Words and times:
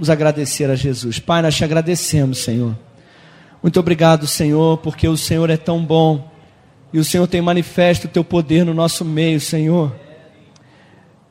Vamos 0.00 0.08
agradecer 0.08 0.70
a 0.70 0.74
Jesus. 0.74 1.18
Pai, 1.18 1.42
nós 1.42 1.54
te 1.54 1.62
agradecemos, 1.62 2.38
Senhor. 2.38 2.74
Muito 3.62 3.78
obrigado, 3.78 4.26
Senhor, 4.26 4.78
porque 4.78 5.06
o 5.06 5.14
Senhor 5.14 5.50
é 5.50 5.58
tão 5.58 5.84
bom 5.84 6.32
e 6.90 6.98
o 6.98 7.04
Senhor 7.04 7.26
tem 7.26 7.42
manifesto 7.42 8.06
o 8.06 8.10
teu 8.10 8.24
poder 8.24 8.64
no 8.64 8.72
nosso 8.72 9.04
meio, 9.04 9.38
Senhor. 9.38 9.94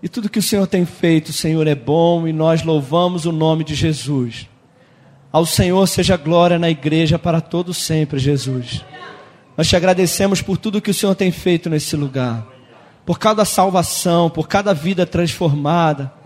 E 0.04 0.08
tudo 0.08 0.29
que 0.29 0.38
o 0.38 0.44
Senhor 0.44 0.68
tem 0.68 0.86
feito, 0.86 1.34
Senhor, 1.34 1.66
é 1.66 1.74
bom 1.74 2.28
e 2.28 2.32
nós 2.32 2.62
louvamos 2.62 3.26
o 3.26 3.32
nome 3.32 3.64
de 3.64 3.74
Jesus. 3.74 4.48
Ao 5.32 5.48
Senhor 5.48 5.88
seja 5.88 6.16
glória 6.16 6.60
na 6.60 6.70
igreja 6.70 7.18
para 7.18 7.42
todo 7.42 7.74
sempre, 7.74 8.20
Jesus. 8.20 8.86
Nós 9.58 9.68
te 9.68 9.76
agradecemos 9.76 10.44
por 10.44 10.58
tudo 10.58 10.80
que 10.80 10.92
o 10.92 10.94
Senhor 10.94 11.16
tem 11.16 11.32
feito 11.32 11.72
nesse 11.72 11.96
lugar. 11.96 12.46
Por 13.04 13.18
cada 13.18 13.44
salvação, 13.46 14.30
por 14.30 14.48
cada 14.48 14.76
vida 14.76 15.08
transformada 15.08 16.19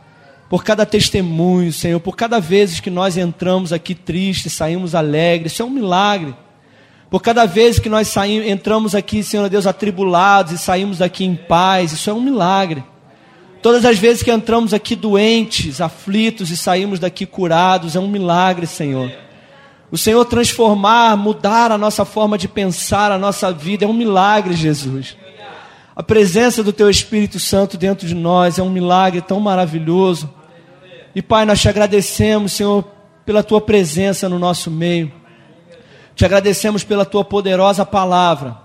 por 0.49 0.63
cada 0.63 0.85
testemunho, 0.85 1.73
Senhor, 1.73 1.99
por 1.99 2.15
cada 2.15 2.39
vez 2.39 2.79
que 2.79 2.89
nós 2.89 3.17
entramos 3.17 3.73
aqui 3.73 3.95
tristes, 3.95 4.53
saímos 4.53 4.93
alegres, 4.93 5.53
isso 5.53 5.61
é 5.61 5.65
um 5.65 5.69
milagre. 5.69 6.35
Por 7.09 7.21
cada 7.21 7.45
vez 7.45 7.79
que 7.79 7.89
nós 7.89 8.07
saímos, 8.07 8.47
entramos 8.47 8.95
aqui, 8.95 9.23
Senhor 9.23 9.47
Deus, 9.49 9.67
atribulados 9.67 10.51
e 10.51 10.57
saímos 10.57 10.97
daqui 10.97 11.23
em 11.23 11.35
paz, 11.35 11.91
isso 11.91 12.09
é 12.09 12.13
um 12.13 12.21
milagre. 12.21 12.83
Todas 13.61 13.85
as 13.85 13.97
vezes 13.97 14.21
que 14.21 14.31
entramos 14.31 14.73
aqui 14.73 14.95
doentes, 14.95 15.79
aflitos 15.79 16.51
e 16.51 16.57
saímos 16.57 16.99
daqui 16.99 17.25
curados, 17.25 17.95
é 17.95 17.99
um 17.99 18.09
milagre, 18.09 18.67
Senhor. 18.67 19.11
O 19.89 19.97
Senhor 19.97 20.25
transformar, 20.25 21.15
mudar 21.15 21.71
a 21.71 21.77
nossa 21.77 22.03
forma 22.03 22.37
de 22.37 22.47
pensar, 22.47 23.11
a 23.11 23.17
nossa 23.17 23.51
vida, 23.51 23.85
é 23.85 23.87
um 23.87 23.93
milagre, 23.93 24.53
Jesus. 24.55 25.15
A 25.95 26.01
presença 26.01 26.63
do 26.63 26.73
Teu 26.73 26.89
Espírito 26.89 27.39
Santo 27.39 27.77
dentro 27.77 28.07
de 28.07 28.15
nós 28.15 28.57
é 28.57 28.63
um 28.63 28.69
milagre 28.69 29.21
tão 29.21 29.39
maravilhoso. 29.39 30.27
E 31.13 31.21
Pai, 31.21 31.45
nós 31.45 31.61
te 31.61 31.69
agradecemos, 31.69 32.53
Senhor, 32.53 32.83
pela 33.23 33.43
tua 33.43 33.61
presença 33.61 34.27
no 34.27 34.39
nosso 34.39 34.71
meio. 34.71 35.11
Te 36.15 36.25
agradecemos 36.25 36.83
pela 36.83 37.05
tua 37.05 37.23
poderosa 37.23 37.85
palavra, 37.85 38.57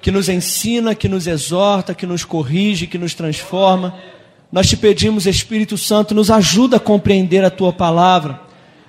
que 0.00 0.10
nos 0.10 0.28
ensina, 0.28 0.92
que 0.92 1.08
nos 1.08 1.28
exorta, 1.28 1.94
que 1.94 2.04
nos 2.04 2.24
corrige, 2.24 2.88
que 2.88 2.98
nos 2.98 3.14
transforma. 3.14 3.94
Nós 4.50 4.68
te 4.68 4.76
pedimos, 4.76 5.26
Espírito 5.26 5.78
Santo, 5.78 6.16
nos 6.16 6.32
ajuda 6.32 6.78
a 6.78 6.80
compreender 6.80 7.44
a 7.44 7.50
tua 7.50 7.72
palavra, 7.72 8.40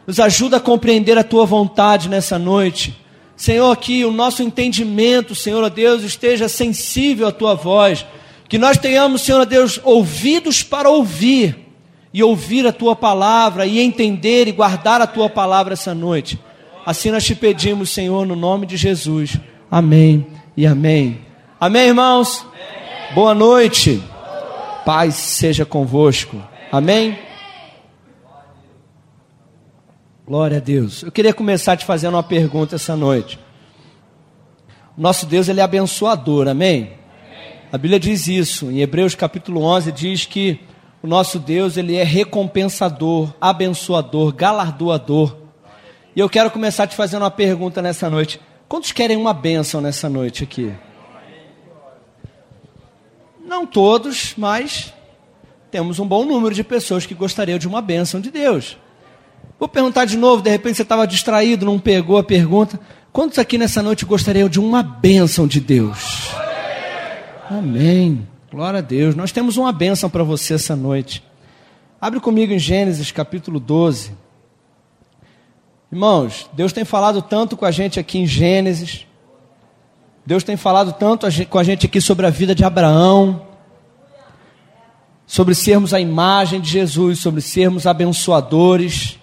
nos 0.07 0.19
ajuda 0.19 0.57
a 0.57 0.59
compreender 0.59 1.15
a 1.15 1.23
tua 1.23 1.45
vontade 1.45 2.09
nessa 2.09 2.39
noite. 2.39 3.02
Senhor, 3.43 3.75
que 3.75 4.05
o 4.05 4.11
nosso 4.13 4.41
entendimento, 4.41 5.35
Senhor 5.35 5.69
Deus, 5.69 6.01
esteja 6.01 6.47
sensível 6.47 7.27
à 7.27 7.31
tua 7.33 7.55
voz, 7.55 8.05
que 8.47 8.57
nós 8.57 8.77
tenhamos, 8.77 9.21
Senhor 9.21 9.45
Deus, 9.45 9.81
ouvidos 9.83 10.63
para 10.63 10.89
ouvir 10.89 11.59
e 12.13 12.23
ouvir 12.23 12.65
a 12.65 12.71
tua 12.71 12.95
palavra 12.95 13.65
e 13.65 13.81
entender 13.81 14.47
e 14.47 14.53
guardar 14.53 15.01
a 15.01 15.07
tua 15.07 15.29
palavra 15.29 15.73
essa 15.73 15.93
noite. 15.93 16.39
Assim 16.85 17.11
nós 17.11 17.25
te 17.25 17.35
pedimos, 17.35 17.89
Senhor, 17.89 18.25
no 18.25 18.37
nome 18.37 18.65
de 18.65 18.77
Jesus. 18.77 19.37
Amém 19.69 20.25
e 20.55 20.65
amém. 20.65 21.19
Amém, 21.59 21.87
irmãos? 21.87 22.45
Amém. 22.45 23.13
Boa 23.13 23.35
noite. 23.35 24.01
Paz 24.85 25.15
seja 25.15 25.65
convosco. 25.65 26.41
Amém? 26.71 27.19
Glória 30.25 30.55
a 30.55 30.61
Deus. 30.61 31.03
Eu 31.03 31.11
queria 31.11 31.33
começar 31.33 31.75
te 31.75 31.83
fazendo 31.83 32.13
uma 32.13 32.23
pergunta 32.23 32.75
essa 32.75 32.95
noite. 32.95 33.37
Nosso 34.97 35.25
Deus, 35.25 35.49
ele 35.49 35.59
é 35.59 35.63
abençoador, 35.63 36.47
amém? 36.47 36.93
A 37.69 37.77
Bíblia 37.77 37.99
diz 37.99 38.29
isso. 38.29 38.71
Em 38.71 38.79
Hebreus 38.79 39.15
capítulo 39.15 39.61
11 39.63 39.91
diz 39.91 40.25
que 40.25 40.61
o 41.01 41.07
nosso 41.07 41.39
Deus, 41.39 41.75
ele 41.75 41.97
é 41.97 42.03
recompensador, 42.03 43.33
abençoador, 43.41 44.33
galardoador. 44.33 45.35
E 46.15 46.21
eu 46.21 46.29
quero 46.29 46.49
começar 46.49 46.87
te 46.87 46.95
fazendo 46.95 47.23
uma 47.23 47.31
pergunta 47.31 47.81
nessa 47.81 48.09
noite. 48.09 48.39
Quantos 48.69 48.93
querem 48.93 49.17
uma 49.17 49.33
bênção 49.33 49.81
nessa 49.81 50.07
noite 50.07 50.45
aqui? 50.45 50.71
Não 53.45 53.65
todos, 53.65 54.35
mas 54.37 54.93
temos 55.69 55.99
um 55.99 56.07
bom 56.07 56.23
número 56.23 56.55
de 56.55 56.63
pessoas 56.63 57.05
que 57.05 57.13
gostariam 57.13 57.59
de 57.59 57.67
uma 57.67 57.81
bênção 57.81 58.21
de 58.21 58.31
Deus. 58.31 58.77
Vou 59.59 59.67
perguntar 59.67 60.05
de 60.05 60.17
novo, 60.17 60.41
de 60.41 60.49
repente 60.49 60.75
você 60.75 60.81
estava 60.81 61.07
distraído, 61.07 61.65
não 61.65 61.79
pegou 61.79 62.17
a 62.17 62.23
pergunta. 62.23 62.79
Quantos 63.11 63.37
aqui 63.37 63.57
nessa 63.57 63.81
noite 63.81 64.05
gostariam 64.05 64.49
de 64.49 64.59
uma 64.59 64.81
bênção 64.81 65.47
de 65.47 65.59
Deus? 65.59 66.31
Amém. 67.49 68.27
Glória 68.51 68.79
a 68.79 68.81
Deus. 68.81 69.15
Nós 69.15 69.31
temos 69.31 69.57
uma 69.57 69.71
bênção 69.71 70.09
para 70.09 70.23
você 70.23 70.55
essa 70.55 70.75
noite. 70.75 71.23
Abre 72.01 72.19
comigo 72.19 72.51
em 72.51 72.59
Gênesis 72.59 73.11
capítulo 73.11 73.59
12. 73.59 74.11
Irmãos, 75.91 76.49
Deus 76.53 76.73
tem 76.73 76.83
falado 76.83 77.21
tanto 77.21 77.55
com 77.55 77.65
a 77.65 77.71
gente 77.71 77.99
aqui 77.99 78.17
em 78.17 78.25
Gênesis. 78.25 79.05
Deus 80.25 80.43
tem 80.43 80.57
falado 80.57 80.93
tanto 80.93 81.27
com 81.47 81.59
a 81.59 81.63
gente 81.63 81.85
aqui 81.85 82.01
sobre 82.01 82.25
a 82.25 82.29
vida 82.29 82.55
de 82.55 82.63
Abraão, 82.63 83.45
sobre 85.27 85.53
sermos 85.53 85.93
a 85.93 85.99
imagem 85.99 86.59
de 86.59 86.69
Jesus, 86.69 87.19
sobre 87.19 87.41
sermos 87.41 87.85
abençoadores. 87.85 89.19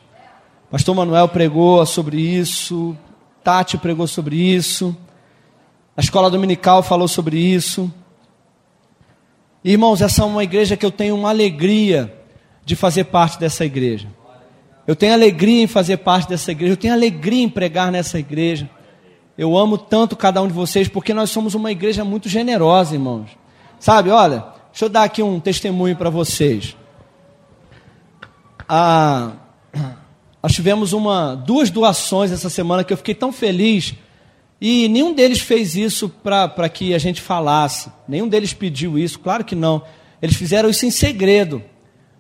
Pastor 0.71 0.95
Manuel 0.95 1.27
pregou 1.27 1.85
sobre 1.85 2.21
isso, 2.21 2.97
Tati 3.43 3.77
pregou 3.77 4.07
sobre 4.07 4.37
isso, 4.37 4.97
a 5.97 6.01
escola 6.01 6.31
dominical 6.31 6.81
falou 6.81 7.09
sobre 7.09 7.39
isso. 7.39 7.93
Irmãos, 9.65 10.01
essa 10.01 10.23
é 10.23 10.25
uma 10.25 10.45
igreja 10.45 10.77
que 10.77 10.87
eu 10.87 10.93
tenho 10.93 11.17
uma 11.17 11.29
alegria 11.29 12.15
de 12.65 12.77
fazer 12.77 13.05
parte 13.05 13.37
dessa 13.41 13.65
igreja. 13.65 14.07
Eu 14.87 14.95
tenho 14.95 15.13
alegria 15.13 15.65
em 15.65 15.67
fazer 15.67 15.97
parte 15.97 16.29
dessa 16.29 16.53
igreja, 16.53 16.75
eu 16.75 16.77
tenho 16.77 16.95
alegria 16.95 17.43
em 17.43 17.49
pregar 17.49 17.91
nessa 17.91 18.21
igreja. 18.21 18.71
Eu 19.37 19.57
amo 19.57 19.77
tanto 19.77 20.15
cada 20.15 20.41
um 20.41 20.47
de 20.47 20.53
vocês 20.53 20.87
porque 20.87 21.13
nós 21.13 21.31
somos 21.31 21.53
uma 21.53 21.73
igreja 21.73 22.05
muito 22.05 22.29
generosa, 22.29 22.95
irmãos. 22.95 23.31
Sabe, 23.81 24.11
olha, 24.11 24.45
deixa 24.71 24.85
eu 24.85 24.89
dar 24.89 25.03
aqui 25.03 25.21
um 25.21 25.41
testemunho 25.41 25.97
para 25.97 26.11
vocês. 26.11 26.77
Ah, 28.69 29.33
nós 30.43 30.53
tivemos 30.53 30.93
uma, 30.93 31.35
duas 31.35 31.71
doações 31.71 32.33
essa 32.33 32.49
semana 32.49 32.83
que 32.83 32.93
eu 32.93 32.97
fiquei 32.97 33.15
tão 33.15 33.33
feliz 33.33 33.95
e 34.61 34.89
nenhum 34.89 35.15
deles 35.15 35.41
fez 35.41 35.75
isso 35.75 36.09
para 36.09 36.69
que 36.69 36.95
a 36.95 36.99
gente 36.99 37.23
falasse. 37.23 37.91
Nenhum 38.07 38.29
deles 38.29 38.53
pediu 38.53 38.99
isso, 38.99 39.19
claro 39.19 39.43
que 39.43 39.55
não. 39.55 39.83
Eles 40.21 40.37
fizeram 40.37 40.69
isso 40.69 40.85
em 40.85 40.91
segredo. 40.91 41.63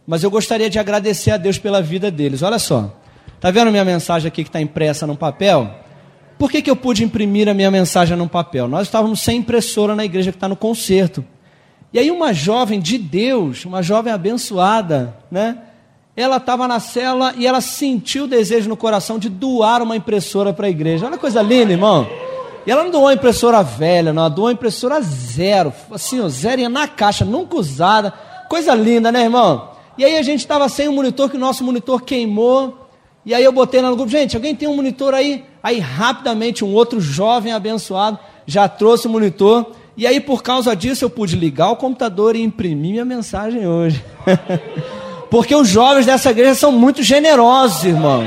Mas 0.06 0.22
eu 0.22 0.30
gostaria 0.30 0.70
de 0.70 0.78
agradecer 0.78 1.32
a 1.32 1.36
Deus 1.36 1.58
pela 1.58 1.82
vida 1.82 2.10
deles. 2.10 2.42
Olha 2.42 2.58
só. 2.58 2.96
Está 3.36 3.50
vendo 3.50 3.70
minha 3.70 3.84
mensagem 3.84 4.28
aqui 4.28 4.42
que 4.42 4.48
está 4.48 4.60
impressa 4.60 5.06
no 5.06 5.16
papel? 5.16 5.70
Por 6.38 6.50
que, 6.50 6.62
que 6.62 6.70
eu 6.70 6.76
pude 6.76 7.04
imprimir 7.04 7.46
a 7.48 7.54
minha 7.54 7.70
mensagem 7.70 8.16
no 8.16 8.28
papel? 8.28 8.66
Nós 8.66 8.86
estávamos 8.86 9.20
sem 9.20 9.38
impressora 9.38 9.94
na 9.94 10.04
igreja 10.04 10.30
que 10.30 10.36
está 10.36 10.48
no 10.48 10.56
concerto. 10.56 11.24
E 11.92 11.98
aí 11.98 12.10
uma 12.10 12.32
jovem 12.32 12.80
de 12.80 12.96
Deus, 12.96 13.66
uma 13.66 13.82
jovem 13.82 14.12
abençoada, 14.12 15.14
né? 15.30 15.58
Ela 16.16 16.36
estava 16.36 16.66
na 16.66 16.80
cela 16.80 17.32
e 17.36 17.46
ela 17.46 17.60
sentiu 17.60 18.24
o 18.24 18.28
desejo 18.28 18.68
no 18.68 18.76
coração 18.76 19.18
de 19.18 19.28
doar 19.28 19.82
uma 19.82 19.96
impressora 19.96 20.52
para 20.52 20.66
a 20.66 20.70
igreja. 20.70 21.06
Olha 21.06 21.16
que 21.16 21.20
coisa 21.20 21.40
linda, 21.40 21.72
irmão. 21.72 22.06
E 22.66 22.70
ela 22.70 22.84
não 22.84 22.90
doou 22.90 23.10
impressora 23.10 23.62
velha, 23.62 24.12
não, 24.12 24.22
ela 24.22 24.30
doou 24.30 24.50
impressora 24.50 25.00
zero, 25.00 25.72
assim, 25.90 26.20
ó, 26.20 26.28
zero 26.28 26.68
na 26.68 26.86
caixa, 26.86 27.24
nunca 27.24 27.56
usada. 27.56 28.12
Coisa 28.48 28.74
linda, 28.74 29.10
né, 29.10 29.22
irmão? 29.22 29.70
E 29.96 30.04
aí 30.04 30.18
a 30.18 30.22
gente 30.22 30.40
estava 30.40 30.68
sem 30.68 30.88
o 30.88 30.92
monitor, 30.92 31.30
que 31.30 31.36
o 31.36 31.40
nosso 31.40 31.64
monitor 31.64 32.02
queimou. 32.02 32.88
E 33.24 33.34
aí 33.34 33.44
eu 33.44 33.52
botei 33.52 33.80
lá 33.80 33.90
no 33.90 33.96
grupo, 33.96 34.10
gente, 34.10 34.36
alguém 34.36 34.54
tem 34.54 34.68
um 34.68 34.76
monitor 34.76 35.14
aí? 35.14 35.44
Aí 35.62 35.78
rapidamente 35.78 36.64
um 36.64 36.72
outro 36.74 37.00
jovem 37.00 37.52
abençoado 37.52 38.18
já 38.46 38.68
trouxe 38.68 39.06
o 39.06 39.10
monitor. 39.10 39.72
E 39.96 40.06
aí 40.06 40.20
por 40.20 40.42
causa 40.42 40.74
disso 40.74 41.04
eu 41.04 41.10
pude 41.10 41.36
ligar 41.36 41.70
o 41.70 41.76
computador 41.76 42.34
e 42.34 42.42
imprimir 42.42 42.92
minha 42.92 43.04
mensagem 43.04 43.66
hoje. 43.66 44.02
Porque 45.30 45.54
os 45.54 45.68
jovens 45.68 46.06
dessa 46.06 46.30
igreja 46.30 46.56
são 46.56 46.72
muito 46.72 47.02
generosos, 47.02 47.84
irmão. 47.84 48.24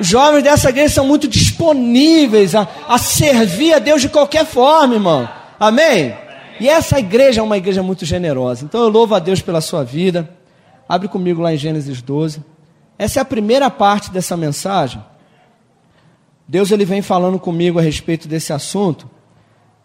Os 0.00 0.06
jovens 0.06 0.42
dessa 0.42 0.70
igreja 0.70 0.94
são 0.94 1.06
muito 1.06 1.28
disponíveis 1.28 2.54
a, 2.54 2.66
a 2.88 2.98
servir 2.98 3.74
a 3.74 3.78
Deus 3.78 4.00
de 4.00 4.08
qualquer 4.08 4.46
forma, 4.46 4.94
irmão. 4.94 5.28
Amém? 5.60 6.14
E 6.58 6.68
essa 6.68 6.98
igreja 6.98 7.40
é 7.40 7.44
uma 7.44 7.58
igreja 7.58 7.82
muito 7.82 8.04
generosa. 8.04 8.64
Então 8.64 8.82
eu 8.82 8.88
louvo 8.88 9.14
a 9.14 9.18
Deus 9.18 9.42
pela 9.42 9.60
sua 9.60 9.84
vida. 9.84 10.28
Abre 10.88 11.06
comigo 11.06 11.42
lá 11.42 11.52
em 11.52 11.56
Gênesis 11.56 12.00
12. 12.00 12.42
Essa 12.98 13.20
é 13.20 13.22
a 13.22 13.24
primeira 13.24 13.70
parte 13.70 14.10
dessa 14.10 14.36
mensagem. 14.36 15.02
Deus 16.48 16.70
ele 16.70 16.84
vem 16.84 17.02
falando 17.02 17.38
comigo 17.38 17.78
a 17.78 17.82
respeito 17.82 18.26
desse 18.26 18.52
assunto 18.52 19.08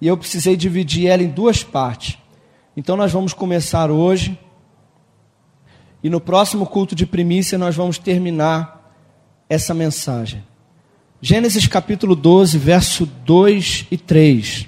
e 0.02 0.08
eu 0.08 0.18
precisei 0.18 0.56
dividir 0.56 1.08
ela 1.08 1.24
em 1.24 1.28
duas 1.28 1.64
partes. 1.64 2.18
Então 2.76 2.96
nós 2.96 3.12
vamos 3.12 3.34
começar 3.34 3.92
hoje 3.92 4.38
e 6.04 6.10
no 6.10 6.20
próximo 6.22 6.66
culto 6.66 6.96
de 6.96 7.06
primícia 7.06 7.58
nós 7.58 7.76
vamos 7.76 7.98
terminar 7.98 8.94
essa 9.50 9.74
mensagem. 9.74 10.44
Gênesis 11.22 11.66
capítulo 11.68 12.16
12, 12.16 12.58
verso 12.58 13.06
2 13.06 13.88
e 13.90 13.98
3. 13.98 14.68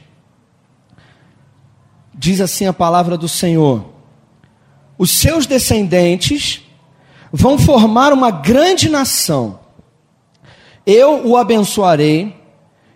Diz 2.14 2.42
assim 2.42 2.66
a 2.66 2.74
palavra 2.74 3.18
do 3.18 3.30
Senhor: 3.30 3.86
Os 4.98 5.12
seus 5.12 5.46
descendentes 5.46 6.64
vão 7.32 7.58
formar 7.58 8.12
uma 8.12 8.32
grande 8.32 8.90
nação. 8.90 9.60
Eu 10.86 11.28
o 11.28 11.38
abençoarei, 11.38 12.36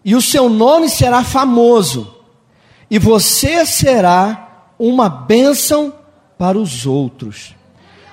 e 0.03 0.15
o 0.15 0.21
seu 0.21 0.50
nome 0.50 0.89
será 0.89 1.24
famoso, 1.24 2.15
e 2.89 2.97
você 2.97 3.65
será 3.65 4.74
uma 4.80 5.07
bênção 5.07 5.94
para 6.38 6.57
os 6.57 6.88
outros. 6.88 7.53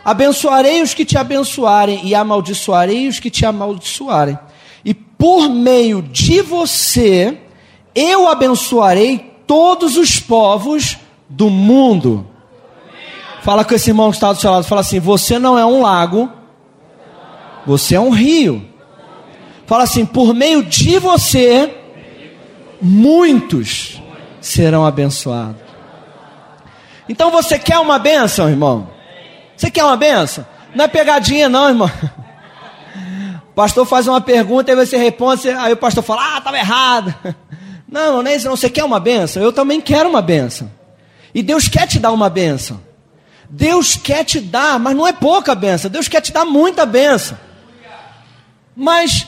Abençoarei 0.04 0.82
os 0.82 0.94
que 0.94 1.04
te 1.04 1.18
abençoarem, 1.18 2.00
e 2.04 2.14
amaldiçoarei 2.14 3.08
os 3.08 3.20
que 3.20 3.30
te 3.30 3.44
amaldiçoarem. 3.44 4.38
E 4.84 4.94
por 4.94 5.48
meio 5.48 6.00
de 6.00 6.40
você, 6.40 7.38
eu 7.94 8.28
abençoarei 8.28 9.18
todos 9.46 9.96
os 9.96 10.18
povos 10.18 10.96
do 11.28 11.50
mundo. 11.50 12.26
Fala 13.42 13.64
com 13.64 13.74
esse 13.74 13.90
irmão 13.90 14.10
que 14.10 14.16
está 14.16 14.32
do 14.32 14.40
seu 14.40 14.50
lado, 14.50 14.64
fala 14.64 14.80
assim: 14.80 15.00
você 15.00 15.38
não 15.38 15.58
é 15.58 15.64
um 15.64 15.82
lago, 15.82 16.30
você 17.66 17.94
é 17.94 18.00
um 18.00 18.10
rio. 18.10 18.66
Fala 19.66 19.84
assim: 19.84 20.06
por 20.06 20.34
meio 20.34 20.62
de 20.62 20.98
você, 20.98 21.74
muitos 22.80 24.00
serão 24.40 24.84
abençoados. 24.84 25.60
Então 27.08 27.30
você 27.30 27.58
quer 27.58 27.78
uma 27.78 27.98
bênção, 27.98 28.48
irmão? 28.48 28.99
Você 29.60 29.70
quer 29.70 29.84
uma 29.84 29.96
bênção? 29.96 30.46
Não 30.74 30.86
é 30.86 30.88
pegadinha, 30.88 31.46
não, 31.46 31.68
irmão. 31.68 31.90
O 33.50 33.52
pastor 33.52 33.84
faz 33.84 34.08
uma 34.08 34.18
pergunta 34.18 34.72
e 34.72 34.74
você 34.74 34.96
responde, 34.96 35.50
aí 35.50 35.74
o 35.74 35.76
pastor 35.76 36.02
fala: 36.02 36.36
Ah, 36.36 36.38
estava 36.38 36.56
errado. 36.56 37.14
Não, 37.86 38.22
não 38.22 38.30
é 38.30 38.36
isso, 38.36 38.48
não. 38.48 38.56
Você 38.56 38.70
quer 38.70 38.84
uma 38.84 39.00
bênção? 39.00 39.42
Eu 39.42 39.52
também 39.52 39.80
quero 39.80 40.08
uma 40.08 40.22
bênção. 40.22 40.70
E 41.34 41.42
Deus 41.42 41.66
quer 41.66 41.88
te 41.88 41.98
dar 41.98 42.12
uma 42.12 42.30
bênção. 42.30 42.80
Deus 43.50 43.96
quer 43.96 44.24
te 44.24 44.38
dar, 44.38 44.78
mas 44.78 44.96
não 44.96 45.06
é 45.06 45.12
pouca 45.12 45.56
bênção. 45.56 45.90
Deus 45.90 46.06
quer 46.06 46.20
te 46.20 46.32
dar 46.32 46.44
muita 46.44 46.86
bênção. 46.86 47.36
Mas 48.76 49.26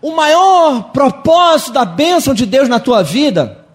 o 0.00 0.12
maior 0.12 0.92
propósito 0.92 1.72
da 1.72 1.84
bênção 1.84 2.32
de 2.32 2.46
Deus 2.46 2.68
na 2.68 2.78
tua 2.78 3.02
vida 3.02 3.66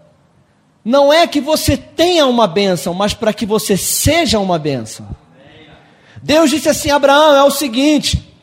não 0.85 1.11
é 1.11 1.27
que 1.27 1.41
você 1.41 1.75
tenha 1.75 2.25
uma 2.25 2.47
bênção, 2.47 2.93
mas 2.93 3.13
para 3.13 3.33
que 3.33 3.45
você 3.45 3.75
seja 3.75 4.39
uma 4.39 4.57
bênção. 4.57 5.05
Deus 6.23 6.49
disse 6.49 6.69
assim: 6.69 6.89
Abraão, 6.89 7.35
é 7.35 7.43
o 7.43 7.51
seguinte, 7.51 8.33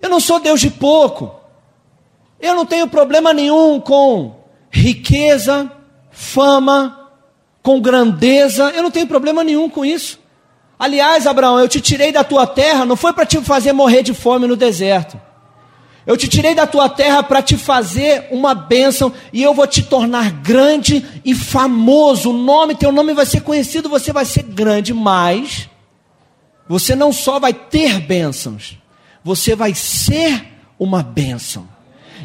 eu 0.00 0.08
não 0.08 0.20
sou 0.20 0.38
Deus 0.38 0.60
de 0.60 0.70
pouco, 0.70 1.34
eu 2.40 2.54
não 2.54 2.64
tenho 2.64 2.86
problema 2.86 3.34
nenhum 3.34 3.80
com 3.80 4.36
riqueza, 4.70 5.70
fama, 6.12 7.10
com 7.60 7.80
grandeza, 7.80 8.70
eu 8.70 8.84
não 8.84 8.90
tenho 8.92 9.08
problema 9.08 9.42
nenhum 9.42 9.68
com 9.68 9.84
isso. 9.84 10.20
Aliás, 10.78 11.26
Abraão, 11.26 11.58
eu 11.58 11.66
te 11.66 11.80
tirei 11.80 12.12
da 12.12 12.22
tua 12.22 12.46
terra, 12.46 12.84
não 12.84 12.94
foi 12.94 13.12
para 13.12 13.26
te 13.26 13.40
fazer 13.40 13.72
morrer 13.72 14.04
de 14.04 14.14
fome 14.14 14.46
no 14.46 14.54
deserto. 14.54 15.20
Eu 16.06 16.16
te 16.16 16.28
tirei 16.28 16.54
da 16.54 16.68
tua 16.68 16.88
terra 16.88 17.20
para 17.20 17.42
te 17.42 17.56
fazer 17.56 18.28
uma 18.30 18.54
bênção 18.54 19.12
e 19.32 19.42
eu 19.42 19.52
vou 19.52 19.66
te 19.66 19.82
tornar 19.82 20.30
grande 20.30 21.04
e 21.24 21.34
famoso. 21.34 22.30
O 22.30 22.32
nome, 22.32 22.76
teu 22.76 22.92
nome 22.92 23.12
vai 23.12 23.26
ser 23.26 23.40
conhecido, 23.40 23.88
você 23.88 24.12
vai 24.12 24.24
ser 24.24 24.44
grande, 24.44 24.94
mas 24.94 25.68
você 26.68 26.94
não 26.94 27.12
só 27.12 27.38
vai 27.38 27.52
ter 27.52 28.00
bênçãos, 28.00 28.78
você 29.22 29.54
vai 29.54 29.74
ser 29.74 30.46
uma 30.78 31.02
bênção. 31.02 31.68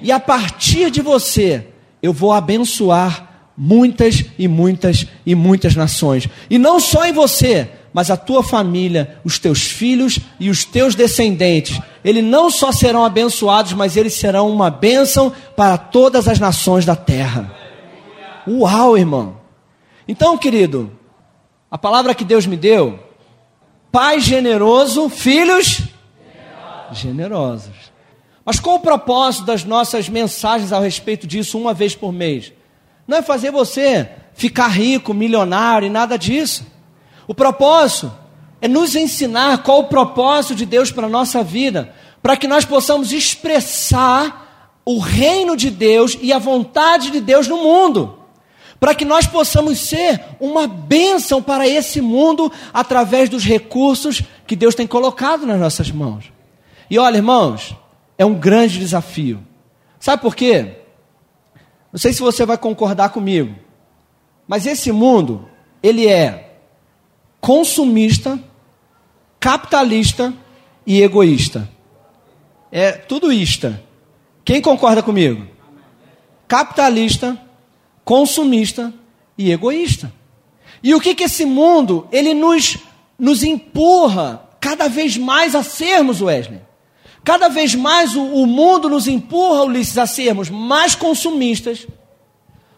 E 0.01 0.11
a 0.11 0.19
partir 0.19 0.89
de 0.89 1.01
você, 1.01 1.67
eu 2.01 2.11
vou 2.11 2.31
abençoar 2.31 3.29
muitas 3.55 4.25
e 4.39 4.47
muitas 4.47 5.05
e 5.25 5.35
muitas 5.35 5.75
nações. 5.75 6.27
E 6.49 6.57
não 6.57 6.79
só 6.79 7.05
em 7.05 7.11
você, 7.11 7.69
mas 7.93 8.09
a 8.09 8.17
tua 8.17 8.41
família, 8.41 9.19
os 9.23 9.37
teus 9.37 9.63
filhos 9.63 10.19
e 10.39 10.49
os 10.49 10.63
teus 10.63 10.95
descendentes. 10.95 11.79
Eles 12.03 12.23
não 12.23 12.49
só 12.49 12.71
serão 12.71 13.03
abençoados, 13.03 13.73
mas 13.73 13.97
eles 13.97 14.13
serão 14.13 14.49
uma 14.49 14.69
bênção 14.69 15.31
para 15.55 15.77
todas 15.77 16.27
as 16.27 16.39
nações 16.39 16.85
da 16.85 16.95
terra. 16.95 17.53
Uau, 18.47 18.97
irmão! 18.97 19.39
Então, 20.07 20.37
querido, 20.37 20.91
a 21.69 21.77
palavra 21.77 22.15
que 22.15 22.25
Deus 22.25 22.45
me 22.45 22.57
deu, 22.57 22.99
Pai 23.91 24.19
generoso, 24.19 25.09
filhos 25.09 25.81
generosos. 26.91 26.97
generosos. 26.97 27.91
Mas 28.45 28.59
qual 28.59 28.77
o 28.77 28.79
propósito 28.79 29.45
das 29.45 29.63
nossas 29.63 30.07
mensagens 30.07 30.71
a 30.71 30.79
respeito 30.79 31.27
disso 31.27 31.57
uma 31.57 31.73
vez 31.73 31.93
por 31.93 32.11
mês? 32.11 32.53
Não 33.07 33.17
é 33.17 33.21
fazer 33.21 33.51
você 33.51 34.09
ficar 34.33 34.69
rico, 34.69 35.13
milionário 35.13 35.85
e 35.85 35.89
nada 35.89 36.17
disso. 36.17 36.65
O 37.27 37.35
propósito 37.35 38.11
é 38.61 38.67
nos 38.67 38.95
ensinar 38.95 39.63
qual 39.63 39.79
o 39.79 39.87
propósito 39.87 40.55
de 40.55 40.65
Deus 40.65 40.91
para 40.91 41.07
a 41.07 41.09
nossa 41.09 41.43
vida, 41.43 41.93
para 42.21 42.37
que 42.37 42.47
nós 42.47 42.63
possamos 42.63 43.11
expressar 43.11 44.79
o 44.85 44.99
reino 44.99 45.55
de 45.57 45.69
Deus 45.69 46.17
e 46.21 46.31
a 46.31 46.39
vontade 46.39 47.11
de 47.11 47.19
Deus 47.19 47.47
no 47.47 47.57
mundo. 47.57 48.20
Para 48.81 48.95
que 48.95 49.05
nós 49.05 49.27
possamos 49.27 49.77
ser 49.77 50.19
uma 50.39 50.65
bênção 50.65 51.39
para 51.39 51.67
esse 51.67 52.01
mundo 52.01 52.51
através 52.73 53.29
dos 53.29 53.45
recursos 53.45 54.23
que 54.47 54.55
Deus 54.55 54.73
tem 54.73 54.87
colocado 54.87 55.45
nas 55.45 55.59
nossas 55.59 55.91
mãos. 55.91 56.33
E 56.89 56.97
olha, 56.97 57.17
irmãos, 57.17 57.75
é 58.17 58.25
um 58.25 58.33
grande 58.33 58.79
desafio. 58.79 59.45
Sabe 59.99 60.23
por 60.23 60.35
quê? 60.35 60.79
Não 61.93 61.99
sei 61.99 62.11
se 62.11 62.21
você 62.21 62.43
vai 62.43 62.57
concordar 62.57 63.09
comigo, 63.09 63.55
mas 64.47 64.65
esse 64.65 64.91
mundo, 64.91 65.47
ele 65.83 66.07
é 66.07 66.57
consumista, 67.39 68.39
capitalista 69.39 70.33
e 70.87 71.03
egoísta. 71.03 71.69
É 72.71 72.93
tudo 72.93 73.31
isto. 73.31 73.77
Quem 74.43 74.59
concorda 74.59 75.03
comigo? 75.03 75.45
Capitalista, 76.47 77.39
consumista 78.03 78.93
e 79.37 79.51
egoísta. 79.51 80.11
E 80.83 80.93
o 80.95 80.99
que 80.99 81.13
que 81.13 81.23
esse 81.23 81.45
mundo, 81.45 82.07
ele 82.11 82.33
nos, 82.33 82.77
nos 83.17 83.43
empurra 83.43 84.49
cada 84.59 84.87
vez 84.87 85.17
mais 85.17 85.55
a 85.55 85.63
sermos, 85.63 86.21
Wesley? 86.21 86.61
Cada 87.23 87.49
vez 87.49 87.75
mais 87.75 88.15
o, 88.15 88.23
o 88.23 88.47
mundo 88.47 88.89
nos 88.89 89.07
empurra, 89.07 89.63
Ulisses, 89.63 89.97
a 89.97 90.07
sermos 90.07 90.49
mais 90.49 90.95
consumistas, 90.95 91.85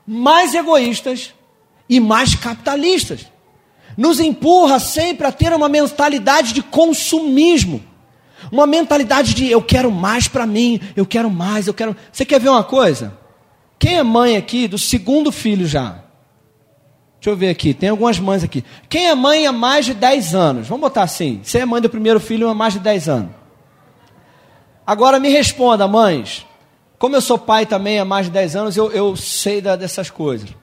mais 0.05 0.53
egoístas 0.53 1.33
e 1.87 1.99
mais 1.99 2.35
capitalistas. 2.35 3.25
Nos 3.95 4.19
empurra 4.19 4.79
sempre 4.79 5.27
a 5.27 5.31
ter 5.31 5.53
uma 5.53 5.69
mentalidade 5.69 6.53
de 6.53 6.61
consumismo. 6.61 7.81
Uma 8.51 8.67
mentalidade 8.67 9.33
de 9.33 9.49
eu 9.49 9.61
quero 9.61 9.89
mais 9.89 10.27
para 10.27 10.45
mim, 10.45 10.79
eu 10.95 11.05
quero 11.05 11.29
mais, 11.29 11.67
eu 11.67 11.73
quero. 11.73 11.95
Você 12.11 12.25
quer 12.25 12.39
ver 12.39 12.49
uma 12.49 12.63
coisa? 12.63 13.17
Quem 13.83 13.97
é 13.97 14.03
mãe 14.03 14.37
aqui 14.37 14.65
do 14.65 14.77
segundo 14.77 15.29
filho 15.29 15.67
já? 15.67 15.95
Deixa 17.19 17.29
eu 17.29 17.35
ver 17.35 17.49
aqui, 17.49 17.73
tem 17.73 17.89
algumas 17.89 18.17
mães 18.17 18.41
aqui. 18.41 18.63
Quem 18.87 19.09
é 19.09 19.13
mãe 19.13 19.45
há 19.45 19.51
mais 19.51 19.85
de 19.85 19.93
10 19.93 20.33
anos? 20.33 20.67
Vamos 20.69 20.83
botar 20.83 21.03
assim: 21.03 21.41
você 21.43 21.59
é 21.59 21.65
mãe 21.65 21.81
do 21.81 21.89
primeiro 21.89 22.17
filho 22.17 22.47
há 22.47 22.53
mais 22.53 22.71
de 22.71 22.79
10 22.79 23.09
anos. 23.09 23.31
Agora 24.87 25.19
me 25.19 25.27
responda, 25.27 25.85
mães. 25.85 26.45
Como 26.97 27.13
eu 27.13 27.19
sou 27.19 27.37
pai 27.37 27.65
também 27.65 27.99
há 27.99 28.05
mais 28.05 28.27
de 28.27 28.31
10 28.31 28.55
anos, 28.55 28.77
eu, 28.77 28.89
eu 28.89 29.17
sei 29.17 29.59
da, 29.59 29.75
dessas 29.75 30.09
coisas. 30.09 30.55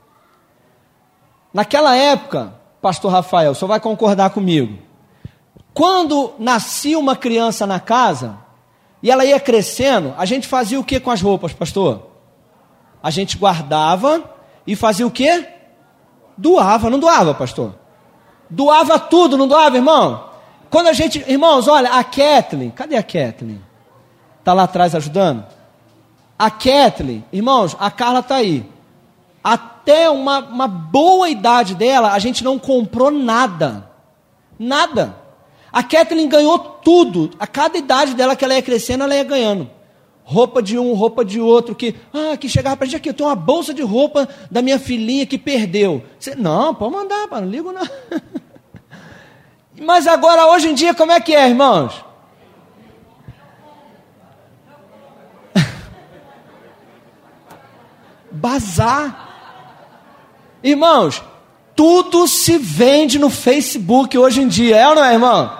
Naquela 1.52 1.94
época, 1.94 2.54
pastor 2.80 3.12
Rafael, 3.12 3.54
senhor 3.54 3.68
vai 3.68 3.80
concordar 3.80 4.30
comigo. 4.30 4.78
Quando 5.74 6.32
nascia 6.38 6.98
uma 6.98 7.14
criança 7.14 7.66
na 7.66 7.80
casa 7.80 8.38
e 9.02 9.10
ela 9.10 9.26
ia 9.26 9.38
crescendo, 9.38 10.14
a 10.16 10.24
gente 10.24 10.48
fazia 10.48 10.80
o 10.80 10.84
que 10.84 10.98
com 10.98 11.10
as 11.10 11.20
roupas, 11.20 11.52
pastor? 11.52 12.09
A 13.02 13.10
gente 13.10 13.38
guardava 13.38 14.22
e 14.66 14.76
fazia 14.76 15.06
o 15.06 15.10
que? 15.10 15.46
Doava, 16.36 16.90
não 16.90 16.98
doava, 16.98 17.34
pastor? 17.34 17.74
Doava 18.48 18.98
tudo, 18.98 19.36
não 19.36 19.46
doava, 19.46 19.76
irmão? 19.76 20.30
Quando 20.70 20.86
a 20.86 20.92
gente, 20.92 21.24
irmãos, 21.26 21.66
olha, 21.68 21.92
a 21.92 22.04
Kathleen, 22.04 22.70
cadê 22.70 22.96
a 22.96 23.02
Kathleen? 23.02 23.60
Está 24.38 24.52
lá 24.52 24.64
atrás 24.64 24.94
ajudando? 24.94 25.44
A 26.38 26.50
Kathleen, 26.50 27.24
irmãos, 27.32 27.76
a 27.78 27.90
Carla 27.90 28.20
está 28.20 28.36
aí. 28.36 28.64
Até 29.42 30.08
uma, 30.08 30.38
uma 30.38 30.68
boa 30.68 31.28
idade 31.28 31.74
dela, 31.74 32.12
a 32.12 32.18
gente 32.18 32.44
não 32.44 32.58
comprou 32.58 33.10
nada. 33.10 33.90
Nada. 34.58 35.16
A 35.72 35.82
Kathleen 35.82 36.28
ganhou 36.28 36.58
tudo. 36.58 37.30
A 37.38 37.46
cada 37.46 37.76
idade 37.76 38.14
dela 38.14 38.36
que 38.36 38.44
ela 38.44 38.54
ia 38.54 38.62
crescendo, 38.62 39.04
ela 39.04 39.14
ia 39.14 39.24
ganhando. 39.24 39.70
Roupa 40.30 40.62
de 40.62 40.78
um, 40.78 40.94
roupa 40.94 41.24
de 41.24 41.40
outro, 41.40 41.74
que, 41.74 41.96
ah, 42.14 42.36
que 42.36 42.48
chegava 42.48 42.76
para 42.76 42.86
a 42.86 42.88
gente 42.88 42.98
aqui, 42.98 43.08
eu 43.08 43.14
tenho 43.14 43.28
uma 43.28 43.34
bolsa 43.34 43.74
de 43.74 43.82
roupa 43.82 44.28
da 44.48 44.62
minha 44.62 44.78
filhinha 44.78 45.26
que 45.26 45.36
perdeu. 45.36 46.04
Você, 46.20 46.36
não, 46.36 46.72
pode 46.72 46.94
mandar, 46.94 47.26
não 47.28 47.44
ligo 47.44 47.72
não. 47.72 47.82
Mas 49.84 50.06
agora, 50.06 50.46
hoje 50.46 50.68
em 50.68 50.74
dia, 50.74 50.94
como 50.94 51.10
é 51.10 51.18
que 51.18 51.34
é, 51.34 51.48
irmãos? 51.48 52.04
bazar. 58.30 59.28
Irmãos, 60.62 61.24
tudo 61.74 62.28
se 62.28 62.56
vende 62.56 63.18
no 63.18 63.30
Facebook 63.30 64.16
hoje 64.16 64.42
em 64.42 64.46
dia, 64.46 64.76
é 64.76 64.88
ou 64.88 64.94
não 64.94 65.04
é, 65.04 65.12
irmão? 65.12 65.59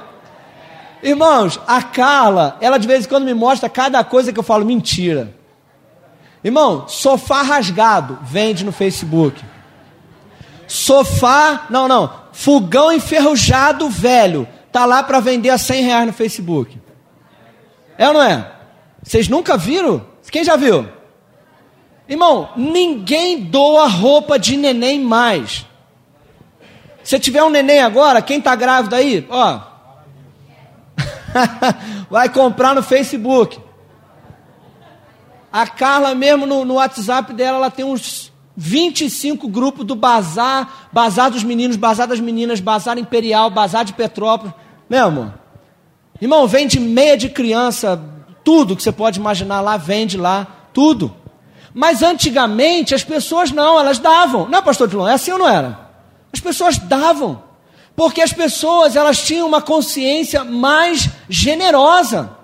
Irmãos, 1.03 1.59
a 1.67 1.83
Carla, 1.83 2.57
ela 2.61 2.79
de 2.79 2.87
vez 2.87 3.05
em 3.05 3.09
quando 3.09 3.25
me 3.25 3.35
mostra 3.35 3.69
cada 3.69 4.03
coisa 4.05 4.33
que 4.33 4.39
eu 4.39 4.45
falo 4.45 4.65
mentira. 4.65 5.35
Irmão, 6.45 6.87
sofá 6.89 7.43
rasgado, 7.43 8.19
vende 8.23 8.65
no 8.65 8.73
Facebook. 8.73 9.43
Sofá, 10.67 11.67
não, 11.71 11.89
não, 11.89 12.11
fogão 12.33 12.93
enferrujado 12.93 13.89
velho, 13.89 14.47
tá 14.71 14.85
lá 14.85 15.03
para 15.03 15.21
vender 15.21 15.51
a 15.51 15.59
100 15.59 15.83
reais 15.83 16.07
no 16.07 16.13
Facebook. 16.13 16.79
É 17.99 18.09
ou 18.09 18.15
não 18.15 18.23
é? 18.23 18.51
Vocês 19.03 19.29
nunca 19.29 19.57
viram? 19.57 20.07
Quem 20.31 20.45
já 20.45 20.57
viu? 20.57 20.89
Irmão, 22.09 22.51
ninguém 22.57 23.41
doa 23.41 23.87
roupa 23.87 24.39
de 24.39 24.57
neném 24.57 25.01
mais. 25.01 25.67
Se 27.03 27.19
tiver 27.19 27.43
um 27.43 27.51
neném 27.51 27.81
agora, 27.81 28.23
quem 28.23 28.39
está 28.39 28.55
grávido 28.55 28.95
aí, 28.95 29.27
ó, 29.31 29.61
vai 32.11 32.29
comprar 32.29 32.75
no 32.75 32.83
Facebook. 32.83 33.59
A 35.53 35.67
Carla 35.67 36.15
mesmo 36.15 36.47
no, 36.47 36.65
no, 36.65 36.75
WhatsApp 36.75 37.33
dela, 37.33 37.59
ela 37.59 37.71
tem 37.71 37.85
uns 37.85 38.33
25 38.57 39.49
grupos 39.49 39.85
do 39.85 39.97
bazar, 39.97 40.89
bazar 40.93 41.31
dos 41.31 41.43
meninos, 41.43 41.77
bazar 41.77 42.07
das 42.07 42.21
meninas, 42.21 42.61
bazar 42.61 42.99
imperial, 42.99 43.51
bazar 43.51 43.85
de 43.85 43.93
Petrópolis. 43.93 44.55
Meu 44.89 45.07
amor. 45.07 45.35
Irmão, 46.21 46.47
vende 46.47 46.79
meia 46.79 47.17
de 47.17 47.31
criança, 47.31 48.01
tudo 48.45 48.77
que 48.77 48.83
você 48.83 48.93
pode 48.93 49.19
imaginar 49.19 49.61
lá, 49.61 49.77
vende 49.77 50.17
lá, 50.17 50.47
tudo. 50.73 51.15
Mas 51.73 52.03
antigamente 52.03 52.95
as 52.95 53.03
pessoas 53.03 53.51
não, 53.51 53.79
elas 53.79 53.99
davam. 53.99 54.49
Não 54.49 54.59
é, 54.59 54.63
pastor 54.63 54.89
Dilon? 54.89 55.09
É 55.09 55.15
assim 55.15 55.33
ou 55.33 55.39
não 55.39 55.49
era? 55.49 55.91
As 56.33 56.41
pessoas 56.41 56.79
davam. 56.79 57.43
Porque 58.01 58.23
as 58.23 58.33
pessoas, 58.33 58.97
elas 58.97 59.23
tinham 59.23 59.47
uma 59.47 59.61
consciência 59.61 60.43
mais 60.43 61.07
generosa. 61.29 62.35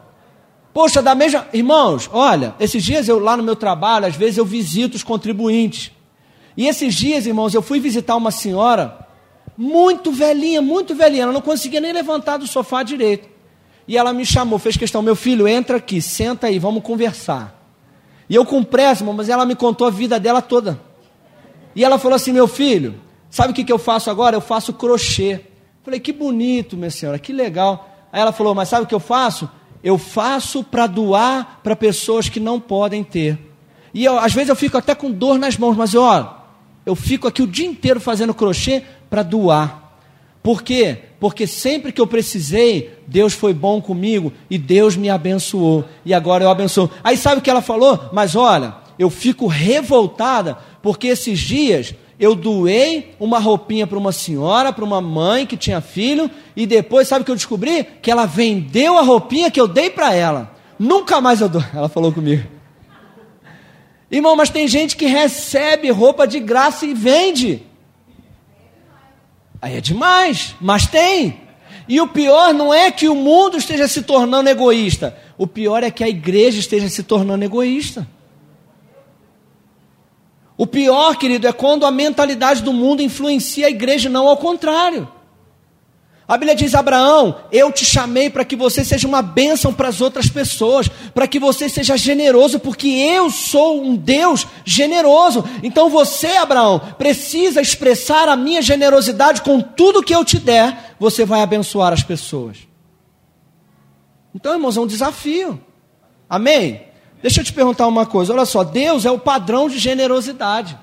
Poxa, 0.71 1.01
da 1.01 1.15
mesma. 1.15 1.49
Irmãos, 1.51 2.11
olha, 2.13 2.55
esses 2.61 2.85
dias 2.85 3.09
eu 3.09 3.19
lá 3.19 3.39
no 3.39 3.43
meu 3.43 3.57
trabalho, 3.57 4.05
às 4.05 4.15
vezes 4.15 4.37
eu 4.37 4.45
visito 4.45 4.97
os 4.97 5.03
contribuintes. 5.03 5.93
E 6.59 6.67
esses 6.67 6.95
dias, 6.95 7.25
irmãos, 7.25 7.55
eu 7.55 7.63
fui 7.63 7.81
visitar 7.81 8.17
uma 8.17 8.31
senhora 8.31 8.99
muito 9.57 10.13
velhinha, 10.13 10.61
muito 10.61 10.95
velhinha. 10.95 11.23
Ela 11.23 11.33
não 11.33 11.41
conseguia 11.41 11.81
nem 11.81 11.91
levantar 11.91 12.37
do 12.37 12.47
sofá 12.47 12.83
direito. 12.83 13.27
E 13.89 13.97
ela 13.97 14.13
me 14.13 14.27
chamou, 14.27 14.59
fez 14.59 14.77
questão: 14.77 15.01
meu 15.01 15.17
filho, 15.17 15.49
entra 15.49 15.79
aqui, 15.79 16.03
senta 16.03 16.49
aí, 16.49 16.59
vamos 16.59 16.83
conversar. 16.83 17.59
E 18.29 18.35
eu 18.35 18.45
com 18.45 18.63
pressa, 18.63 19.03
mas 19.03 19.31
ela 19.31 19.47
me 19.47 19.55
contou 19.55 19.87
a 19.87 19.91
vida 19.91 20.21
dela 20.21 20.43
toda. 20.43 20.79
E 21.75 21.83
ela 21.83 21.99
falou 21.99 22.17
assim: 22.17 22.31
meu 22.31 22.47
filho, 22.47 23.06
Sabe 23.37 23.51
o 23.51 23.55
que, 23.55 23.65
que 23.65 23.73
eu 23.73 23.77
faço 23.77 24.09
agora? 24.09 24.35
Eu 24.35 24.41
faço 24.41 24.73
crochê. 24.73 25.43
Falei, 25.85 26.01
que 26.01 26.11
bonito, 26.11 26.75
minha 26.75 26.91
senhora, 26.91 27.19
que 27.19 27.35
legal. 27.35 27.87
Aí 28.11 28.19
ela 28.19 28.33
falou, 28.33 28.55
mas 28.55 28.71
sabe 28.71 28.85
o 28.85 28.87
que 28.87 28.95
eu 28.95 28.99
faço? 28.99 29.47
Eu 29.85 29.99
faço 29.99 30.65
para 30.65 30.87
doar 30.87 31.61
para 31.63 31.77
pessoas 31.77 32.31
que 32.31 32.41
não 32.41 32.59
podem 32.59 33.05
ter. 33.05 33.39
E 33.93 34.07
eu, 34.07 34.19
às 34.19 34.33
vezes 34.33 34.49
eu 34.49 34.57
fico 34.57 34.79
até 34.79 34.95
com 34.95 35.11
dor 35.11 35.39
nas 35.39 35.59
mãos, 35.59 35.77
mas 35.77 35.95
ó, 35.95 36.47
eu 36.87 36.97
fico 36.97 37.29
aqui 37.29 37.43
o 37.43 37.47
dia 37.47 37.67
inteiro 37.67 38.01
fazendo 38.01 38.33
crochê 38.33 38.83
para 39.11 39.23
doar. 39.23 40.01
Por 40.43 40.63
quê? 40.63 40.97
Porque 41.21 41.47
sempre 41.47 41.93
que 41.93 42.01
eu 42.01 42.07
precisei, 42.07 42.99
Deus 43.07 43.35
foi 43.35 43.53
bom 43.53 43.83
comigo 43.83 44.33
e 44.49 44.57
Deus 44.57 44.97
me 44.97 45.11
abençoou. 45.11 45.85
E 46.07 46.15
agora 46.15 46.43
eu 46.43 46.49
abençoo. 46.49 46.89
Aí 47.05 47.19
sabe 47.19 47.41
o 47.41 47.43
que 47.43 47.51
ela 47.51 47.61
falou? 47.61 48.09
Mas 48.15 48.35
olha, 48.35 48.77
eu 48.99 49.11
fico 49.11 49.47
revoltada 49.47 50.57
porque 50.81 51.09
esses 51.09 51.39
dias 51.39 51.95
eu 52.19 52.35
doei 52.35 53.15
uma 53.21 53.39
roupinha 53.39 53.87
para 53.87 53.99
uma 53.99 54.13
senhora, 54.13 54.73
para 54.73 54.85
uma 54.85 55.01
mãe 55.01 55.47
que 55.47 55.57
tinha 55.57 55.81
filho, 55.81 56.31
e 56.55 56.67
depois, 56.67 57.09
sabe 57.09 57.23
o 57.23 57.25
que 57.25 57.31
eu 57.31 57.37
descobri? 57.37 57.85
Que 58.01 58.11
ela 58.11 58.25
vendeu 58.25 58.97
a 58.97 59.03
roupinha 59.03 59.51
que 59.51 59.61
eu 59.61 59.69
dei 59.69 59.91
para 59.91 60.15
ela. 60.15 60.55
Nunca 60.79 61.21
mais 61.21 61.41
eu 61.41 61.49
dou. 61.49 61.65
Ela 61.75 61.89
falou 61.89 62.13
comigo. 62.13 62.47
Irmão, 64.11 64.37
mas 64.37 64.51
tem 64.51 64.69
gente 64.69 64.95
que 64.95 65.07
recebe 65.07 65.91
roupa 65.91 66.27
de 66.27 66.39
graça 66.39 66.87
e 66.87 66.95
vende. 66.95 67.63
Aí 69.61 69.77
é 69.77 69.81
demais, 69.81 70.55
mas 70.61 70.87
tem. 70.87 71.41
E 71.89 72.01
o 72.01 72.09
pior 72.09 72.53
não 72.53 72.73
é 72.73 72.91
que 72.91 73.09
o 73.09 73.15
mundo 73.15 73.57
esteja 73.57 73.89
se 73.89 74.03
tornando 74.03 74.49
egoísta. 74.49 75.17
O 75.39 75.47
pior 75.47 75.83
é 75.83 75.91
que 75.91 76.05
a 76.05 76.09
igreja 76.09 76.59
esteja 76.59 76.89
se 76.89 77.03
tornando 77.03 77.45
egoísta. 77.45 78.07
O 80.59 80.67
pior, 80.67 81.17
querido, 81.17 81.47
é 81.47 81.53
quando 81.53 81.85
a 81.85 81.91
mentalidade 81.91 82.63
do 82.63 82.73
mundo 82.73 83.03
influencia 83.03 83.67
a 83.67 83.71
igreja, 83.71 84.09
não 84.09 84.27
ao 84.27 84.37
contrário. 84.37 85.07
A 86.29 86.37
Bíblia 86.37 86.57
diz: 86.57 86.75
Abraão, 86.75 87.37
eu 87.53 87.71
te 87.71 87.85
chamei 87.85 88.29
para 88.29 88.45
que 88.45 88.57
você 88.57 88.85
seja 88.85 89.07
uma 89.07 89.23
bênção 89.23 89.73
para 89.73 89.89
as 89.89 90.01
outras 90.01 90.29
pessoas, 90.29 90.89
para 91.15 91.29
que 91.29 91.39
você 91.39 91.69
seja 91.69 91.97
generoso, 91.97 92.59
porque 92.59 92.89
eu 92.89 93.31
sou 93.31 93.85
um 93.85 93.95
Deus 93.95 94.47
generoso. 94.65 95.45
Então 95.63 95.89
você, 95.89 96.37
Abraão, 96.37 96.81
precisa 96.99 97.61
expressar 97.61 98.29
a 98.29 98.35
minha 98.35 98.61
generosidade 98.61 99.43
com 99.43 99.61
tudo 99.61 100.03
que 100.03 100.15
eu 100.15 100.25
te 100.25 100.39
der, 100.39 100.97
você 100.99 101.25
vai 101.25 101.43
abençoar 101.43 101.93
as 101.93 102.03
pessoas. 102.03 102.59
Então, 104.35 104.53
irmãos, 104.53 104.77
é 104.77 104.81
um 104.81 104.87
desafio. 104.87 105.61
Amém? 106.29 106.83
Deixa 107.23 107.41
eu 107.41 107.45
te 107.45 107.53
perguntar 107.53 107.87
uma 107.87 108.07
coisa: 108.07 108.33
olha 108.33 108.45
só, 108.45 108.63
Deus 108.65 109.05
é 109.05 109.11
o 109.11 109.19
padrão 109.19 109.69
de 109.69 109.79
generosidade. 109.79 110.79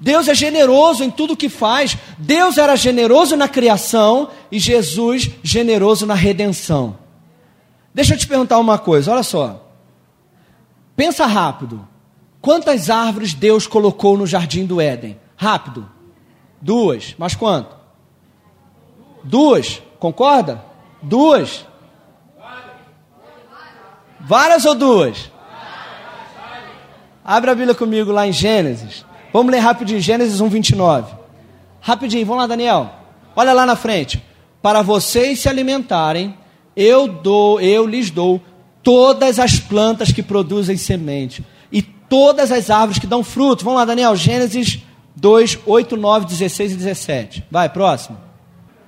Deus 0.00 0.28
é 0.28 0.34
generoso 0.34 1.02
em 1.02 1.10
tudo 1.10 1.36
que 1.36 1.48
faz. 1.48 1.96
Deus 2.18 2.56
era 2.56 2.76
generoso 2.76 3.36
na 3.36 3.48
criação 3.48 4.30
e 4.50 4.58
Jesus 4.58 5.30
generoso 5.42 6.06
na 6.06 6.14
redenção. 6.14 6.96
Deixa 7.92 8.14
eu 8.14 8.18
te 8.18 8.26
perguntar 8.26 8.58
uma 8.58 8.78
coisa, 8.78 9.10
olha 9.10 9.22
só. 9.22 9.64
Pensa 10.94 11.26
rápido. 11.26 11.86
Quantas 12.40 12.88
árvores 12.88 13.34
Deus 13.34 13.66
colocou 13.66 14.16
no 14.16 14.26
jardim 14.26 14.64
do 14.64 14.80
Éden? 14.80 15.18
Rápido. 15.36 15.88
Duas. 16.60 17.14
Mas 17.18 17.34
quanto? 17.34 17.76
Duas. 19.24 19.82
Concorda? 19.98 20.64
Duas. 21.02 21.66
Várias 24.20 24.64
ou 24.64 24.74
duas? 24.74 25.30
Abre 27.24 27.50
a 27.50 27.54
Bíblia 27.54 27.74
comigo 27.74 28.10
lá 28.10 28.26
em 28.26 28.32
Gênesis. 28.32 29.04
Vamos 29.32 29.52
ler 29.52 29.58
rapidinho, 29.58 30.00
Gênesis 30.00 30.40
1, 30.40 30.48
29. 30.48 31.12
Rapidinho, 31.80 32.24
vamos 32.26 32.40
lá, 32.40 32.46
Daniel. 32.46 32.90
Olha 33.36 33.52
lá 33.52 33.66
na 33.66 33.76
frente. 33.76 34.22
Para 34.62 34.82
vocês 34.82 35.40
se 35.40 35.48
alimentarem, 35.48 36.34
eu 36.74 37.06
dou, 37.06 37.60
eu 37.60 37.86
lhes 37.86 38.10
dou 38.10 38.40
todas 38.82 39.38
as 39.38 39.58
plantas 39.58 40.10
que 40.10 40.22
produzem 40.22 40.76
semente 40.76 41.44
e 41.70 41.82
todas 41.82 42.50
as 42.50 42.70
árvores 42.70 42.98
que 42.98 43.06
dão 43.06 43.22
fruto. 43.22 43.64
Vamos 43.64 43.78
lá, 43.78 43.84
Daniel, 43.84 44.16
Gênesis 44.16 44.82
2, 45.14 45.58
8, 45.66 45.96
9, 45.96 46.26
16 46.26 46.72
e 46.72 46.76
17. 46.76 47.44
Vai, 47.50 47.68
próximo. 47.68 48.18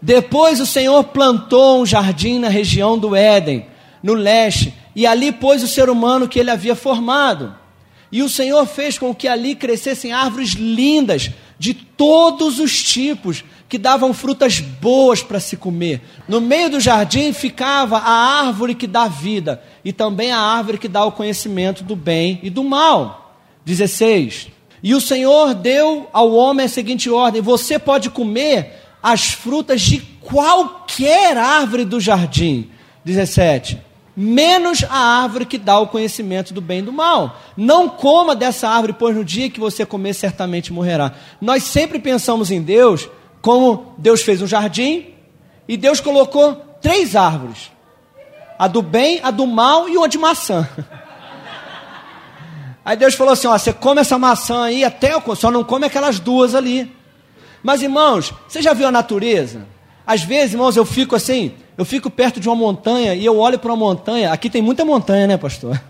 Depois 0.01 0.61
o 0.61 0.67
Senhor 0.67 1.05
plantou 1.05 1.83
um 1.83 1.87
jardim 1.87 2.39
na 2.39 2.49
região 2.49 2.99
do 2.99 3.15
Éden, 3.15 3.67
no 4.03 4.15
leste, 4.15 4.75
e 4.95 5.07
ali 5.07 5.33
pôs 5.33 5.63
o 5.63 5.69
ser 5.69 5.89
humano 5.89 6.29
que 6.29 6.39
ele 6.39 6.51
havia 6.51 6.75
formado. 6.75 7.55
E 8.13 8.23
o 8.23 8.29
Senhor 8.29 8.67
fez 8.67 8.99
com 8.99 9.15
que 9.15 9.29
ali 9.29 9.55
crescessem 9.55 10.13
árvores 10.13 10.51
lindas, 10.51 11.31
de 11.59 11.75
todos 11.75 12.59
os 12.59 12.83
tipos, 12.83 13.45
que 13.69 13.79
davam 13.79 14.13
frutas 14.13 14.59
boas 14.59 15.23
para 15.23 15.39
se 15.39 15.57
comer. 15.57 16.01
No 16.27 16.41
meio 16.41 16.71
do 16.71 16.81
jardim 16.81 17.33
ficava 17.33 17.99
a 17.99 18.41
árvore 18.47 18.75
que 18.75 18.87
dá 18.87 19.07
vida, 19.07 19.63
e 19.85 19.93
também 19.93 20.33
a 20.33 20.39
árvore 20.39 20.79
que 20.79 20.89
dá 20.89 21.05
o 21.05 21.13
conhecimento 21.13 21.85
do 21.85 21.95
bem 21.95 22.41
e 22.43 22.51
do 22.51 22.65
mal. 22.65 23.37
16. 23.65 24.49
E 24.83 24.95
o 24.95 25.01
Senhor 25.01 25.55
deu 25.55 26.09
ao 26.13 26.33
homem 26.33 26.67
a 26.67 26.69
seguinte 26.69 27.09
ordem: 27.11 27.43
Você 27.43 27.79
pode 27.79 28.11
comer 28.11 28.81
as 29.03 29.27
frutas 29.27 29.83
de 29.83 30.01
qualquer 30.01 31.37
árvore 31.37 31.85
do 31.85 32.01
jardim. 32.01 32.71
17 33.05 33.90
menos 34.21 34.85
a 34.85 35.23
árvore 35.23 35.47
que 35.47 35.57
dá 35.57 35.79
o 35.79 35.87
conhecimento 35.87 36.53
do 36.53 36.61
bem 36.61 36.81
e 36.81 36.83
do 36.83 36.93
mal. 36.93 37.41
Não 37.57 37.89
coma 37.89 38.37
dessa 38.37 38.69
árvore, 38.69 38.93
pois 38.93 39.17
no 39.17 39.25
dia 39.25 39.49
que 39.49 39.59
você 39.59 39.87
comer, 39.87 40.13
certamente 40.13 40.73
morrerá. 40.73 41.13
Nós 41.41 41.65
sempre 41.65 41.99
pensamos 41.99 42.51
em 42.51 42.61
Deus 42.61 43.09
como 43.41 43.95
Deus 43.97 44.23
fez 44.23 44.43
um 44.43 44.47
jardim 44.47 45.07
e 45.67 45.77
Deus 45.77 46.01
colocou 46.01 46.55
três 46.83 47.17
árvores: 47.17 47.73
a 48.59 48.69
do 48.69 48.83
bem, 48.83 49.21
a 49.23 49.31
do 49.31 49.47
mal 49.47 49.89
e 49.89 49.97
uma 49.97 50.09
de 50.09 50.19
maçã. 50.19 50.69
Aí 52.85 52.97
Deus 52.97 53.15
falou 53.15 53.33
assim: 53.33 53.47
ó, 53.47 53.57
você 53.57 53.73
come 53.73 54.03
essa 54.03 54.19
maçã 54.19 54.65
aí 54.65 54.85
até 54.85 55.13
só 55.37 55.51
não 55.51 55.65
come 55.65 55.87
aquelas 55.87 56.19
duas 56.19 56.55
ali. 56.55 56.95
Mas 57.63 57.83
irmãos, 57.83 58.35
você 58.49 58.61
já 58.61 58.73
viu 58.73 58.87
a 58.87 58.93
natureza? 58.93 59.67
Às 60.07 60.23
vezes, 60.23 60.55
irmãos, 60.55 60.77
eu 60.77 60.85
fico 60.85 61.15
assim, 61.15 61.53
eu 61.77 61.85
fico 61.85 62.11
perto 62.11 62.41
de 62.41 62.49
uma 62.49 62.57
montanha 62.57 63.15
e 63.15 63.25
eu 63.25 63.39
olho 63.39 63.59
para 63.59 63.73
uma 63.73 63.77
montanha. 63.77 64.33
Aqui 64.33 64.51
tem 64.51 64.63
muita 64.63 64.85
montanha, 64.85 65.27
né, 65.27 65.37
pastor? 65.37 65.81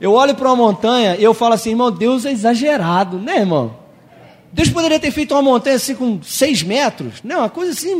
Eu 0.00 0.12
olho 0.12 0.34
para 0.34 0.48
uma 0.48 0.56
montanha 0.56 1.16
e 1.16 1.24
eu 1.24 1.32
falo 1.32 1.54
assim, 1.54 1.70
irmão, 1.70 1.90
Deus 1.90 2.24
é 2.24 2.32
exagerado, 2.32 3.18
né, 3.18 3.38
irmão? 3.38 3.76
Deus 4.52 4.68
poderia 4.68 4.98
ter 4.98 5.10
feito 5.10 5.34
uma 5.34 5.42
montanha 5.42 5.76
assim 5.76 5.94
com 5.94 6.22
seis 6.22 6.62
metros, 6.62 7.22
né? 7.22 7.36
Uma 7.36 7.48
coisa 7.48 7.72
assim, 7.72 7.96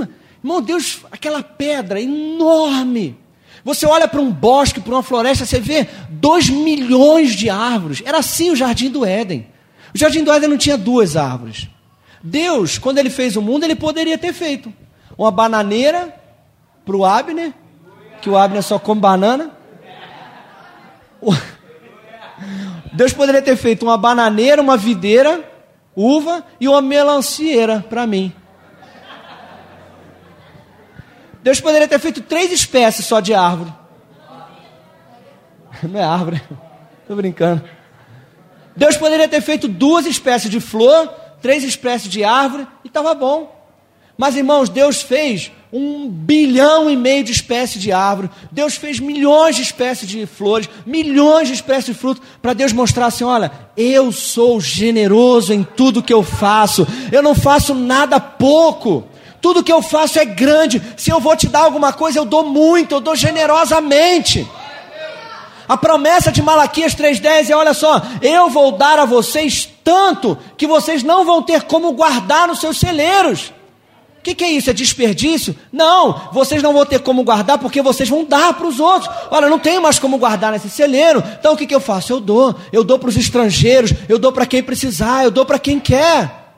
Irmão, 0.47 0.63
Deus, 0.63 1.01
aquela 1.11 1.43
pedra 1.43 2.01
enorme. 2.01 3.19
Você 3.65 3.85
olha 3.85 4.07
para 4.07 4.21
um 4.21 4.31
bosque, 4.31 4.81
para 4.81 4.95
uma 4.95 5.03
floresta, 5.03 5.45
você 5.45 5.59
vê 5.59 5.89
dois 6.09 6.49
milhões 6.49 7.33
de 7.35 7.51
árvores. 7.51 8.01
Era 8.07 8.19
assim 8.19 8.53
o 8.53 8.57
jardim 8.57 8.89
do 8.89 9.05
Éden. 9.05 9.45
O 9.93 9.99
jardim 9.99 10.23
do 10.23 10.31
Éden 10.31 10.49
não 10.49 10.57
tinha 10.57 10.79
duas 10.79 11.17
árvores. 11.17 11.69
Deus, 12.23 12.79
quando 12.79 12.99
ele 12.99 13.11
fez 13.11 13.37
o 13.37 13.43
mundo, 13.43 13.65
ele 13.65 13.75
poderia 13.75 14.17
ter 14.17 14.33
feito 14.33 14.73
uma 15.17 15.31
bananeira 15.31 16.15
para 16.85 16.97
o 16.97 17.05
Abner, 17.05 17.53
que 18.21 18.31
o 18.31 18.37
Abner 18.37 18.63
só 18.63 18.79
come 18.79 19.01
banana. 19.01 19.51
Deus 22.93 23.13
poderia 23.13 23.43
ter 23.43 23.57
feito 23.57 23.85
uma 23.85 23.97
bananeira, 23.97 24.61
uma 24.61 24.77
videira, 24.77 25.43
uva 25.95 26.45
e 26.61 26.69
uma 26.69 26.83
melancieira 26.83 27.85
para 27.89 28.07
mim. 28.07 28.33
Deus 31.43 31.61
poderia 31.61 31.89
ter 31.89 31.99
feito 31.99 32.21
três 32.23 32.53
espécies 32.53 33.07
só 33.07 33.21
de 33.21 33.33
árvore. 33.33 33.73
Não 35.83 36.01
é 36.01 36.05
árvore, 36.05 36.43
estou 37.03 37.17
brincando. 37.17 37.63
Deus 38.75 38.97
poderia 38.97 39.29
ter 39.29 39.41
feito 39.41 39.67
duas 39.67 40.05
espécies 40.05 40.51
de 40.51 40.61
flor, 40.61 41.09
três 41.41 41.65
espécies 41.65 42.11
de 42.11 42.23
árvore 42.23 42.67
e 42.85 42.89
estava 42.89 43.15
bom. 43.15 43.56
Mas 44.17 44.35
irmãos, 44.35 44.69
Deus 44.69 45.03
fez 45.03 45.53
um 45.73 46.09
bilhão 46.09 46.89
e 46.89 46.97
meio 46.97 47.23
de 47.23 47.33
espécies 47.33 47.83
de 47.83 47.93
árvore. 47.93 48.31
Deus 48.51 48.77
fez 48.77 48.99
milhões 48.99 49.57
de 49.57 49.63
espécies 49.63 50.09
de 50.09 50.25
flores, 50.25 50.69
milhões 50.87 51.49
de 51.49 51.55
espécies 51.55 51.87
de 51.87 51.95
frutos, 51.95 52.23
para 52.41 52.55
Deus 52.55 52.73
mostrar 52.73 53.07
assim: 53.07 53.25
olha, 53.25 53.53
eu 53.77 54.11
sou 54.11 54.61
generoso 54.61 55.53
em 55.53 55.63
tudo 55.63 56.03
que 56.03 56.15
eu 56.15 56.23
faço, 56.23 56.87
eu 57.13 57.23
não 57.23 57.35
faço 57.35 57.75
nada 57.75 58.19
pouco. 58.19 59.05
Tudo 59.41 59.63
que 59.63 59.73
eu 59.73 59.83
faço 59.83 60.19
é 60.19 60.25
grande. 60.25 60.83
Se 60.97 61.11
eu 61.11 61.21
vou 61.21 61.37
te 61.37 61.47
dar 61.47 61.61
alguma 61.61 61.93
coisa, 61.93 62.19
eu 62.19 62.25
dou 62.25 62.45
muito, 62.45 62.95
eu 62.95 63.01
dou 63.01 63.15
generosamente. 63.15 64.49
A 65.69 65.77
promessa 65.77 66.33
de 66.33 66.43
Malaquias 66.43 66.95
3,10 66.95 67.51
é: 67.51 67.55
olha 67.55 67.75
só, 67.75 68.01
eu 68.23 68.49
vou 68.49 68.73
dar 68.73 68.99
a 68.99 69.05
vocês 69.05 69.69
tanto 69.85 70.39
que 70.57 70.67
vocês 70.67 71.03
não 71.03 71.25
vão 71.25 71.43
ter 71.43 71.63
como 71.63 71.93
guardar 71.93 72.49
nos 72.49 72.61
seus 72.61 72.79
celeiros. 72.79 73.53
Que, 74.27 74.35
que, 74.35 74.43
é 74.43 74.51
isso? 74.51 74.69
É 74.69 74.73
desperdício? 74.73 75.55
Não, 75.73 76.31
vocês 76.33 76.61
não 76.61 76.73
vão 76.73 76.85
ter 76.85 76.99
como 76.99 77.23
guardar 77.23 77.59
porque 77.59 77.81
vocês 77.81 78.09
vão 78.09 78.25
dar 78.25 78.55
para 78.55 78.67
os 78.67 78.81
outros. 78.81 79.09
Olha, 79.31 79.49
não 79.49 79.57
tenho 79.57 79.81
mais 79.81 80.01
como 80.01 80.19
guardar 80.19 80.51
nesse 80.51 80.69
celeiro. 80.69 81.23
Então 81.39 81.55
o 81.55 81.57
que, 81.57 81.65
que 81.65 81.73
eu 81.73 81.79
faço? 81.79 82.13
Eu 82.13 82.19
dou. 82.19 82.53
Eu 82.73 82.83
dou 82.83 82.99
para 82.99 83.09
os 83.09 83.17
estrangeiros, 83.17 83.93
eu 84.09 84.19
dou 84.19 84.33
para 84.33 84.45
quem 84.45 84.65
precisar, 84.65 85.23
eu 85.23 85.31
dou 85.31 85.47
para 85.47 85.61
quem 85.61 85.79
quer. 85.79 86.57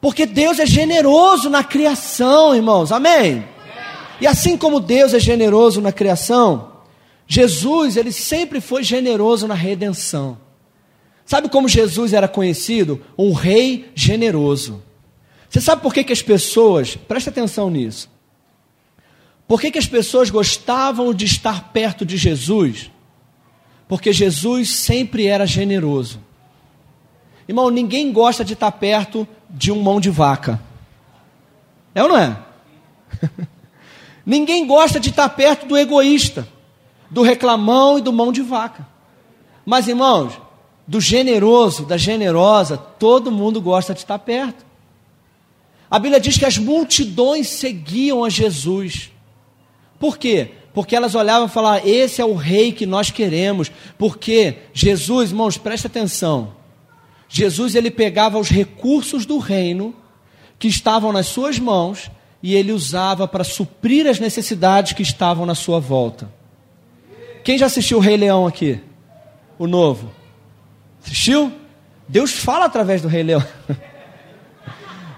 Porque 0.00 0.26
Deus 0.26 0.58
é 0.58 0.66
generoso 0.66 1.48
na 1.48 1.62
criação, 1.62 2.52
irmãos. 2.52 2.90
Amém? 2.90 3.46
E 4.20 4.26
assim 4.26 4.56
como 4.56 4.80
Deus 4.80 5.14
é 5.14 5.20
generoso 5.20 5.80
na 5.80 5.92
criação, 5.92 6.72
Jesus, 7.28 7.96
ele 7.96 8.10
sempre 8.10 8.60
foi 8.60 8.82
generoso 8.82 9.46
na 9.46 9.54
redenção. 9.54 10.36
Sabe 11.24 11.48
como 11.48 11.68
Jesus 11.68 12.12
era 12.12 12.26
conhecido? 12.26 13.00
Um 13.16 13.32
rei 13.32 13.88
generoso. 13.94 14.82
Você 15.52 15.60
sabe 15.60 15.82
por 15.82 15.92
que, 15.92 16.02
que 16.02 16.14
as 16.14 16.22
pessoas, 16.22 16.96
presta 16.96 17.28
atenção 17.28 17.68
nisso, 17.68 18.08
por 19.46 19.60
que, 19.60 19.70
que 19.70 19.78
as 19.78 19.86
pessoas 19.86 20.30
gostavam 20.30 21.12
de 21.12 21.26
estar 21.26 21.74
perto 21.74 22.06
de 22.06 22.16
Jesus? 22.16 22.90
Porque 23.86 24.14
Jesus 24.14 24.70
sempre 24.70 25.26
era 25.26 25.46
generoso. 25.46 26.20
Irmão, 27.46 27.68
ninguém 27.68 28.10
gosta 28.10 28.42
de 28.42 28.54
estar 28.54 28.72
perto 28.72 29.28
de 29.50 29.70
um 29.70 29.82
mão 29.82 30.00
de 30.00 30.08
vaca. 30.08 30.58
É 31.94 32.02
ou 32.02 32.08
não 32.08 32.16
é? 32.16 32.38
ninguém 34.24 34.66
gosta 34.66 34.98
de 34.98 35.10
estar 35.10 35.28
perto 35.28 35.66
do 35.66 35.76
egoísta, 35.76 36.48
do 37.10 37.20
reclamão 37.20 37.98
e 37.98 38.00
do 38.00 38.10
mão 38.10 38.32
de 38.32 38.40
vaca. 38.40 38.88
Mas, 39.66 39.86
irmãos, 39.86 40.40
do 40.86 40.98
generoso, 40.98 41.84
da 41.84 41.98
generosa, 41.98 42.78
todo 42.78 43.30
mundo 43.30 43.60
gosta 43.60 43.92
de 43.92 44.00
estar 44.00 44.18
perto. 44.18 44.71
A 45.92 45.98
Bíblia 45.98 46.18
diz 46.18 46.38
que 46.38 46.46
as 46.46 46.56
multidões 46.56 47.48
seguiam 47.48 48.24
a 48.24 48.30
Jesus. 48.30 49.10
Por 50.00 50.16
quê? 50.16 50.52
Porque 50.72 50.96
elas 50.96 51.14
olhavam 51.14 51.46
e 51.46 51.50
falavam: 51.50 51.86
Esse 51.86 52.22
é 52.22 52.24
o 52.24 52.32
rei 52.32 52.72
que 52.72 52.86
nós 52.86 53.10
queremos. 53.10 53.70
Porque 53.98 54.56
Jesus, 54.72 55.32
irmãos, 55.32 55.58
presta 55.58 55.88
atenção. 55.88 56.54
Jesus 57.28 57.74
ele 57.74 57.90
pegava 57.90 58.38
os 58.38 58.48
recursos 58.48 59.26
do 59.26 59.36
reino 59.36 59.94
que 60.58 60.66
estavam 60.66 61.12
nas 61.12 61.26
suas 61.26 61.58
mãos 61.58 62.10
e 62.42 62.54
ele 62.54 62.72
usava 62.72 63.28
para 63.28 63.44
suprir 63.44 64.06
as 64.06 64.18
necessidades 64.18 64.94
que 64.94 65.02
estavam 65.02 65.44
na 65.44 65.54
sua 65.54 65.78
volta. 65.78 66.32
Quem 67.44 67.58
já 67.58 67.66
assistiu 67.66 67.98
o 67.98 68.00
Rei 68.00 68.16
Leão 68.16 68.46
aqui? 68.46 68.80
O 69.58 69.66
novo. 69.66 70.10
Assistiu? 71.04 71.52
Deus 72.08 72.32
fala 72.32 72.64
através 72.64 73.02
do 73.02 73.08
Rei 73.08 73.24
Leão. 73.24 73.44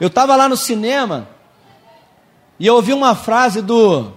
Eu 0.01 0.09
estava 0.09 0.37
lá 0.37 0.49
no 0.49 0.57
cinema 0.57 1.29
e 2.59 2.67
eu 2.67 2.75
ouvi 2.75 2.93
uma 2.93 3.15
frase 3.15 3.63
do 3.63 4.13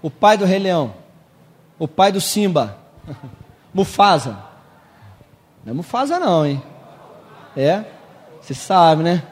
o 0.00 0.10
pai 0.10 0.36
do 0.36 0.44
Rei 0.44 0.58
Leão, 0.58 0.94
o 1.78 1.88
pai 1.88 2.12
do 2.12 2.20
Simba, 2.20 2.78
Mufasa. 3.74 4.38
Não 5.64 5.72
é 5.72 5.74
Mufasa 5.74 6.18
não, 6.18 6.46
hein? 6.46 6.62
É? 7.56 7.84
Você 8.40 8.54
sabe, 8.54 9.02
né? 9.02 9.22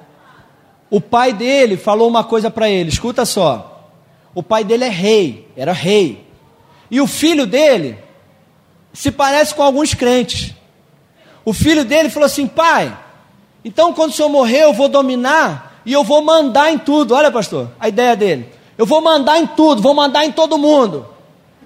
O 0.90 1.00
pai 1.00 1.32
dele 1.32 1.76
falou 1.76 2.08
uma 2.08 2.24
coisa 2.24 2.50
para 2.50 2.68
ele, 2.68 2.88
escuta 2.88 3.24
só. 3.24 3.90
O 4.34 4.42
pai 4.42 4.64
dele 4.64 4.84
é 4.84 4.88
rei, 4.88 5.50
era 5.56 5.72
rei. 5.72 6.26
E 6.90 7.00
o 7.00 7.06
filho 7.06 7.46
dele 7.46 7.98
se 8.92 9.10
parece 9.10 9.54
com 9.54 9.62
alguns 9.62 9.94
crentes. 9.94 10.54
O 11.44 11.52
filho 11.52 11.84
dele 11.84 12.10
falou 12.10 12.26
assim: 12.26 12.46
pai, 12.46 12.96
então 13.66 13.92
quando 13.92 14.12
o 14.12 14.14
senhor 14.14 14.28
morrer 14.28 14.62
eu 14.62 14.72
vou 14.72 14.88
dominar 14.88 15.82
e 15.84 15.92
eu 15.92 16.04
vou 16.04 16.22
mandar 16.22 16.70
em 16.70 16.78
tudo. 16.78 17.14
Olha, 17.14 17.32
pastor, 17.32 17.68
a 17.80 17.88
ideia 17.88 18.14
dele. 18.14 18.48
Eu 18.78 18.86
vou 18.86 19.02
mandar 19.02 19.40
em 19.40 19.46
tudo, 19.48 19.82
vou 19.82 19.92
mandar 19.92 20.24
em 20.24 20.30
todo 20.30 20.56
mundo. 20.56 21.04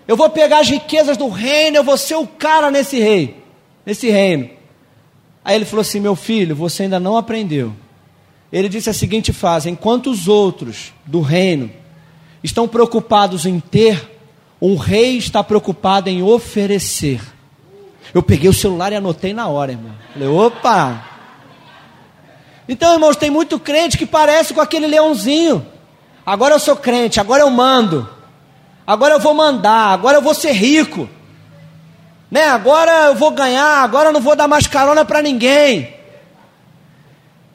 Eu 0.08 0.16
vou 0.16 0.30
pegar 0.30 0.60
as 0.60 0.70
riquezas 0.70 1.18
do 1.18 1.28
reino, 1.28 1.76
eu 1.76 1.84
vou 1.84 1.98
ser 1.98 2.14
o 2.14 2.26
cara 2.26 2.70
nesse 2.70 2.98
rei, 2.98 3.44
nesse 3.84 4.08
reino. 4.08 4.48
Aí 5.44 5.54
ele 5.54 5.66
falou 5.66 5.82
assim: 5.82 6.00
Meu 6.00 6.16
filho, 6.16 6.56
você 6.56 6.84
ainda 6.84 6.98
não 6.98 7.18
aprendeu. 7.18 7.70
Ele 8.50 8.70
disse 8.70 8.88
a 8.88 8.94
seguinte 8.94 9.30
frase: 9.30 9.68
Enquanto 9.68 10.10
os 10.10 10.26
outros 10.26 10.94
do 11.04 11.20
reino 11.20 11.70
estão 12.42 12.66
preocupados 12.66 13.44
em 13.44 13.60
ter, 13.60 14.10
um 14.58 14.74
rei 14.74 15.18
está 15.18 15.44
preocupado 15.44 16.08
em 16.08 16.22
oferecer. 16.22 17.20
Eu 18.14 18.22
peguei 18.22 18.48
o 18.48 18.54
celular 18.54 18.90
e 18.90 18.96
anotei 18.96 19.34
na 19.34 19.48
hora, 19.48 19.72
irmão. 19.72 19.92
Falei: 20.14 20.28
opa! 20.28 21.09
Então, 22.70 22.94
irmãos, 22.94 23.16
tem 23.16 23.28
muito 23.28 23.58
crente 23.60 23.98
que 23.98 24.06
parece 24.06 24.54
com 24.54 24.62
aquele 24.62 24.86
leãozinho. 24.86 25.66
Agora 26.24 26.54
eu 26.54 26.58
sou 26.58 26.76
crente, 26.76 27.20
agora 27.20 27.42
eu 27.42 27.50
mando. 27.50 28.08
Agora 28.86 29.12
eu 29.12 29.20
vou 29.20 29.34
mandar, 29.34 29.92
agora 29.92 30.16
eu 30.16 30.22
vou 30.22 30.32
ser 30.32 30.52
rico 30.52 31.06
né? 32.30 32.44
Agora 32.44 33.06
eu 33.06 33.14
vou 33.14 33.32
ganhar, 33.32 33.82
agora 33.82 34.10
eu 34.10 34.12
não 34.12 34.20
vou 34.20 34.36
dar 34.36 34.46
mais 34.46 34.66
carona 34.66 35.04
para 35.04 35.20
ninguém. 35.20 35.94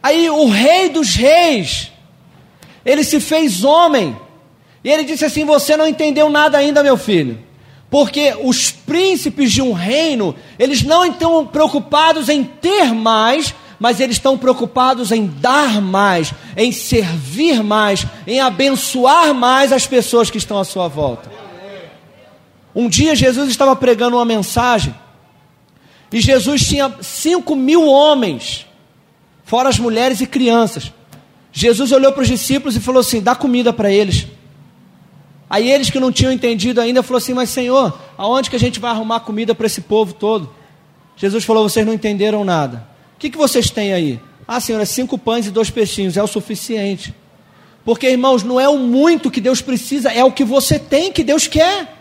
Aí 0.03 0.29
o 0.29 0.49
rei 0.49 0.89
dos 0.89 1.15
reis, 1.15 1.91
ele 2.85 3.03
se 3.03 3.19
fez 3.19 3.63
homem. 3.63 4.15
E 4.83 4.91
ele 4.91 5.03
disse 5.03 5.25
assim: 5.25 5.45
Você 5.45 5.77
não 5.77 5.87
entendeu 5.87 6.29
nada 6.29 6.57
ainda, 6.57 6.83
meu 6.83 6.97
filho. 6.97 7.39
Porque 7.89 8.35
os 8.43 8.71
príncipes 8.71 9.51
de 9.51 9.61
um 9.61 9.71
reino, 9.71 10.35
eles 10.59 10.83
não 10.83 11.05
estão 11.05 11.45
preocupados 11.45 12.27
em 12.27 12.43
ter 12.43 12.93
mais, 12.93 13.55
mas 13.79 13.99
eles 13.99 14.15
estão 14.17 14.37
preocupados 14.37 15.11
em 15.11 15.25
dar 15.25 15.81
mais, 15.81 16.33
em 16.55 16.71
servir 16.71 17.63
mais, 17.63 18.05
em 18.25 18.39
abençoar 18.39 19.33
mais 19.33 19.71
as 19.71 19.85
pessoas 19.85 20.29
que 20.29 20.37
estão 20.37 20.57
à 20.57 20.63
sua 20.63 20.87
volta. 20.87 21.31
Um 22.73 22.89
dia 22.89 23.15
Jesus 23.15 23.49
estava 23.49 23.75
pregando 23.75 24.17
uma 24.17 24.25
mensagem 24.25 24.93
e 26.11 26.21
Jesus 26.21 26.65
tinha 26.65 26.93
cinco 27.01 27.55
mil 27.55 27.85
homens, 27.85 28.65
fora 29.43 29.69
as 29.69 29.79
mulheres 29.79 30.21
e 30.21 30.27
crianças. 30.27 30.91
Jesus 31.51 31.91
olhou 31.91 32.11
para 32.11 32.21
os 32.21 32.27
discípulos 32.27 32.75
e 32.75 32.79
falou 32.79 32.99
assim: 33.01 33.21
dá 33.21 33.35
comida 33.35 33.73
para 33.73 33.91
eles. 33.91 34.27
Aí 35.49 35.71
eles 35.71 35.89
que 35.89 35.99
não 35.99 36.11
tinham 36.11 36.31
entendido 36.31 36.81
ainda 36.81 37.03
falou 37.03 37.17
assim: 37.17 37.33
mas 37.33 37.49
Senhor, 37.49 37.97
aonde 38.17 38.49
que 38.49 38.55
a 38.55 38.59
gente 38.59 38.79
vai 38.79 38.91
arrumar 38.91 39.21
comida 39.21 39.55
para 39.55 39.65
esse 39.65 39.81
povo 39.81 40.13
todo? 40.13 40.53
Jesus 41.15 41.43
falou: 41.43 41.67
vocês 41.67 41.85
não 41.85 41.93
entenderam 41.93 42.43
nada. 42.43 42.94
O 43.15 43.19
que, 43.19 43.29
que 43.29 43.37
vocês 43.37 43.69
têm 43.69 43.93
aí? 43.93 44.19
Ah, 44.47 44.59
Senhor, 44.59 44.79
é 44.79 44.85
cinco 44.85 45.17
pães 45.17 45.47
e 45.47 45.51
dois 45.51 45.69
peixinhos, 45.69 46.17
é 46.17 46.23
o 46.23 46.27
suficiente. 46.27 47.15
Porque, 47.83 48.07
irmãos, 48.07 48.43
não 48.43 48.59
é 48.59 48.67
o 48.67 48.77
muito 48.77 49.31
que 49.31 49.41
Deus 49.41 49.61
precisa, 49.61 50.11
é 50.11 50.23
o 50.23 50.31
que 50.31 50.43
você 50.43 50.77
tem 50.77 51.11
que 51.11 51.23
Deus 51.23 51.47
quer. 51.47 51.93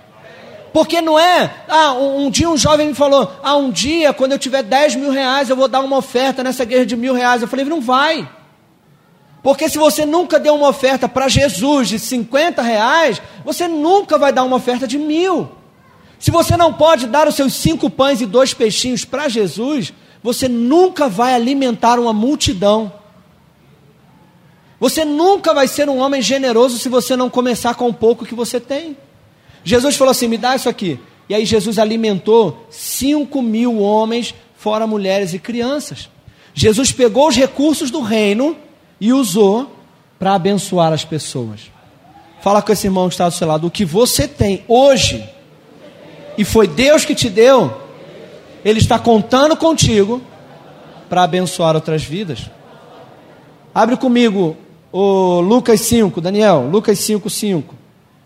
Porque 0.73 1.01
não 1.01 1.19
é, 1.19 1.55
ah, 1.69 1.93
um, 1.93 2.27
um, 2.27 2.31
dia 2.31 2.51
um 2.51 2.57
jovem 2.57 2.89
me 2.89 2.95
falou, 2.95 3.31
ah, 3.43 3.57
um 3.57 3.71
dia, 3.71 4.13
quando 4.13 4.33
eu 4.33 4.39
tiver 4.39 4.63
10 4.63 4.97
mil 4.97 5.11
reais, 5.11 5.49
eu 5.49 5.55
vou 5.55 5.69
dar 5.69 5.81
uma 5.81 5.97
oferta 5.97 6.43
nessa 6.43 6.65
igreja 6.65 6.85
de 6.85 6.97
mil 6.97 7.15
reais. 7.15 7.43
Eu 7.43 7.49
falei, 7.49 7.65
não 7.65 7.81
vai. 7.81 8.29
Porque 9.41 9.69
se 9.69 9.79
você 9.79 10.05
nunca 10.05 10.41
deu 10.41 10.55
uma 10.55 10.69
oferta 10.69 11.09
para 11.09 11.29
Jesus 11.29 11.89
de 11.91 11.99
50 11.99 12.61
reais, 12.61 13.23
você 13.45 13.69
nunca 13.69 14.19
vai 14.19 14.33
dar 14.33 14.43
uma 14.43 14.57
oferta 14.57 14.87
de 14.87 14.99
mil. 14.99 15.51
Se 16.19 16.31
você 16.31 16.57
não 16.57 16.73
pode 16.73 17.07
dar 17.07 17.29
os 17.29 17.35
seus 17.35 17.55
cinco 17.55 17.91
pães 17.91 18.23
e 18.23 18.27
dois 18.27 18.55
peixinhos 18.55 19.05
para 19.05 19.29
Jesus, 19.29 19.93
você 20.25 20.49
nunca 20.49 21.07
vai 21.07 21.35
alimentar 21.35 21.99
uma 22.01 22.15
multidão. 22.15 22.91
Você 24.81 25.05
nunca 25.05 25.53
vai 25.53 25.69
ser 25.69 25.87
um 25.87 25.99
homem 25.99 26.23
generoso 26.23 26.79
se 26.79 26.89
você 26.89 27.15
não 27.15 27.29
começar 27.29 27.75
com 27.75 27.91
o 27.91 27.93
pouco 27.93 28.25
que 28.25 28.35
você 28.35 28.59
tem. 28.59 28.97
Jesus 29.63 29.97
falou 29.97 30.13
assim: 30.13 30.27
me 30.27 30.39
dá 30.39 30.57
isso 30.57 30.67
aqui. 30.67 30.99
E 31.29 31.35
aí 31.35 31.45
Jesus 31.45 31.79
alimentou 31.79 32.67
cinco 32.71 33.43
mil 33.43 33.79
homens, 33.81 34.35
fora 34.57 34.87
mulheres 34.87 35.35
e 35.35 35.39
crianças. 35.39 36.09
Jesus 36.55 36.91
pegou 36.91 37.29
os 37.29 37.37
recursos 37.37 37.91
do 37.91 38.01
reino 38.01 38.57
e 38.99 39.13
usou 39.13 39.77
para 40.19 40.35
abençoar 40.35 40.91
as 40.91 41.05
pessoas. 41.05 41.71
Fala 42.41 42.63
com 42.63 42.73
esse 42.73 42.87
irmão 42.87 43.09
que 43.09 43.15
está 43.15 43.29
do 43.29 43.35
seu 43.35 43.47
lado. 43.47 43.67
O 43.67 43.71
que 43.71 43.85
você 43.85 44.27
tem 44.27 44.65
hoje, 44.69 45.23
e 46.39 46.47
foi 46.47 46.67
Deus 46.67 47.05
que 47.05 47.15
te 47.15 47.29
deu, 47.29 47.84
Ele 48.65 48.79
está 48.79 48.99
contando 48.99 49.57
contigo 49.57 50.23
para 51.09 51.23
abençoar 51.23 51.75
outras 51.75 52.03
vidas. 52.03 52.51
Abre 53.75 53.97
comigo 53.97 54.57
o 54.91 55.41
Lucas 55.41 55.81
5, 55.83 56.21
Daniel, 56.21 56.69
Lucas 56.71 56.99
5, 57.01 57.29
5. 57.29 57.75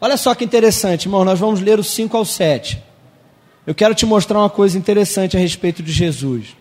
Olha 0.01 0.17
só 0.17 0.35
que 0.35 0.45
interessante, 0.45 1.07
irmão, 1.07 1.25
nós 1.25 1.39
vamos 1.39 1.61
ler 1.61 1.79
o 1.79 1.85
5 1.85 2.17
ao 2.17 2.25
7. 2.25 2.81
Eu 3.67 3.75
quero 3.75 3.95
te 3.95 4.07
mostrar 4.07 4.39
uma 4.39 4.49
coisa 4.49 4.79
interessante 4.79 5.37
a 5.37 5.41
respeito 5.41 5.83
de 5.83 5.91
Jesus. 5.91 6.57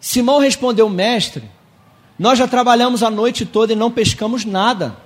Simão 0.00 0.38
respondeu, 0.38 0.88
mestre, 0.88 1.42
nós 2.18 2.38
já 2.38 2.46
trabalhamos 2.46 3.02
a 3.02 3.10
noite 3.10 3.46
toda 3.46 3.72
e 3.72 3.76
não 3.76 3.90
pescamos 3.90 4.44
nada. 4.44 4.96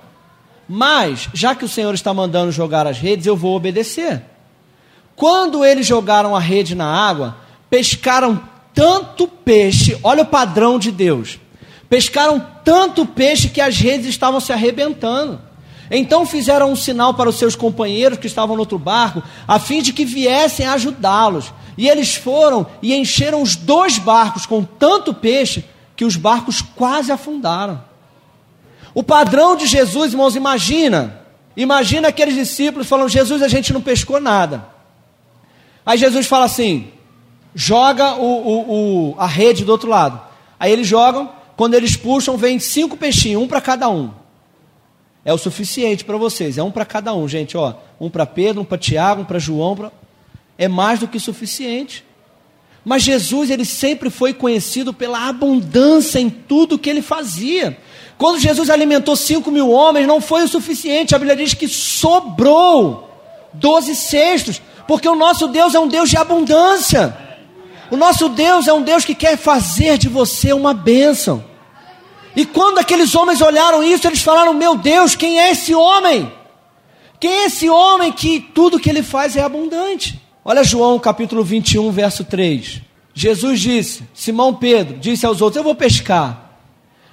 Mas, 0.67 1.29
já 1.33 1.55
que 1.55 1.65
o 1.65 1.69
Senhor 1.69 1.93
está 1.93 2.13
mandando 2.13 2.51
jogar 2.51 2.85
as 2.85 2.97
redes, 2.97 3.25
eu 3.25 3.35
vou 3.35 3.55
obedecer. 3.55 4.21
Quando 5.15 5.63
eles 5.63 5.85
jogaram 5.85 6.35
a 6.35 6.39
rede 6.39 6.75
na 6.75 6.87
água, 6.87 7.37
pescaram 7.73 8.39
tanto 8.71 9.27
peixe, 9.27 9.97
olha 10.03 10.21
o 10.21 10.27
padrão 10.27 10.77
de 10.77 10.91
Deus. 10.91 11.39
Pescaram 11.89 12.39
tanto 12.63 13.03
peixe 13.03 13.49
que 13.49 13.59
as 13.59 13.79
redes 13.79 14.05
estavam 14.05 14.39
se 14.39 14.53
arrebentando. 14.53 15.41
Então 15.89 16.23
fizeram 16.23 16.71
um 16.71 16.75
sinal 16.75 17.15
para 17.15 17.27
os 17.27 17.35
seus 17.39 17.55
companheiros 17.55 18.19
que 18.19 18.27
estavam 18.27 18.55
no 18.55 18.61
outro 18.61 18.77
barco, 18.77 19.23
a 19.47 19.57
fim 19.57 19.81
de 19.81 19.91
que 19.91 20.05
viessem 20.05 20.67
ajudá-los. 20.67 21.51
E 21.75 21.89
eles 21.89 22.13
foram 22.13 22.67
e 22.79 22.93
encheram 22.93 23.41
os 23.41 23.55
dois 23.55 23.97
barcos 23.97 24.45
com 24.45 24.63
tanto 24.63 25.11
peixe 25.11 25.65
que 25.95 26.05
os 26.05 26.15
barcos 26.15 26.61
quase 26.61 27.11
afundaram. 27.11 27.83
O 28.93 29.01
padrão 29.01 29.55
de 29.55 29.65
Jesus, 29.65 30.11
irmãos, 30.11 30.35
imagina. 30.35 31.21
Imagina 31.57 32.09
aqueles 32.09 32.35
discípulos 32.35 32.87
falando: 32.87 33.09
Jesus, 33.09 33.41
a 33.41 33.47
gente 33.47 33.73
não 33.73 33.81
pescou 33.81 34.21
nada. 34.21 34.63
Aí 35.83 35.97
Jesus 35.97 36.27
fala 36.27 36.45
assim: 36.45 36.93
joga 37.55 38.15
o, 38.15 38.25
o, 38.25 39.11
o, 39.11 39.15
a 39.17 39.27
rede 39.27 39.63
do 39.63 39.71
outro 39.71 39.89
lado. 39.89 40.19
Aí 40.59 40.71
eles 40.71 40.87
jogam, 40.87 41.29
quando 41.55 41.73
eles 41.73 41.95
puxam, 41.95 42.37
vem 42.37 42.59
cinco 42.59 42.97
peixinhos, 42.97 43.41
um 43.41 43.47
para 43.47 43.61
cada 43.61 43.89
um. 43.89 44.11
É 45.25 45.33
o 45.33 45.37
suficiente 45.37 46.03
para 46.03 46.17
vocês, 46.17 46.57
é 46.57 46.63
um 46.63 46.71
para 46.71 46.85
cada 46.85 47.13
um, 47.13 47.27
gente. 47.27 47.55
Ó, 47.57 47.73
um 47.99 48.09
para 48.09 48.25
Pedro, 48.25 48.61
um 48.61 48.65
para 48.65 48.77
Tiago, 48.77 49.21
um 49.21 49.25
para 49.25 49.39
João. 49.39 49.75
Pra... 49.75 49.91
É 50.57 50.67
mais 50.67 50.99
do 50.99 51.07
que 51.07 51.19
suficiente. 51.19 52.03
Mas 52.83 53.03
Jesus, 53.03 53.49
ele 53.49 53.63
sempre 53.63 54.09
foi 54.09 54.33
conhecido 54.33 54.93
pela 54.93 55.29
abundância 55.29 56.19
em 56.19 56.29
tudo 56.29 56.77
que 56.77 56.89
ele 56.89 57.01
fazia. 57.01 57.77
Quando 58.17 58.39
Jesus 58.39 58.69
alimentou 58.69 59.15
cinco 59.15 59.49
mil 59.49 59.71
homens, 59.71 60.05
não 60.05 60.19
foi 60.19 60.43
o 60.43 60.47
suficiente. 60.47 61.15
A 61.15 61.17
Bíblia 61.19 61.37
diz 61.37 61.53
que 61.53 61.67
sobrou 61.67 63.09
doze 63.53 63.95
cestos, 63.95 64.61
porque 64.87 65.07
o 65.07 65.15
nosso 65.15 65.47
Deus 65.47 65.73
é 65.73 65.79
um 65.79 65.87
Deus 65.87 66.09
de 66.09 66.17
abundância. 66.17 67.17
O 67.91 67.97
nosso 67.97 68.29
Deus 68.29 68.67
é 68.67 68.73
um 68.73 68.81
Deus 68.81 69.05
que 69.05 69.15
quer 69.15 69.37
fazer 69.37 69.97
de 69.97 70.09
você 70.09 70.53
uma 70.53 70.73
bênção. 70.73 71.43
E 72.35 72.45
quando 72.45 72.79
aqueles 72.79 73.13
homens 73.13 73.41
olharam 73.41 73.83
isso, 73.83 74.07
eles 74.07 74.21
falaram: 74.21 74.53
Meu 74.53 74.75
Deus, 74.75 75.15
quem 75.15 75.39
é 75.39 75.51
esse 75.51 75.73
homem? 75.75 76.31
Quem 77.19 77.31
é 77.31 77.45
esse 77.45 77.69
homem 77.69 78.11
que 78.11 78.39
tudo 78.39 78.79
que 78.79 78.89
ele 78.89 79.03
faz 79.03 79.35
é 79.37 79.41
abundante? 79.41 80.21
Olha 80.43 80.63
João 80.63 80.99
capítulo 80.99 81.43
21, 81.43 81.89
verso 81.91 82.23
3. 82.23 82.81
Jesus 83.13 83.61
disse, 83.61 84.03
Simão 84.13 84.53
Pedro 84.55 84.97
disse 84.97 85.25
aos 85.25 85.41
outros: 85.41 85.57
Eu 85.57 85.63
vou 85.63 85.75
pescar. 85.75 86.57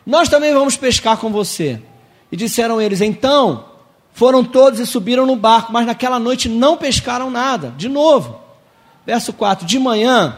Nós 0.04 0.28
também 0.28 0.52
vamos 0.52 0.76
pescar 0.76 1.16
com 1.18 1.30
você. 1.30 1.80
E 2.32 2.36
disseram 2.36 2.80
eles: 2.80 3.00
Então 3.00 3.66
foram 4.12 4.42
todos 4.42 4.80
e 4.80 4.86
subiram 4.86 5.26
no 5.26 5.36
barco, 5.36 5.72
mas 5.72 5.86
naquela 5.86 6.18
noite 6.18 6.48
não 6.48 6.76
pescaram 6.76 7.30
nada. 7.30 7.72
De 7.76 7.88
novo, 7.88 8.40
verso 9.06 9.32
4: 9.32 9.66
De 9.66 9.78
manhã, 9.78 10.36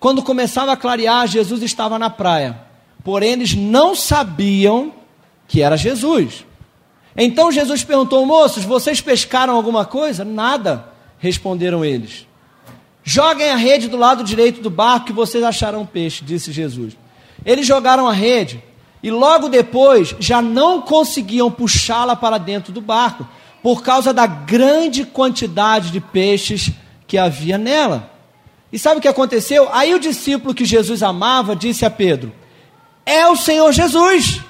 quando 0.00 0.22
começava 0.22 0.72
a 0.72 0.76
clarear, 0.76 1.28
Jesus 1.28 1.62
estava 1.62 1.98
na 1.98 2.08
praia. 2.08 2.58
Porém, 3.04 3.32
eles 3.32 3.54
não 3.54 3.94
sabiam 3.94 4.94
que 5.46 5.60
era 5.62 5.76
Jesus. 5.76 6.46
Então 7.14 7.52
Jesus 7.52 7.84
perguntou: 7.84 8.24
Moços, 8.24 8.64
vocês 8.64 9.00
pescaram 9.02 9.54
alguma 9.54 9.84
coisa? 9.84 10.24
Nada 10.24 10.86
responderam 11.18 11.84
eles. 11.84 12.26
Joguem 13.04 13.50
a 13.50 13.56
rede 13.56 13.88
do 13.88 13.96
lado 13.96 14.24
direito 14.24 14.62
do 14.62 14.70
barco 14.70 15.06
que 15.06 15.12
vocês 15.12 15.44
acharão 15.44 15.84
peixe, 15.84 16.24
disse 16.24 16.50
Jesus. 16.50 16.96
Eles 17.44 17.66
jogaram 17.66 18.08
a 18.08 18.12
rede 18.12 18.62
e 19.02 19.10
logo 19.10 19.48
depois 19.48 20.14
já 20.18 20.40
não 20.40 20.80
conseguiam 20.80 21.50
puxá-la 21.50 22.16
para 22.16 22.38
dentro 22.38 22.72
do 22.72 22.80
barco, 22.80 23.26
por 23.62 23.82
causa 23.82 24.12
da 24.14 24.26
grande 24.26 25.04
quantidade 25.04 25.90
de 25.90 26.00
peixes 26.00 26.70
que 27.06 27.18
havia 27.18 27.58
nela. 27.58 28.09
E 28.72 28.78
sabe 28.78 28.98
o 28.98 29.02
que 29.02 29.08
aconteceu? 29.08 29.68
Aí 29.72 29.94
o 29.94 30.00
discípulo 30.00 30.54
que 30.54 30.64
Jesus 30.64 31.02
amava 31.02 31.56
disse 31.56 31.84
a 31.84 31.90
Pedro: 31.90 32.32
É 33.04 33.26
o 33.26 33.36
Senhor 33.36 33.72
Jesus. 33.72 34.40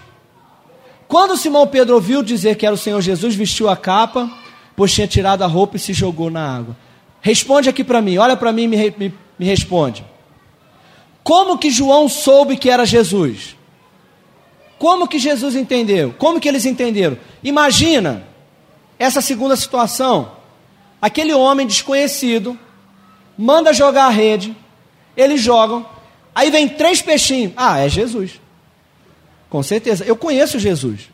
Quando 1.08 1.36
Simão 1.36 1.66
Pedro 1.66 1.94
ouviu 1.94 2.22
dizer 2.22 2.56
que 2.56 2.64
era 2.64 2.74
o 2.74 2.78
Senhor 2.78 3.00
Jesus, 3.00 3.34
vestiu 3.34 3.68
a 3.68 3.76
capa 3.76 4.30
pois 4.80 4.94
tinha 4.94 5.06
tirado 5.06 5.42
a 5.42 5.46
roupa 5.46 5.76
e 5.76 5.78
se 5.78 5.92
jogou 5.92 6.30
na 6.30 6.56
água. 6.56 6.74
Responde 7.20 7.68
aqui 7.68 7.84
para 7.84 8.00
mim, 8.00 8.16
olha 8.16 8.34
para 8.34 8.50
mim 8.50 8.62
e 8.62 8.68
me, 8.68 8.94
me, 8.96 9.14
me 9.38 9.44
responde. 9.44 10.02
Como 11.22 11.58
que 11.58 11.70
João 11.70 12.08
soube 12.08 12.56
que 12.56 12.70
era 12.70 12.86
Jesus? 12.86 13.56
Como 14.78 15.06
que 15.06 15.18
Jesus 15.18 15.54
entendeu? 15.54 16.14
Como 16.16 16.40
que 16.40 16.48
eles 16.48 16.64
entenderam? 16.64 17.18
Imagina 17.44 18.26
essa 18.98 19.20
segunda 19.20 19.54
situação. 19.54 20.32
Aquele 20.98 21.34
homem 21.34 21.66
desconhecido 21.66 22.58
manda 23.40 23.72
jogar 23.72 24.04
a 24.04 24.10
rede, 24.10 24.54
eles 25.16 25.40
jogam, 25.40 25.86
aí 26.34 26.50
vem 26.50 26.68
três 26.68 27.00
peixinhos. 27.00 27.54
Ah, 27.56 27.78
é 27.78 27.88
Jesus. 27.88 28.38
Com 29.48 29.62
certeza. 29.62 30.04
Eu 30.04 30.14
conheço 30.14 30.58
Jesus. 30.58 31.08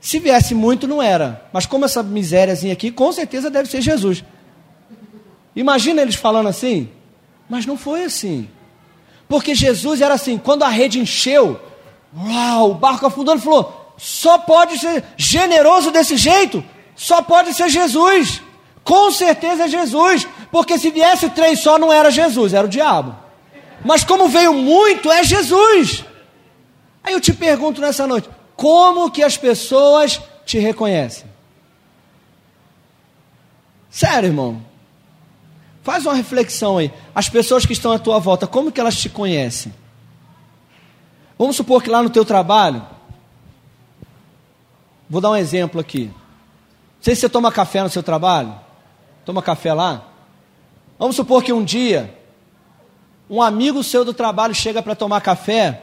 Se 0.00 0.18
viesse 0.18 0.54
muito, 0.54 0.88
não 0.88 1.00
era. 1.00 1.48
Mas 1.52 1.64
como 1.64 1.84
essa 1.84 2.02
misériazinha 2.02 2.72
aqui, 2.72 2.90
com 2.90 3.12
certeza 3.12 3.48
deve 3.48 3.68
ser 3.68 3.80
Jesus. 3.80 4.24
Imagina 5.54 6.02
eles 6.02 6.16
falando 6.16 6.48
assim. 6.48 6.88
Mas 7.48 7.64
não 7.64 7.78
foi 7.78 8.04
assim. 8.04 8.48
Porque 9.28 9.54
Jesus 9.54 10.00
era 10.00 10.14
assim, 10.14 10.38
quando 10.38 10.64
a 10.64 10.68
rede 10.68 10.98
encheu, 10.98 11.60
uau, 12.16 12.72
o 12.72 12.74
barco 12.74 13.06
afundou, 13.06 13.34
ele 13.34 13.42
falou: 13.42 13.94
só 13.96 14.38
pode 14.38 14.78
ser 14.78 15.04
generoso 15.16 15.90
desse 15.90 16.16
jeito, 16.16 16.64
só 16.96 17.22
pode 17.22 17.54
ser 17.54 17.68
Jesus. 17.68 18.42
Com 18.88 19.10
certeza 19.10 19.64
é 19.66 19.68
Jesus. 19.68 20.26
Porque 20.50 20.78
se 20.78 20.90
viesse 20.90 21.28
três 21.28 21.60
só, 21.60 21.78
não 21.78 21.92
era 21.92 22.10
Jesus, 22.10 22.54
era 22.54 22.66
o 22.66 22.70
diabo. 22.70 23.14
Mas 23.84 24.02
como 24.02 24.30
veio 24.30 24.54
muito, 24.54 25.12
é 25.12 25.22
Jesus. 25.22 26.06
Aí 27.04 27.12
eu 27.12 27.20
te 27.20 27.34
pergunto 27.34 27.82
nessa 27.82 28.06
noite: 28.06 28.30
como 28.56 29.10
que 29.10 29.22
as 29.22 29.36
pessoas 29.36 30.18
te 30.46 30.58
reconhecem? 30.58 31.26
Sério, 33.90 34.28
irmão. 34.28 34.62
Faz 35.82 36.06
uma 36.06 36.14
reflexão 36.14 36.78
aí. 36.78 36.90
As 37.14 37.28
pessoas 37.28 37.66
que 37.66 37.74
estão 37.74 37.92
à 37.92 37.98
tua 37.98 38.18
volta, 38.18 38.46
como 38.46 38.72
que 38.72 38.80
elas 38.80 38.96
te 38.96 39.10
conhecem? 39.10 39.74
Vamos 41.38 41.56
supor 41.56 41.82
que 41.82 41.90
lá 41.90 42.02
no 42.02 42.08
teu 42.08 42.24
trabalho, 42.24 42.82
vou 45.10 45.20
dar 45.20 45.30
um 45.30 45.36
exemplo 45.36 45.78
aqui. 45.78 46.06
Não 46.06 47.02
sei 47.02 47.14
se 47.14 47.20
você 47.20 47.28
toma 47.28 47.52
café 47.52 47.82
no 47.82 47.90
seu 47.90 48.02
trabalho. 48.02 48.66
Toma 49.28 49.42
café 49.42 49.74
lá? 49.74 50.08
Vamos 50.98 51.14
supor 51.14 51.42
que 51.42 51.52
um 51.52 51.62
dia 51.62 52.16
um 53.28 53.42
amigo 53.42 53.84
seu 53.84 54.02
do 54.02 54.14
trabalho 54.14 54.54
chega 54.54 54.82
para 54.82 54.94
tomar 54.94 55.20
café 55.20 55.82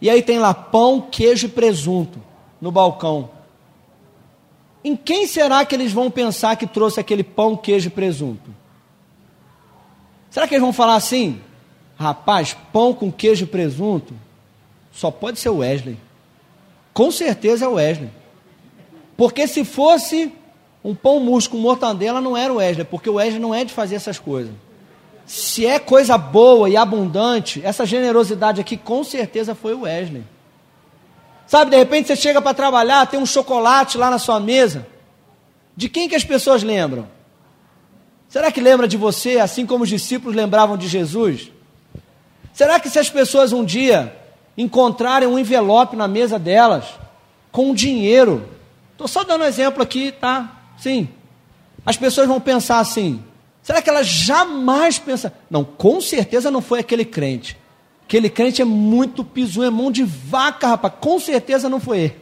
e 0.00 0.08
aí 0.08 0.22
tem 0.22 0.38
lá 0.38 0.54
pão, 0.54 1.02
queijo 1.02 1.48
e 1.48 1.50
presunto 1.50 2.18
no 2.58 2.72
balcão. 2.72 3.28
Em 4.82 4.96
quem 4.96 5.26
será 5.26 5.66
que 5.66 5.74
eles 5.74 5.92
vão 5.92 6.10
pensar 6.10 6.56
que 6.56 6.66
trouxe 6.66 6.98
aquele 6.98 7.22
pão, 7.22 7.54
queijo 7.54 7.88
e 7.88 7.90
presunto? 7.90 8.50
Será 10.30 10.48
que 10.48 10.54
eles 10.54 10.62
vão 10.62 10.72
falar 10.72 10.94
assim? 10.94 11.42
Rapaz, 11.94 12.56
pão 12.72 12.94
com 12.94 13.12
queijo 13.12 13.44
e 13.44 13.48
presunto 13.48 14.14
só 14.90 15.10
pode 15.10 15.38
ser 15.38 15.50
o 15.50 15.58
Wesley. 15.58 15.98
Com 16.94 17.10
certeza 17.10 17.66
é 17.66 17.68
o 17.68 17.74
Wesley. 17.74 18.10
Porque 19.14 19.46
se 19.46 19.62
fosse 19.62 20.32
um 20.84 20.94
pão 20.94 21.20
murcho 21.20 21.50
com 21.50 21.58
mortandela, 21.58 22.20
não 22.20 22.36
era 22.36 22.52
o 22.52 22.56
Wesley, 22.56 22.84
porque 22.84 23.10
o 23.10 23.14
Wesley 23.14 23.38
não 23.38 23.54
é 23.54 23.64
de 23.64 23.72
fazer 23.72 23.96
essas 23.96 24.18
coisas. 24.18 24.52
Se 25.26 25.66
é 25.66 25.78
coisa 25.78 26.16
boa 26.18 26.68
e 26.68 26.76
abundante, 26.76 27.60
essa 27.64 27.86
generosidade 27.86 28.60
aqui 28.60 28.76
com 28.76 29.04
certeza 29.04 29.54
foi 29.54 29.74
o 29.74 29.82
Wesley. 29.82 30.24
Sabe, 31.46 31.70
de 31.70 31.76
repente 31.76 32.08
você 32.08 32.16
chega 32.16 32.40
para 32.40 32.54
trabalhar, 32.54 33.06
tem 33.06 33.20
um 33.20 33.26
chocolate 33.26 33.98
lá 33.98 34.10
na 34.10 34.18
sua 34.18 34.40
mesa. 34.40 34.86
De 35.76 35.88
quem 35.88 36.08
que 36.08 36.14
as 36.14 36.24
pessoas 36.24 36.62
lembram? 36.62 37.08
Será 38.28 38.52
que 38.52 38.60
lembra 38.60 38.86
de 38.86 38.96
você, 38.96 39.38
assim 39.38 39.66
como 39.66 39.82
os 39.82 39.88
discípulos 39.88 40.36
lembravam 40.36 40.76
de 40.76 40.86
Jesus? 40.86 41.50
Será 42.52 42.78
que 42.78 42.88
se 42.88 42.98
as 42.98 43.10
pessoas 43.10 43.52
um 43.52 43.64
dia 43.64 44.16
encontrarem 44.56 45.28
um 45.28 45.38
envelope 45.38 45.96
na 45.96 46.06
mesa 46.06 46.38
delas 46.38 46.84
com 47.50 47.74
dinheiro, 47.74 48.48
estou 48.92 49.08
só 49.08 49.24
dando 49.24 49.42
um 49.42 49.46
exemplo 49.46 49.82
aqui, 49.82 50.12
tá? 50.12 50.59
Sim. 50.80 51.08
As 51.84 51.96
pessoas 51.96 52.26
vão 52.26 52.40
pensar 52.40 52.80
assim: 52.80 53.22
será 53.62 53.80
que 53.80 53.90
elas 53.90 54.06
jamais 54.06 54.98
pensam? 54.98 55.30
Não, 55.50 55.64
com 55.64 56.00
certeza 56.00 56.50
não 56.50 56.60
foi 56.60 56.80
aquele 56.80 57.04
crente. 57.04 57.56
Aquele 58.04 58.28
crente 58.28 58.60
é 58.60 58.64
muito 58.64 59.24
piso, 59.24 59.62
é 59.62 59.70
mão 59.70 59.90
de 59.90 60.02
vaca, 60.02 60.66
rapaz. 60.66 60.94
Com 61.00 61.20
certeza 61.20 61.68
não 61.68 61.78
foi 61.78 61.98
ele. 61.98 62.16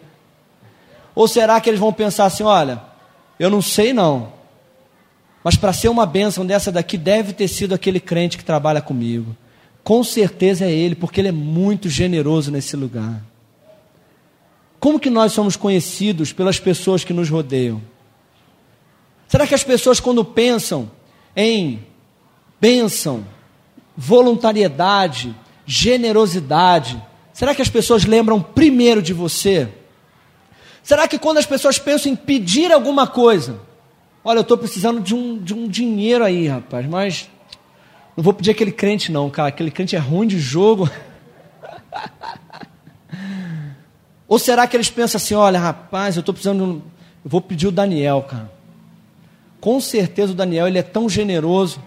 Ou 1.15 1.27
será 1.27 1.61
que 1.61 1.71
eles 1.71 1.81
vão 1.81 1.93
pensar 1.93 2.27
assim: 2.27 2.43
olha, 2.43 2.83
eu 3.39 3.49
não 3.49 3.63
sei 3.63 3.93
não, 3.93 4.33
mas 5.43 5.57
para 5.57 5.73
ser 5.73 5.89
uma 5.89 6.05
bênção 6.05 6.45
dessa 6.45 6.71
daqui, 6.71 6.99
deve 6.99 7.33
ter 7.33 7.49
sido 7.49 7.75
aquele 7.75 8.01
crente 8.01 8.37
que 8.37 8.45
trabalha 8.45 8.83
comigo. 8.83 9.35
Com 9.83 10.05
certeza 10.05 10.67
é 10.67 10.71
ele, 10.71 10.95
porque 10.95 11.21
ele 11.21 11.29
é 11.29 11.33
muito 11.33 11.89
generoso 11.89 12.51
nesse 12.51 12.77
lugar. 12.77 13.23
Como 14.79 15.01
que 15.01 15.09
nós 15.09 15.33
somos 15.33 15.57
conhecidos 15.57 16.33
pelas 16.33 16.61
pessoas 16.61 17.03
que 17.03 17.13
nos 17.13 17.31
rodeiam? 17.31 17.81
Será 19.29 19.47
que 19.47 19.55
as 19.55 19.63
pessoas, 19.63 20.01
quando 20.01 20.25
pensam 20.25 20.91
em 21.37 21.87
bênção, 22.61 23.25
voluntariedade, 23.97 25.37
generosidade, 25.65 27.01
será 27.33 27.55
que 27.55 27.63
as 27.63 27.69
pessoas 27.69 28.05
lembram 28.05 28.43
primeiro 28.43 29.01
de 29.01 29.13
você? 29.13 29.69
Será 30.83 31.07
que 31.07 31.19
quando 31.19 31.39
as 31.39 31.47
pessoas 31.47 31.79
pensam 31.79 32.11
em 32.11 32.17
pedir 32.17 32.73
alguma 32.73 33.07
coisa, 33.07 33.61
Olha, 34.29 34.41
eu 34.41 34.43
estou 34.43 34.59
precisando 34.59 35.01
de 35.01 35.15
um, 35.15 35.39
de 35.39 35.55
um 35.55 35.67
dinheiro 35.67 36.23
aí, 36.23 36.49
rapaz, 36.49 36.87
mas 36.87 37.31
não 38.15 38.23
vou 38.23 38.35
pedir 38.35 38.51
aquele 38.51 38.71
crente, 38.71 39.11
não, 39.11 39.31
cara. 39.31 39.49
Aquele 39.49 39.71
crente 39.71 39.97
é 39.97 39.99
ruim 39.99 40.27
de 40.27 40.39
jogo. 40.39 40.87
Ou 44.29 44.39
será 44.39 44.67
que 44.67 44.77
eles 44.77 44.91
pensam 44.91 45.17
assim: 45.17 45.35
olha, 45.35 45.59
rapaz, 45.59 46.17
eu 46.17 46.21
estou 46.21 46.35
precisando 46.35 46.59
de 46.59 46.71
um. 46.71 46.75
Eu 47.25 47.31
vou 47.31 47.41
pedir 47.41 47.69
o 47.69 47.73
Daniel, 47.73 48.23
cara. 48.29 48.53
Com 49.61 49.81
certeza 49.81 50.33
o 50.33 50.35
Daniel 50.35 50.69
ele 50.69 50.79
é 50.79 50.83
tão 50.83 51.09
generoso. 51.09 51.83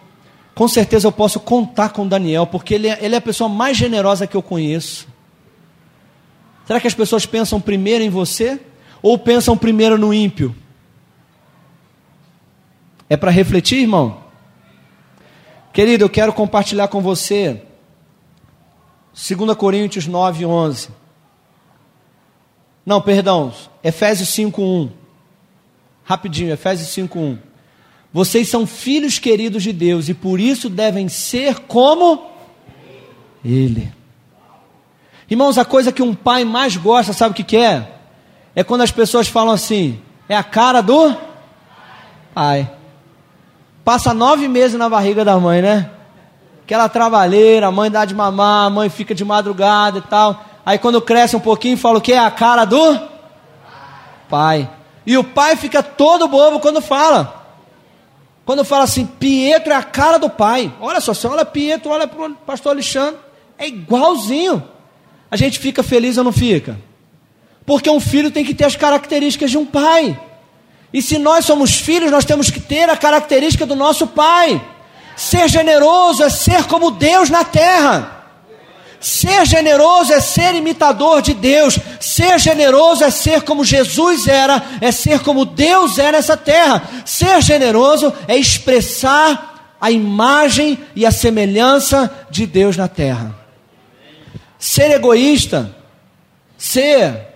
Com 0.53 0.67
certeza 0.67 1.07
eu 1.07 1.11
posso 1.11 1.39
contar 1.39 1.89
com 1.89 2.03
o 2.03 2.09
Daniel, 2.09 2.45
porque 2.45 2.75
ele 2.75 2.87
é, 2.87 2.99
ele 3.01 3.15
é 3.15 3.17
a 3.17 3.21
pessoa 3.21 3.49
mais 3.49 3.77
generosa 3.77 4.27
que 4.27 4.35
eu 4.35 4.41
conheço. 4.41 5.07
Será 6.65 6.79
que 6.79 6.87
as 6.87 6.93
pessoas 6.93 7.25
pensam 7.25 7.59
primeiro 7.59 8.03
em 8.03 8.09
você? 8.09 8.59
Ou 9.01 9.17
pensam 9.17 9.57
primeiro 9.57 9.97
no 9.97 10.13
ímpio? 10.13 10.55
É 13.09 13.17
para 13.17 13.31
refletir, 13.31 13.79
irmão? 13.79 14.21
Querido, 15.73 16.03
eu 16.03 16.09
quero 16.09 16.33
compartilhar 16.33 16.87
com 16.89 17.01
você 17.01 17.61
2 19.13 19.55
Coríntios 19.55 20.07
9, 20.07 20.45
11. 20.45 20.89
Não, 22.85 23.01
perdão, 23.01 23.53
Efésios 23.83 24.29
5, 24.29 24.61
1. 24.61 24.91
Rapidinho, 26.03 26.51
Efésios 26.51 26.89
5, 26.89 27.19
1. 27.19 27.37
Vocês 28.13 28.49
são 28.49 28.67
filhos 28.67 29.19
queridos 29.19 29.63
de 29.63 29.71
Deus 29.71 30.09
e 30.09 30.13
por 30.13 30.39
isso 30.39 30.69
devem 30.69 31.07
ser 31.07 31.59
como 31.59 32.25
Ele. 33.43 33.91
Irmãos, 35.29 35.57
a 35.57 35.63
coisa 35.63 35.93
que 35.93 36.03
um 36.03 36.13
pai 36.13 36.43
mais 36.43 36.75
gosta, 36.75 37.13
sabe 37.13 37.31
o 37.31 37.35
que, 37.35 37.43
que 37.43 37.55
é? 37.55 37.87
É 38.53 38.65
quando 38.65 38.81
as 38.81 38.91
pessoas 38.91 39.29
falam 39.29 39.53
assim: 39.53 40.01
é 40.27 40.35
a 40.35 40.43
cara 40.43 40.81
do 40.81 41.15
pai. 42.33 42.69
Passa 43.85 44.13
nove 44.13 44.47
meses 44.49 44.77
na 44.77 44.89
barriga 44.89 45.23
da 45.23 45.39
mãe, 45.39 45.61
né? 45.61 45.89
Aquela 46.63 46.89
trabalheira, 46.89 47.67
a 47.67 47.71
mãe 47.71 47.89
dá 47.89 48.03
de 48.03 48.13
mamar, 48.13 48.67
a 48.67 48.69
mãe 48.69 48.89
fica 48.89 49.15
de 49.15 49.23
madrugada 49.23 49.99
e 49.99 50.01
tal. 50.01 50.43
Aí 50.65 50.77
quando 50.77 51.01
cresce 51.01 51.35
um 51.35 51.39
pouquinho, 51.39 51.77
fala 51.77 51.97
o 51.97 52.01
que? 52.01 52.11
É 52.11 52.19
a 52.19 52.29
cara 52.29 52.65
do 52.65 52.99
pai. 54.29 54.69
E 55.05 55.17
o 55.17 55.23
pai 55.23 55.55
fica 55.55 55.81
todo 55.81 56.27
bobo 56.27 56.59
quando 56.59 56.81
fala. 56.81 57.40
Quando 58.51 58.65
fala 58.65 58.83
assim, 58.83 59.05
Pietro 59.05 59.71
é 59.71 59.75
a 59.77 59.81
cara 59.81 60.17
do 60.17 60.29
pai. 60.29 60.73
Olha 60.81 60.99
só, 60.99 61.13
você 61.13 61.25
olha 61.25 61.45
Pietro, 61.45 61.89
olha 61.89 62.05
para 62.05 62.25
o 62.25 62.35
pastor 62.35 62.73
Alexandre, 62.73 63.17
é 63.57 63.65
igualzinho. 63.65 64.61
A 65.31 65.37
gente 65.37 65.57
fica 65.57 65.81
feliz 65.81 66.17
ou 66.17 66.25
não 66.25 66.33
fica? 66.33 66.77
Porque 67.65 67.89
um 67.89 68.01
filho 68.01 68.29
tem 68.29 68.43
que 68.43 68.53
ter 68.53 68.65
as 68.65 68.75
características 68.75 69.51
de 69.51 69.57
um 69.57 69.65
pai. 69.65 70.19
E 70.91 71.01
se 71.01 71.17
nós 71.17 71.45
somos 71.45 71.75
filhos, 71.75 72.11
nós 72.11 72.25
temos 72.25 72.49
que 72.49 72.59
ter 72.59 72.89
a 72.89 72.97
característica 72.97 73.65
do 73.65 73.73
nosso 73.73 74.05
pai. 74.05 74.61
Ser 75.15 75.47
generoso 75.47 76.21
é 76.21 76.29
ser 76.29 76.65
como 76.65 76.91
Deus 76.91 77.29
na 77.29 77.45
terra. 77.45 78.20
Ser 79.01 79.45
generoso 79.45 80.13
é 80.13 80.21
ser 80.21 80.55
imitador 80.55 81.21
de 81.21 81.33
Deus. 81.33 81.77
Ser 81.99 82.39
generoso 82.39 83.03
é 83.03 83.09
ser 83.09 83.41
como 83.41 83.65
Jesus 83.65 84.27
era, 84.27 84.63
é 84.79 84.91
ser 84.91 85.19
como 85.19 85.43
Deus 85.43 85.97
é 85.97 86.11
nessa 86.11 86.37
terra. 86.37 86.83
Ser 87.03 87.41
generoso 87.41 88.13
é 88.27 88.37
expressar 88.37 89.75
a 89.81 89.91
imagem 89.91 90.79
e 90.95 91.05
a 91.05 91.11
semelhança 91.11 92.09
de 92.29 92.45
Deus 92.45 92.77
na 92.77 92.87
terra. 92.87 93.35
Ser 94.59 94.91
egoísta, 94.91 95.75
ser 96.55 97.31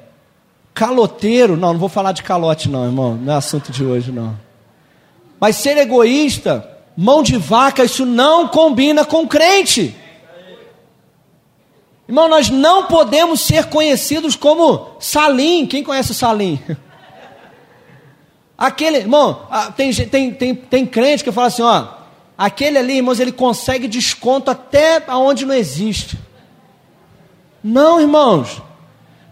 Caloteiro, 0.76 1.56
não, 1.56 1.72
não 1.72 1.80
vou 1.80 1.88
falar 1.88 2.12
de 2.12 2.22
calote, 2.22 2.68
não, 2.68 2.84
irmão, 2.84 3.16
não 3.16 3.34
é 3.34 3.38
assunto 3.38 3.72
de 3.72 3.86
hoje, 3.86 4.12
não. 4.12 4.38
Mas 5.40 5.56
ser 5.56 5.78
egoísta, 5.78 6.70
mão 6.98 7.24
de 7.24 7.38
vaca, 7.38 7.86
isso 7.86 8.06
não 8.06 8.50
combina 8.50 9.06
com 9.06 9.26
crente. 9.26 9.96
Irmão, 12.08 12.28
nós 12.30 12.50
não 12.50 12.86
podemos 12.86 13.42
ser 13.42 13.66
conhecidos 13.66 14.36
como 14.36 14.96
Salim. 15.00 15.66
Quem 15.66 15.84
conhece 15.84 16.12
o 16.12 16.16
Salim? 16.16 16.60
Aquele, 18.58 19.00
irmão, 19.00 19.48
tem, 19.76 19.92
tem, 19.94 20.32
tem, 20.32 20.56
tem 20.56 20.86
crente 20.86 21.24
que 21.24 21.32
fala 21.32 21.48
assim: 21.48 21.62
ó, 21.62 21.88
aquele 22.38 22.78
ali, 22.78 22.98
irmãos, 22.98 23.20
ele 23.20 23.34
consegue 23.34 23.88
desconto 23.88 24.50
até 24.50 25.04
aonde 25.08 25.46
não 25.46 25.54
existe. 25.54 26.18
Não, 27.62 28.00
irmãos. 28.00 28.62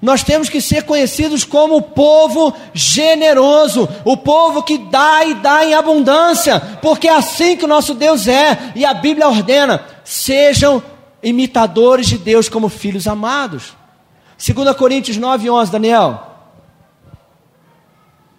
Nós 0.02 0.22
temos 0.22 0.50
que 0.50 0.60
ser 0.60 0.84
conhecidos 0.84 1.46
como 1.46 1.78
o 1.78 1.82
povo 1.82 2.54
generoso, 2.74 3.88
o 4.04 4.18
povo 4.18 4.62
que 4.62 4.78
dá 4.78 5.24
e 5.24 5.36
dá 5.36 5.64
em 5.64 5.74
abundância, 5.74 6.60
porque 6.82 7.08
é 7.08 7.16
assim 7.16 7.56
que 7.56 7.64
o 7.64 7.70
nosso 7.70 7.94
Deus 7.94 8.28
é, 8.28 8.74
e 8.76 8.84
a 8.84 8.94
Bíblia 8.94 9.30
ordena: 9.30 9.82
sejam 10.04 10.84
imitadores 11.24 12.08
de 12.08 12.18
Deus 12.18 12.50
como 12.50 12.70
filhos 12.70 13.08
amados. 13.08 13.76
2 14.38 14.76
Coríntios 14.76 15.18
9, 15.18 15.50
11, 15.50 15.72
Daniel. 15.72 16.28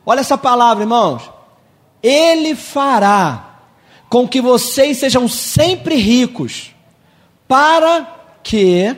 Olha 0.05 0.21
essa 0.21 0.37
palavra, 0.37 0.85
irmãos. 0.85 1.31
Ele 2.03 2.55
fará 2.55 3.61
com 4.09 4.29
que 4.29 4.41
vocês 4.41 4.99
sejam 4.99 5.27
sempre 5.27 5.97
ricos, 5.97 6.73
para 7.49 8.07
que 8.43 8.95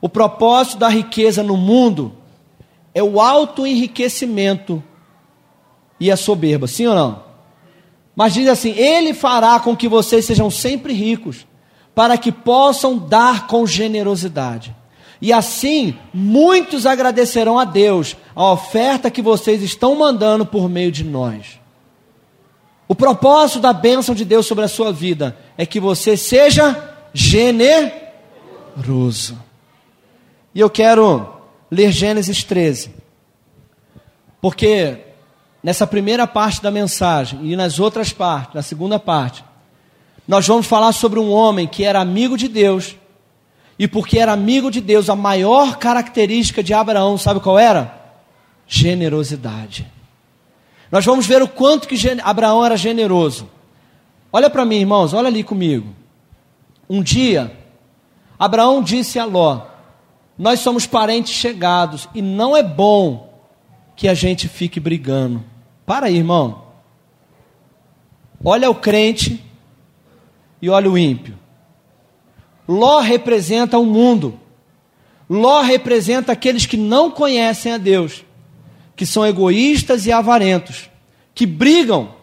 o 0.00 0.08
propósito 0.08 0.78
da 0.78 0.88
riqueza 0.88 1.42
no 1.42 1.56
mundo 1.56 2.12
é 2.94 3.02
o 3.02 3.20
auto-enriquecimento 3.20 4.82
e 6.00 6.10
a 6.10 6.16
soberba, 6.16 6.66
sim 6.66 6.86
ou 6.86 6.94
não? 6.94 7.22
Mas 8.16 8.32
diz 8.34 8.48
assim: 8.48 8.70
Ele 8.70 9.12
fará 9.12 9.58
com 9.60 9.76
que 9.76 9.88
vocês 9.88 10.24
sejam 10.24 10.50
sempre 10.50 10.92
ricos, 10.92 11.46
para 11.94 12.18
que 12.18 12.32
possam 12.32 12.98
dar 12.98 13.46
com 13.46 13.66
generosidade. 13.66 14.74
E 15.20 15.32
assim, 15.32 15.96
muitos 16.12 16.84
agradecerão 16.86 17.58
a 17.58 17.64
Deus 17.64 18.16
a 18.34 18.52
oferta 18.52 19.10
que 19.10 19.22
vocês 19.22 19.62
estão 19.62 19.94
mandando 19.94 20.44
por 20.44 20.68
meio 20.68 20.92
de 20.92 21.04
nós. 21.04 21.60
O 22.86 22.94
propósito 22.94 23.60
da 23.60 23.72
bênção 23.72 24.14
de 24.14 24.24
Deus 24.24 24.44
sobre 24.46 24.64
a 24.64 24.68
sua 24.68 24.92
vida 24.92 25.36
é 25.56 25.64
que 25.64 25.80
você 25.80 26.16
seja 26.16 26.94
generoso. 27.14 28.02
E 30.54 30.60
eu 30.60 30.68
quero 30.68 31.26
ler 31.70 31.90
Gênesis 31.90 32.44
13. 32.44 32.94
Porque 34.40 34.98
nessa 35.62 35.86
primeira 35.86 36.26
parte 36.26 36.62
da 36.62 36.70
mensagem 36.70 37.40
e 37.44 37.56
nas 37.56 37.80
outras 37.80 38.12
partes, 38.12 38.54
na 38.54 38.62
segunda 38.62 38.98
parte, 38.98 39.42
nós 40.26 40.46
vamos 40.46 40.66
falar 40.66 40.92
sobre 40.92 41.18
um 41.18 41.30
homem 41.30 41.66
que 41.66 41.84
era 41.84 42.00
amigo 42.00 42.36
de 42.36 42.48
Deus 42.48 42.96
E 43.78 43.88
porque 43.88 44.18
era 44.18 44.32
amigo 44.32 44.70
de 44.70 44.80
Deus, 44.80 45.10
a 45.10 45.16
maior 45.16 45.76
característica 45.76 46.62
de 46.62 46.72
Abraão, 46.72 47.18
sabe 47.18 47.40
qual 47.40 47.58
era? 47.58 48.02
Generosidade. 48.66 49.90
Nós 50.90 51.04
vamos 51.04 51.26
ver 51.26 51.42
o 51.42 51.48
quanto 51.48 51.88
que 51.88 51.96
Abraão 52.22 52.64
era 52.64 52.76
generoso. 52.76 53.48
Olha 54.32 54.48
para 54.48 54.64
mim, 54.64 54.76
irmãos, 54.76 55.12
olha 55.12 55.26
ali 55.26 55.42
comigo. 55.42 55.94
Um 56.88 57.02
dia, 57.02 57.56
Abraão 58.38 58.82
disse 58.82 59.18
a 59.18 59.24
Ló: 59.24 59.62
Nós 60.38 60.60
somos 60.60 60.86
parentes 60.86 61.32
chegados 61.32 62.08
e 62.14 62.22
não 62.22 62.56
é 62.56 62.62
bom 62.62 63.32
que 63.96 64.08
a 64.08 64.14
gente 64.14 64.48
fique 64.48 64.78
brigando. 64.78 65.42
Para 65.84 66.06
aí, 66.06 66.16
irmão. 66.16 66.62
Olha 68.44 68.70
o 68.70 68.74
crente 68.74 69.42
e 70.64 70.70
olha 70.70 70.90
o 70.90 70.96
ímpio. 70.96 71.38
Ló 72.66 73.00
representa 73.00 73.76
o 73.76 73.84
mundo. 73.84 74.40
Ló 75.28 75.60
representa 75.60 76.32
aqueles 76.32 76.64
que 76.64 76.78
não 76.78 77.10
conhecem 77.10 77.74
a 77.74 77.76
Deus, 77.76 78.24
que 78.96 79.04
são 79.04 79.26
egoístas 79.26 80.06
e 80.06 80.12
avarentos, 80.12 80.88
que 81.34 81.44
brigam. 81.44 82.14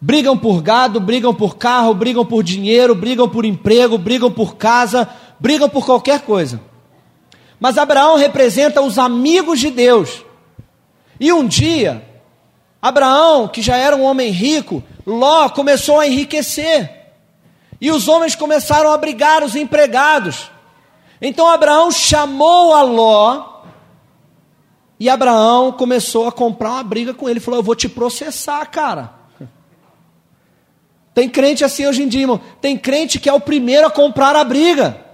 Brigam 0.00 0.34
por 0.34 0.62
gado, 0.62 0.98
brigam 0.98 1.34
por 1.34 1.58
carro, 1.58 1.92
brigam 1.92 2.24
por 2.24 2.42
dinheiro, 2.42 2.94
brigam 2.94 3.28
por 3.28 3.44
emprego, 3.44 3.98
brigam 3.98 4.32
por 4.32 4.56
casa, 4.56 5.06
brigam 5.38 5.68
por 5.68 5.84
qualquer 5.84 6.22
coisa. 6.22 6.62
Mas 7.60 7.76
Abraão 7.76 8.16
representa 8.16 8.80
os 8.80 8.98
amigos 8.98 9.60
de 9.60 9.68
Deus. 9.68 10.24
E 11.20 11.30
um 11.34 11.46
dia, 11.46 12.02
Abraão, 12.80 13.46
que 13.46 13.60
já 13.60 13.76
era 13.76 13.94
um 13.94 14.04
homem 14.04 14.30
rico, 14.30 14.82
Ló 15.06 15.50
começou 15.50 16.00
a 16.00 16.06
enriquecer. 16.06 17.03
E 17.84 17.90
os 17.90 18.08
homens 18.08 18.34
começaram 18.34 18.90
a 18.90 18.96
brigar 18.96 19.42
os 19.42 19.54
empregados. 19.54 20.50
Então 21.20 21.46
Abraão 21.46 21.90
chamou 21.90 22.72
a 22.72 22.80
Ló. 22.80 23.60
E 24.98 25.10
Abraão 25.10 25.70
começou 25.70 26.26
a 26.26 26.32
comprar 26.32 26.70
uma 26.70 26.82
briga 26.82 27.12
com 27.12 27.28
ele. 27.28 27.40
Falou: 27.40 27.60
Eu 27.60 27.62
vou 27.62 27.74
te 27.74 27.86
processar, 27.86 28.64
cara. 28.70 29.12
Tem 31.12 31.28
crente 31.28 31.62
assim 31.62 31.86
hoje 31.86 32.02
em 32.02 32.08
dia, 32.08 32.22
irmão. 32.22 32.40
Tem 32.58 32.74
crente 32.78 33.20
que 33.20 33.28
é 33.28 33.32
o 33.34 33.38
primeiro 33.38 33.86
a 33.86 33.90
comprar 33.90 34.34
a 34.34 34.44
briga. 34.44 35.04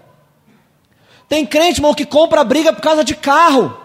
Tem 1.28 1.44
crente, 1.44 1.80
irmão, 1.80 1.92
que 1.92 2.06
compra 2.06 2.42
a 2.42 2.44
briga 2.44 2.72
por 2.72 2.82
causa 2.82 3.02
de 3.02 3.16
carro. 3.16 3.76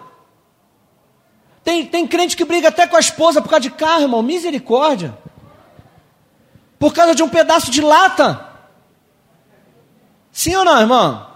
Tem, 1.64 1.84
tem 1.84 2.06
crente 2.06 2.36
que 2.36 2.44
briga 2.44 2.68
até 2.68 2.86
com 2.86 2.94
a 2.94 3.00
esposa 3.00 3.42
por 3.42 3.48
causa 3.48 3.62
de 3.62 3.70
carro, 3.70 4.02
irmão. 4.02 4.22
Misericórdia. 4.22 5.18
Por 6.78 6.94
causa 6.94 7.16
de 7.16 7.24
um 7.24 7.28
pedaço 7.28 7.68
de 7.68 7.80
lata. 7.80 8.54
Sim 10.36 10.54
ou 10.54 10.66
não, 10.66 10.78
irmão? 10.78 11.26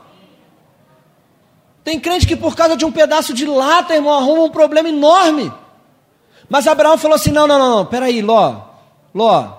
Tem 1.83 1.99
crente 1.99 2.27
que 2.27 2.37
por 2.37 2.55
causa 2.55 2.77
de 2.77 2.85
um 2.85 2.93
pedaço 2.93 3.33
de 3.33 3.47
lata, 3.47 3.95
irmão, 3.95 4.13
arruma 4.13 4.43
um 4.43 4.51
problema 4.51 4.91
enorme. 4.91 5.51
Mas 6.51 6.67
Abraão 6.67 6.99
falou 6.99 7.15
assim: 7.15 7.31
não, 7.31 7.47
não, 7.47 7.59
não, 7.59 7.77
não, 7.79 7.87
peraí, 7.87 8.21
Ló, 8.21 8.61
Ló, 9.15 9.55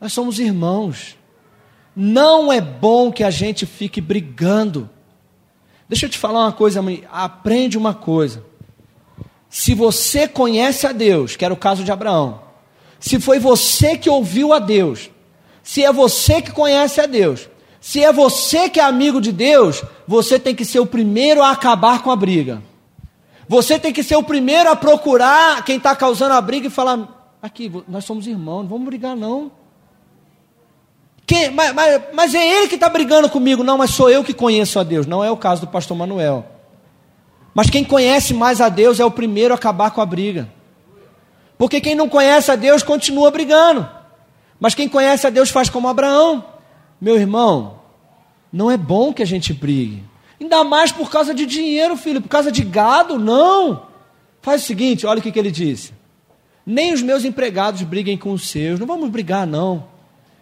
nós 0.00 0.12
somos 0.12 0.38
irmãos. 0.38 1.16
Não 1.96 2.52
é 2.52 2.60
bom 2.60 3.10
que 3.10 3.24
a 3.24 3.30
gente 3.30 3.66
fique 3.66 4.00
brigando. 4.00 4.88
Deixa 5.88 6.06
eu 6.06 6.10
te 6.10 6.16
falar 6.16 6.42
uma 6.42 6.52
coisa, 6.52 6.80
mãe. 6.80 7.02
aprende 7.10 7.76
uma 7.76 7.94
coisa. 7.94 8.44
Se 9.50 9.74
você 9.74 10.28
conhece 10.28 10.86
a 10.86 10.92
Deus, 10.92 11.34
que 11.34 11.44
era 11.44 11.52
o 11.52 11.56
caso 11.56 11.82
de 11.82 11.90
Abraão, 11.90 12.40
se 13.00 13.18
foi 13.18 13.40
você 13.40 13.98
que 13.98 14.08
ouviu 14.08 14.52
a 14.52 14.60
Deus, 14.60 15.10
se 15.64 15.82
é 15.82 15.92
você 15.92 16.40
que 16.40 16.52
conhece 16.52 17.00
a 17.00 17.06
Deus, 17.06 17.48
se 17.86 18.02
é 18.02 18.12
você 18.12 18.68
que 18.68 18.80
é 18.80 18.82
amigo 18.82 19.20
de 19.20 19.30
Deus, 19.30 19.84
você 20.08 20.40
tem 20.40 20.56
que 20.56 20.64
ser 20.64 20.80
o 20.80 20.86
primeiro 20.86 21.40
a 21.40 21.52
acabar 21.52 22.02
com 22.02 22.10
a 22.10 22.16
briga. 22.16 22.60
Você 23.48 23.78
tem 23.78 23.92
que 23.92 24.02
ser 24.02 24.16
o 24.16 24.24
primeiro 24.24 24.68
a 24.68 24.74
procurar 24.74 25.64
quem 25.64 25.76
está 25.76 25.94
causando 25.94 26.34
a 26.34 26.40
briga 26.40 26.66
e 26.66 26.70
falar: 26.70 27.36
aqui, 27.40 27.70
nós 27.86 28.04
somos 28.04 28.26
irmãos, 28.26 28.62
não 28.62 28.70
vamos 28.70 28.86
brigar 28.86 29.14
não. 29.14 29.52
Quem, 31.24 31.52
mas, 31.52 31.72
mas, 31.72 32.02
mas 32.12 32.34
é 32.34 32.44
ele 32.44 32.66
que 32.66 32.74
está 32.74 32.88
brigando 32.88 33.30
comigo. 33.30 33.62
Não, 33.62 33.78
mas 33.78 33.90
sou 33.90 34.10
eu 34.10 34.24
que 34.24 34.34
conheço 34.34 34.80
a 34.80 34.82
Deus. 34.82 35.06
Não 35.06 35.22
é 35.22 35.30
o 35.30 35.36
caso 35.36 35.60
do 35.60 35.68
pastor 35.68 35.96
Manuel. 35.96 36.44
Mas 37.54 37.70
quem 37.70 37.84
conhece 37.84 38.34
mais 38.34 38.60
a 38.60 38.68
Deus 38.68 38.98
é 38.98 39.04
o 39.04 39.12
primeiro 39.12 39.54
a 39.54 39.56
acabar 39.56 39.92
com 39.92 40.00
a 40.00 40.06
briga. 40.06 40.48
Porque 41.56 41.80
quem 41.80 41.94
não 41.94 42.08
conhece 42.08 42.50
a 42.50 42.56
Deus 42.56 42.82
continua 42.82 43.30
brigando. 43.30 43.88
Mas 44.58 44.74
quem 44.74 44.88
conhece 44.88 45.24
a 45.24 45.30
Deus 45.30 45.50
faz 45.50 45.70
como 45.70 45.86
Abraão. 45.86 46.55
Meu 47.00 47.16
irmão, 47.16 47.80
não 48.52 48.70
é 48.70 48.76
bom 48.76 49.12
que 49.12 49.22
a 49.22 49.26
gente 49.26 49.52
brigue. 49.52 50.02
Ainda 50.40 50.64
mais 50.64 50.92
por 50.92 51.10
causa 51.10 51.34
de 51.34 51.46
dinheiro, 51.46 51.96
filho, 51.96 52.20
por 52.20 52.28
causa 52.28 52.52
de 52.52 52.62
gado, 52.62 53.18
não. 53.18 53.86
Faz 54.40 54.62
o 54.62 54.66
seguinte, 54.66 55.06
olha 55.06 55.18
o 55.18 55.22
que, 55.22 55.32
que 55.32 55.38
ele 55.38 55.50
disse. 55.50 55.92
Nem 56.64 56.92
os 56.92 57.02
meus 57.02 57.24
empregados 57.24 57.82
briguem 57.82 58.18
com 58.18 58.32
os 58.32 58.48
seus, 58.48 58.78
não 58.78 58.86
vamos 58.86 59.08
brigar, 59.10 59.46
não. 59.46 59.86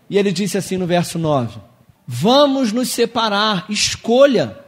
E 0.09 0.19
ele 0.19 0.33
disse 0.33 0.57
assim 0.57 0.77
no 0.77 0.87
verso 0.87 1.19
9: 1.19 1.59
Vamos 2.07 2.73
nos 2.73 2.89
separar, 2.91 3.67
escolha. 3.69 4.59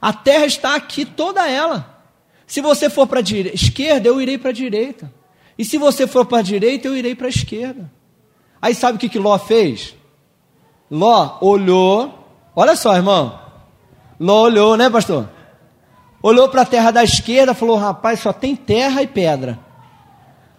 A 0.00 0.12
terra 0.12 0.44
está 0.44 0.74
aqui 0.74 1.04
toda 1.04 1.48
ela. 1.48 2.02
Se 2.46 2.60
você 2.60 2.90
for 2.90 3.06
para 3.06 3.20
a 3.20 3.22
esquerda, 3.54 4.08
eu 4.08 4.20
irei 4.20 4.36
para 4.36 4.50
a 4.50 4.52
direita. 4.52 5.12
E 5.58 5.64
se 5.64 5.78
você 5.78 6.06
for 6.06 6.26
para 6.26 6.38
a 6.38 6.42
direita, 6.42 6.88
eu 6.88 6.96
irei 6.96 7.14
para 7.14 7.26
a 7.26 7.30
esquerda. 7.30 7.90
Aí 8.60 8.74
sabe 8.74 8.96
o 8.96 8.98
que, 8.98 9.08
que 9.08 9.18
Ló 9.18 9.38
fez? 9.38 9.94
Ló 10.90 11.38
olhou, 11.40 12.12
olha 12.54 12.76
só, 12.76 12.94
irmão. 12.94 13.38
Ló 14.18 14.42
olhou, 14.42 14.76
né, 14.76 14.88
pastor? 14.90 15.28
Olhou 16.22 16.48
para 16.48 16.62
a 16.62 16.66
terra 16.66 16.90
da 16.90 17.04
esquerda, 17.04 17.54
falou: 17.54 17.76
rapaz, 17.76 18.20
só 18.20 18.32
tem 18.32 18.56
terra 18.56 19.02
e 19.02 19.06
pedra. 19.06 19.58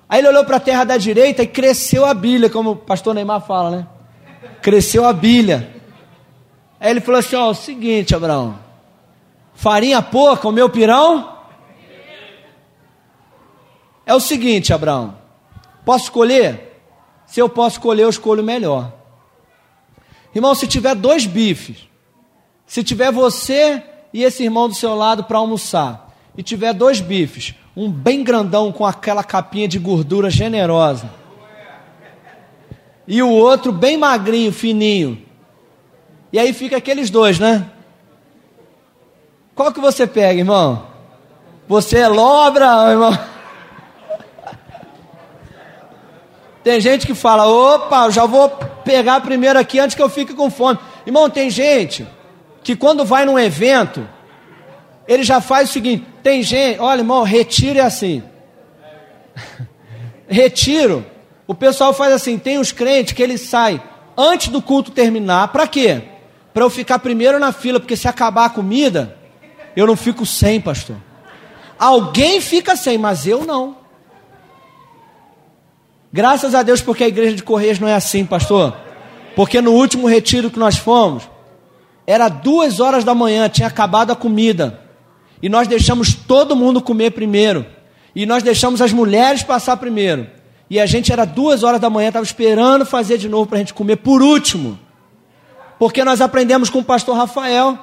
Aí 0.07 0.19
ele 0.19 0.27
olhou 0.27 0.45
para 0.45 0.57
a 0.57 0.59
terra 0.59 0.83
da 0.83 0.97
direita 0.97 1.41
e 1.41 1.47
cresceu 1.47 2.05
a 2.05 2.13
bilha, 2.13 2.49
como 2.49 2.71
o 2.71 2.75
pastor 2.75 3.15
Neymar 3.15 3.41
fala, 3.41 3.71
né? 3.71 3.88
Cresceu 4.61 5.05
a 5.05 5.13
bilha. 5.13 5.75
Aí 6.79 6.91
ele 6.91 7.01
falou 7.01 7.19
assim: 7.19 7.35
ó, 7.35 7.49
o 7.49 7.55
seguinte, 7.55 8.15
Abraão, 8.15 8.59
farinha 9.53 10.01
pouca, 10.01 10.47
o 10.47 10.51
meu 10.51 10.69
pirão. 10.69 11.33
É 14.05 14.13
o 14.13 14.19
seguinte, 14.19 14.71
Abraão, 14.71 15.17
posso 15.83 16.05
escolher? 16.05 16.79
Se 17.25 17.39
eu 17.39 17.49
posso 17.49 17.77
escolher, 17.77 18.03
eu 18.03 18.09
escolho 18.09 18.43
melhor. 18.43 18.93
Irmão, 20.36 20.54
se 20.54 20.67
tiver 20.67 20.93
dois 20.93 21.26
bifes, 21.26 21.78
se 22.67 22.84
tiver 22.84 23.10
você 23.10 23.82
e 24.13 24.21
esse 24.21 24.43
irmão 24.43 24.67
do 24.67 24.76
seu 24.76 24.93
lado 24.93 25.24
para 25.24 25.38
almoçar, 25.38 26.13
e 26.38 26.43
tiver 26.43 26.74
dois 26.74 27.00
bifes, 27.00 27.56
um 27.76 27.89
bem 27.89 28.21
grandão 28.21 28.69
com 28.69 28.86
aquela 28.86 29.24
capinha 29.24 29.65
de 29.65 29.80
gordura 29.80 30.30
generosa, 30.30 31.10
e 33.08 33.24
o 33.24 33.30
outro 33.30 33.71
bem 33.71 33.95
magrinho, 33.95 34.52
fininho, 34.52 35.24
e 36.34 36.38
aí 36.38 36.52
fica 36.52 36.76
aqueles 36.76 37.10
dois, 37.10 37.39
né? 37.39 37.71
Qual 39.56 39.71
que 39.71 39.80
você 39.80 40.06
pega, 40.06 40.39
irmão? 40.39 40.86
Você 41.65 42.00
é 42.00 42.10
lobra, 42.10 42.91
irmão? 42.91 43.17
Tem 46.65 46.82
gente 46.82 47.06
que 47.06 47.13
fala: 47.13 47.45
opa, 47.45 48.10
já 48.10 48.25
vou 48.25 48.49
pegar 48.84 49.21
primeiro 49.21 49.60
aqui 49.60 49.78
antes 49.78 49.95
que 49.95 50.01
eu 50.01 50.10
fique 50.10 50.34
com 50.34 50.49
fome. 50.49 50.80
Irmão, 51.06 51.30
tem 51.30 51.47
gente 51.47 52.08
que 52.63 52.75
quando 52.75 53.06
vai 53.06 53.23
num 53.23 53.38
evento, 53.38 54.10
ele 55.08 55.23
já 55.23 55.39
faz 55.39 55.69
o 55.69 55.73
seguinte: 55.73 56.08
tem 56.23 56.41
gente, 56.41 56.80
olha, 56.80 57.01
irmão, 57.01 57.21
retiro 57.21 57.78
é 57.78 57.84
assim. 57.84 58.23
retiro, 60.28 61.06
o 61.45 61.54
pessoal 61.54 61.93
faz 61.93 62.12
assim: 62.12 62.36
tem 62.39 62.58
os 62.58 62.71
crentes 62.71 63.13
que 63.13 63.21
ele 63.21 63.38
sai 63.38 63.80
antes 64.17 64.47
do 64.47 64.60
culto 64.60 64.89
terminar, 64.89 65.49
para 65.49 65.67
quê? 65.67 66.01
Para 66.51 66.63
eu 66.63 66.69
ficar 66.71 66.97
primeiro 66.97 67.38
na 67.38 67.51
fila, 67.51 67.80
porque 67.80 67.95
se 67.95 68.08
acabar 68.08 68.45
a 68.45 68.49
comida, 68.49 69.15
eu 69.75 69.86
não 69.86 69.95
fico 69.95 70.25
sem, 70.25 70.60
pastor. 70.60 70.96
Alguém 71.77 72.42
fica 72.42 72.75
sem, 72.75 72.98
mas 72.98 73.27
eu 73.27 73.46
não. 73.46 73.85
Graças 76.15 76.55
a 76.55 76.63
Deus, 76.63 76.81
porque 76.81 77.03
a 77.03 77.09
igreja 77.09 77.35
de 77.35 77.43
Correios 77.43 77.77
não 77.77 77.89
é 77.89 77.93
assim, 77.93 78.23
pastor. 78.23 78.73
Porque 79.35 79.59
no 79.59 79.73
último 79.73 80.07
retiro 80.07 80.49
que 80.49 80.57
nós 80.57 80.77
fomos, 80.77 81.23
era 82.07 82.29
duas 82.29 82.79
horas 82.79 83.03
da 83.03 83.13
manhã, 83.13 83.49
tinha 83.49 83.67
acabado 83.67 84.11
a 84.11 84.15
comida. 84.15 84.79
E 85.41 85.49
nós 85.49 85.67
deixamos 85.67 86.13
todo 86.13 86.55
mundo 86.55 86.79
comer 86.79 87.11
primeiro. 87.11 87.65
E 88.15 88.25
nós 88.25 88.43
deixamos 88.43 88.81
as 88.81 88.93
mulheres 88.93 89.43
passar 89.43 89.75
primeiro. 89.75 90.25
E 90.69 90.79
a 90.79 90.85
gente 90.85 91.11
era 91.11 91.25
duas 91.25 91.63
horas 91.63 91.81
da 91.81 91.89
manhã, 91.89 92.07
estava 92.07 92.23
esperando 92.23 92.85
fazer 92.85 93.17
de 93.17 93.27
novo 93.27 93.47
para 93.47 93.57
a 93.57 93.59
gente 93.59 93.73
comer 93.73 93.97
por 93.97 94.21
último. 94.21 94.79
Porque 95.77 96.01
nós 96.05 96.21
aprendemos 96.21 96.69
com 96.69 96.79
o 96.79 96.83
pastor 96.85 97.17
Rafael. 97.17 97.77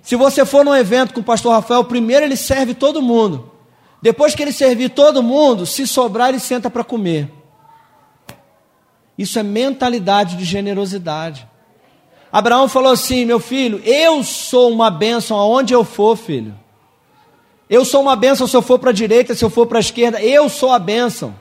Se 0.00 0.16
você 0.16 0.46
for 0.46 0.64
num 0.64 0.74
evento 0.74 1.12
com 1.12 1.20
o 1.20 1.24
pastor 1.24 1.52
Rafael, 1.52 1.84
primeiro 1.84 2.24
ele 2.24 2.36
serve 2.36 2.72
todo 2.72 3.02
mundo. 3.02 3.52
Depois 4.00 4.34
que 4.34 4.42
ele 4.42 4.50
servir 4.50 4.88
todo 4.88 5.22
mundo, 5.22 5.66
se 5.66 5.86
sobrar, 5.86 6.30
ele 6.30 6.40
senta 6.40 6.70
para 6.70 6.82
comer. 6.82 7.30
Isso 9.20 9.38
é 9.38 9.42
mentalidade 9.42 10.34
de 10.34 10.46
generosidade. 10.46 11.46
Abraão 12.32 12.66
falou 12.70 12.90
assim: 12.90 13.26
Meu 13.26 13.38
filho, 13.38 13.78
eu 13.84 14.24
sou 14.24 14.72
uma 14.72 14.90
bênção 14.90 15.36
aonde 15.36 15.74
eu 15.74 15.84
for, 15.84 16.16
filho. 16.16 16.54
Eu 17.68 17.84
sou 17.84 18.00
uma 18.00 18.16
bênção 18.16 18.46
se 18.46 18.56
eu 18.56 18.62
for 18.62 18.78
para 18.78 18.88
a 18.88 18.94
direita, 18.94 19.34
se 19.34 19.44
eu 19.44 19.50
for 19.50 19.66
para 19.66 19.78
a 19.78 19.80
esquerda, 19.80 20.22
eu 20.22 20.48
sou 20.48 20.72
a 20.72 20.78
bênção. 20.78 21.34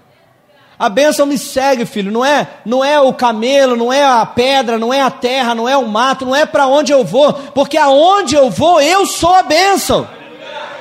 A 0.78 0.90
bênção 0.90 1.26
me 1.26 1.38
segue, 1.38 1.86
filho. 1.86 2.12
Não 2.12 2.26
é, 2.26 2.50
não 2.66 2.84
é 2.84 3.00
o 3.00 3.14
camelo, 3.14 3.78
não 3.78 3.94
é 3.94 4.04
a 4.04 4.26
pedra, 4.26 4.78
não 4.78 4.94
é 4.94 5.00
a 5.00 5.10
terra, 5.10 5.56
não 5.56 5.68
é 5.68 5.78
o 5.78 5.88
mato, 5.88 6.26
não 6.26 6.36
é 6.36 6.46
para 6.46 6.68
onde 6.68 6.92
eu 6.92 7.06
vou, 7.06 7.32
porque 7.32 7.78
aonde 7.78 8.36
eu 8.36 8.50
vou, 8.50 8.82
eu 8.82 9.06
sou 9.06 9.34
a 9.34 9.44
bênção. 9.44 10.06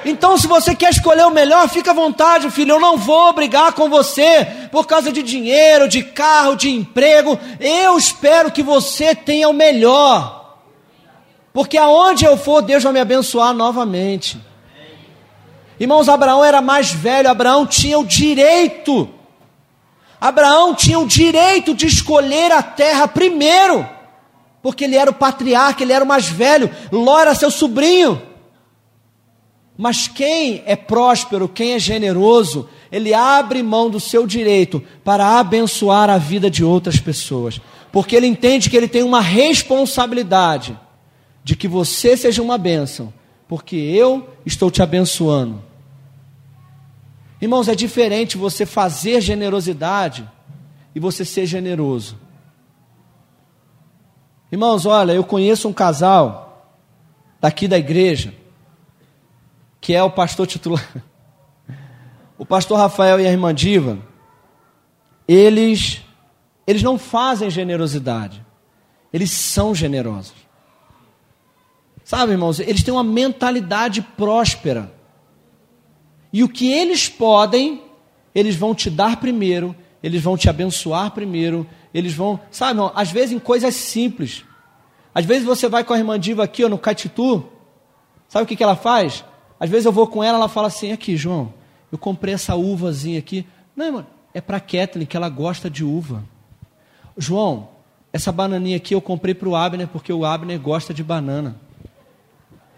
Então, 0.09 0.39
se 0.39 0.47
você 0.47 0.75
quer 0.75 0.91
escolher 0.91 1.25
o 1.27 1.31
melhor, 1.31 1.69
fica 1.69 1.91
à 1.91 1.95
vontade, 1.95 2.51
filho. 2.51 2.73
Eu 2.73 2.81
não 2.81 2.97
vou 2.97 3.33
brigar 3.33 3.73
com 3.73 3.89
você 3.89 4.47
por 4.71 4.87
causa 4.87 5.13
de 5.13 5.23
dinheiro, 5.23 5.89
de 5.89 6.03
carro, 6.03 6.57
de 6.57 6.71
emprego. 6.71 7.39
Eu 7.61 7.97
espero 7.97 8.51
que 8.51 8.63
você 8.63 9.15
tenha 9.15 9.49
o 9.49 9.53
melhor. 9.53 10.57
Porque 11.53 11.77
aonde 11.77 12.25
eu 12.25 12.37
for, 12.37 12.63
Deus 12.63 12.83
vai 12.83 12.93
me 12.93 13.01
abençoar 13.01 13.53
novamente. 13.53 14.41
Irmãos, 15.79 16.09
Abraão 16.09 16.45
era 16.45 16.61
mais 16.61 16.91
velho, 16.91 17.31
Abraão 17.31 17.67
tinha 17.67 17.99
o 17.99 18.05
direito 18.05 19.09
Abraão 20.21 20.75
tinha 20.75 20.99
o 20.99 21.07
direito 21.07 21.75
de 21.75 21.87
escolher 21.87 22.51
a 22.51 22.63
terra 22.63 23.07
primeiro, 23.07 23.89
porque 24.61 24.85
ele 24.85 24.97
era 24.97 25.11
o 25.11 25.15
patriarca, 25.15 25.83
ele 25.83 25.93
era 25.93 26.05
o 26.05 26.09
mais 26.09 26.29
velho, 26.29 26.71
Ló 26.91 27.21
era 27.21 27.35
seu 27.35 27.51
sobrinho. 27.51 28.21
Mas 29.79 30.09
quem 30.09 30.64
é 30.66 30.74
próspero, 30.74 31.49
quem 31.49 31.74
é 31.74 31.79
generoso, 31.79 32.68
ele 32.91 33.14
abre 33.14 33.62
mão 33.62 33.89
do 33.89 34.01
seu 34.01 34.26
direito 34.26 34.83
para 35.05 35.39
abençoar 35.39 36.11
a 36.11 36.18
vida 36.18 36.51
de 36.51 36.64
outras 36.64 36.99
pessoas, 36.99 37.61
porque 37.93 38.16
ele 38.16 38.26
entende 38.26 38.68
que 38.68 38.76
ele 38.76 38.89
tem 38.89 39.05
uma 39.05 39.20
responsabilidade 39.20 40.76
de 41.45 41.55
que 41.55 41.68
você 41.68 42.16
seja 42.16 42.43
uma 42.43 42.59
bênção, 42.59 43.14
porque 43.47 43.76
eu 43.76 44.29
estou 44.45 44.68
te 44.68 44.83
abençoando. 44.83 45.62
Irmãos, 47.41 47.68
é 47.68 47.74
diferente 47.76 48.37
você 48.37 48.66
fazer 48.66 49.20
generosidade 49.20 50.29
e 50.93 50.99
você 50.99 51.24
ser 51.24 51.47
generoso. 51.47 52.18
Irmãos, 54.51 54.87
olha, 54.87 55.12
eu 55.12 55.22
conheço 55.22 55.68
um 55.68 55.72
casal 55.72 56.74
daqui 57.41 57.68
da 57.68 57.79
igreja, 57.79 58.35
que 59.81 59.95
é 59.95 60.03
o 60.03 60.11
pastor 60.11 60.47
titular. 60.47 60.87
O 62.39 62.47
pastor 62.47 62.79
Rafael 62.79 63.20
e 63.20 63.26
a 63.26 63.31
irmã 63.31 63.53
Diva, 63.53 63.99
eles, 65.26 66.01
eles 66.66 66.85
não 66.85 66.97
fazem 66.97 67.51
generosidade, 67.51 68.45
eles 69.12 69.33
são 69.33 69.74
generosos. 69.74 70.37
Sabe, 72.05 72.33
irmãos, 72.33 72.61
eles 72.61 72.83
têm 72.83 72.95
uma 72.95 73.05
mentalidade 73.05 74.01
próspera. 74.01 74.91
E 76.33 76.45
o 76.45 76.49
que 76.49 76.72
eles 76.72 77.09
podem, 77.09 77.83
eles 78.35 78.55
vão 78.57 78.74
te 78.74 78.89
dar 78.89 79.18
primeiro, 79.18 79.74
eles 80.03 80.22
vão 80.22 80.37
te 80.37 80.49
abençoar 80.49 81.11
primeiro, 81.11 81.66
eles 81.93 82.14
vão, 82.14 82.41
sabe, 82.51 82.72
irmão, 82.72 82.93
às 82.95 83.11
vezes 83.11 83.33
em 83.33 83.39
coisas 83.39 83.74
simples. 83.74 84.45
Às 85.14 85.24
vezes 85.26 85.45
você 85.45 85.68
vai 85.68 85.83
com 85.83 85.93
a 85.93 85.99
irmã 85.99 86.18
Diva 86.18 86.45
aqui, 86.45 86.64
ó, 86.64 86.68
no 86.68 86.79
Caititu, 86.79 87.45
sabe 88.29 88.45
o 88.45 88.47
que, 88.47 88.57
que 88.57 88.62
ela 88.62 88.76
faz? 88.76 89.24
Às 89.61 89.69
vezes 89.71 89.87
eu 89.87 89.93
vou 89.93 90.07
com 90.07 90.23
ela, 90.23 90.39
ela 90.39 90.49
fala 90.49 90.69
assim: 90.69 90.93
aqui, 90.93 91.17
João, 91.17 91.53
eu 91.91 91.99
comprei 91.99 92.35
essa 92.35 92.55
uvazinha 92.55 93.19
aqui. 93.19 93.47
Não, 93.75 93.87
irmão, 93.87 94.07
é 94.33 94.41
para 94.41 94.61
Kathleen, 94.61 95.07
que 95.07 95.17
ela 95.17 95.29
gosta 95.29 95.69
de 95.69 95.85
uva. 95.85 96.23
João, 97.17 97.69
essa 98.13 98.31
bananinha 98.31 98.77
aqui 98.77 98.95
eu 98.95 99.01
comprei 99.01 99.35
para 99.35 99.49
o 99.49 99.57
Abner, 99.57 99.89
porque 99.89 100.13
o 100.13 100.25
Abner 100.25 100.59
gosta 100.59 100.95
de 100.95 101.03
banana. 101.03 101.57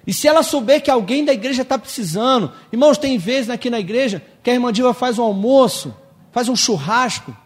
E 0.07 0.13
se 0.13 0.27
ela 0.27 0.43
souber 0.43 0.83
que 0.83 0.91
alguém 0.91 1.25
da 1.25 1.33
igreja 1.33 1.63
está 1.63 1.79
precisando, 1.79 2.51
irmãos, 2.73 2.97
tem 2.97 3.19
vezes 3.19 3.51
aqui 3.51 3.69
na 3.69 3.79
igreja 3.79 4.23
que 4.43 4.51
a 4.51 4.55
irmã 4.55 4.73
Diva 4.73 4.95
faz 4.95 5.19
um 5.19 5.23
almoço, 5.23 5.95
faz 6.33 6.49
um 6.49 6.57
churrasco, 6.57 7.37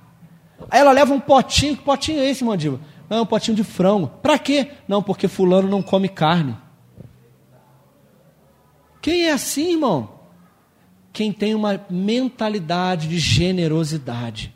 aí 0.71 0.81
ela 0.81 0.93
leva 0.93 1.13
um 1.13 1.21
potinho, 1.21 1.77
que 1.77 1.83
potinho 1.83 2.21
é 2.21 2.31
esse, 2.31 2.43
irmã 2.43 2.57
Diva? 2.57 2.81
Não, 3.11 3.19
é 3.19 3.21
um 3.21 3.27
potinho 3.27 3.57
de 3.57 3.65
frango. 3.65 4.11
Para 4.23 4.39
quê? 4.39 4.69
Não, 4.89 5.03
porque 5.03 5.29
fulano 5.29 5.69
não 5.69 5.83
come 5.83 6.09
carne. 6.09 6.57
Quem 9.05 9.27
é 9.27 9.33
assim, 9.33 9.73
irmão? 9.73 10.09
Quem 11.13 11.31
tem 11.31 11.55
uma 11.55 11.79
mentalidade 11.91 13.07
de 13.07 13.19
generosidade. 13.19 14.51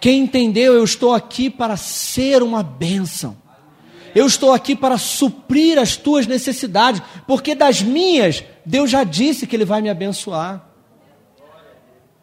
Quem 0.00 0.20
entendeu, 0.20 0.74
eu 0.74 0.84
estou 0.84 1.12
aqui 1.12 1.50
para 1.50 1.76
ser 1.76 2.40
uma 2.40 2.62
bênção. 2.62 3.36
Eu 4.14 4.28
estou 4.28 4.52
aqui 4.52 4.76
para 4.76 4.96
suprir 4.96 5.76
as 5.76 5.96
tuas 5.96 6.24
necessidades, 6.24 7.02
porque 7.26 7.52
das 7.52 7.82
minhas, 7.82 8.44
Deus 8.64 8.88
já 8.88 9.02
disse 9.02 9.44
que 9.44 9.56
Ele 9.56 9.64
vai 9.64 9.82
me 9.82 9.90
abençoar. 9.90 10.64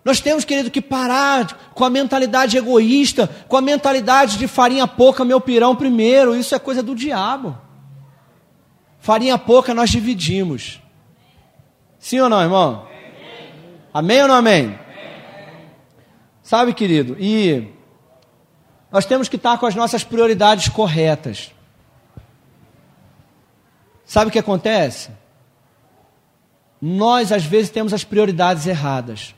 Nós 0.06 0.22
temos, 0.22 0.46
querido, 0.46 0.72
que 0.72 0.80
parar 0.80 1.74
com 1.74 1.84
a 1.84 1.90
mentalidade 1.90 2.56
egoísta, 2.56 3.30
com 3.50 3.58
a 3.58 3.62
mentalidade 3.62 4.38
de 4.38 4.48
farinha 4.48 4.88
pouca, 4.88 5.26
meu 5.26 5.42
pirão 5.42 5.76
primeiro. 5.76 6.34
Isso 6.34 6.56
é 6.56 6.60
coisa 6.60 6.82
do 6.82 6.96
diabo. 6.96 7.58
Farinha 9.00 9.38
pouca 9.38 9.74
nós 9.74 9.90
dividimos. 9.90 10.80
Sim 12.02 12.20
ou 12.20 12.28
não, 12.28 12.42
irmão? 12.42 12.88
Amém 13.94 14.24
ou 14.24 14.28
não 14.28 14.36
amém? 14.36 14.78
Sabe, 16.42 16.74
querido, 16.74 17.16
e 17.20 17.72
nós 18.92 19.06
temos 19.06 19.30
que 19.30 19.36
estar 19.36 19.58
com 19.60 19.68
as 19.68 19.76
nossas 19.76 20.04
prioridades 20.04 20.68
corretas. 20.68 21.52
Sabe 24.04 24.30
o 24.30 24.32
que 24.32 24.40
acontece? 24.40 25.12
Nós, 26.82 27.32
às 27.32 27.46
vezes, 27.46 27.70
temos 27.70 27.94
as 27.94 28.04
prioridades 28.04 28.66
erradas. 28.66 29.36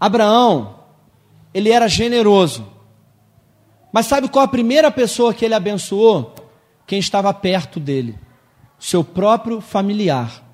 Abraão, 0.00 0.80
ele 1.54 1.70
era 1.70 1.86
generoso. 1.86 2.66
Mas 3.92 4.06
sabe 4.06 4.28
qual 4.28 4.44
a 4.44 4.48
primeira 4.48 4.90
pessoa 4.90 5.32
que 5.32 5.44
ele 5.44 5.54
abençoou? 5.54 6.34
Quem 6.84 6.98
estava 6.98 7.32
perto 7.32 7.78
dele. 7.78 8.18
Seu 8.76 9.04
próprio 9.04 9.60
familiar. 9.60 10.45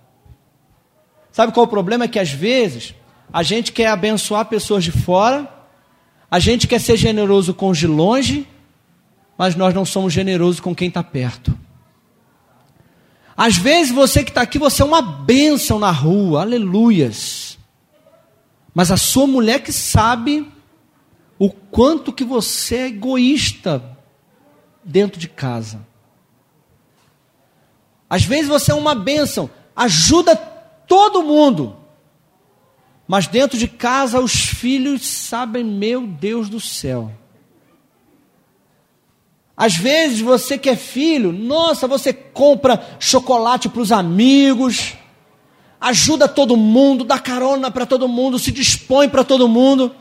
Sabe 1.32 1.52
qual 1.52 1.64
o 1.64 1.68
problema? 1.68 2.04
É 2.04 2.08
que 2.08 2.18
às 2.18 2.30
vezes 2.30 2.94
a 3.32 3.42
gente 3.42 3.72
quer 3.72 3.86
abençoar 3.86 4.44
pessoas 4.44 4.84
de 4.84 4.92
fora, 4.92 5.48
a 6.30 6.38
gente 6.38 6.68
quer 6.68 6.78
ser 6.78 6.96
generoso 6.96 7.54
com 7.54 7.70
os 7.70 7.78
de 7.78 7.86
longe, 7.86 8.46
mas 9.36 9.56
nós 9.56 9.74
não 9.74 9.84
somos 9.84 10.12
generosos 10.12 10.60
com 10.60 10.74
quem 10.74 10.88
está 10.88 11.02
perto. 11.02 11.58
Às 13.34 13.56
vezes 13.56 13.92
você 13.92 14.22
que 14.22 14.30
está 14.30 14.42
aqui, 14.42 14.58
você 14.58 14.82
é 14.82 14.84
uma 14.84 15.00
bênção 15.00 15.78
na 15.78 15.90
rua, 15.90 16.42
aleluias. 16.42 17.58
Mas 18.74 18.90
a 18.90 18.96
sua 18.96 19.26
mulher 19.26 19.62
que 19.62 19.72
sabe 19.72 20.46
o 21.38 21.50
quanto 21.50 22.12
que 22.12 22.24
você 22.24 22.76
é 22.76 22.86
egoísta 22.88 23.82
dentro 24.84 25.18
de 25.18 25.28
casa. 25.28 25.80
Às 28.08 28.24
vezes 28.24 28.48
você 28.48 28.70
é 28.70 28.74
uma 28.74 28.94
bênção, 28.94 29.50
ajuda 29.74 30.36
todo 30.92 31.22
mundo. 31.22 31.74
Mas 33.08 33.26
dentro 33.26 33.56
de 33.56 33.66
casa 33.66 34.20
os 34.20 34.34
filhos 34.34 35.06
sabem, 35.06 35.64
meu 35.64 36.06
Deus 36.06 36.50
do 36.50 36.60
céu. 36.60 37.10
Às 39.56 39.74
vezes 39.74 40.20
você 40.20 40.58
que 40.58 40.68
é 40.68 40.76
filho, 40.76 41.32
nossa, 41.32 41.88
você 41.88 42.12
compra 42.12 42.78
chocolate 43.00 43.70
para 43.70 43.80
os 43.80 43.90
amigos, 43.90 44.92
ajuda 45.80 46.28
todo 46.28 46.58
mundo, 46.58 47.04
dá 47.04 47.18
carona 47.18 47.70
para 47.70 47.86
todo 47.86 48.06
mundo, 48.06 48.38
se 48.38 48.52
dispõe 48.52 49.08
para 49.08 49.24
todo 49.24 49.48
mundo. 49.48 49.94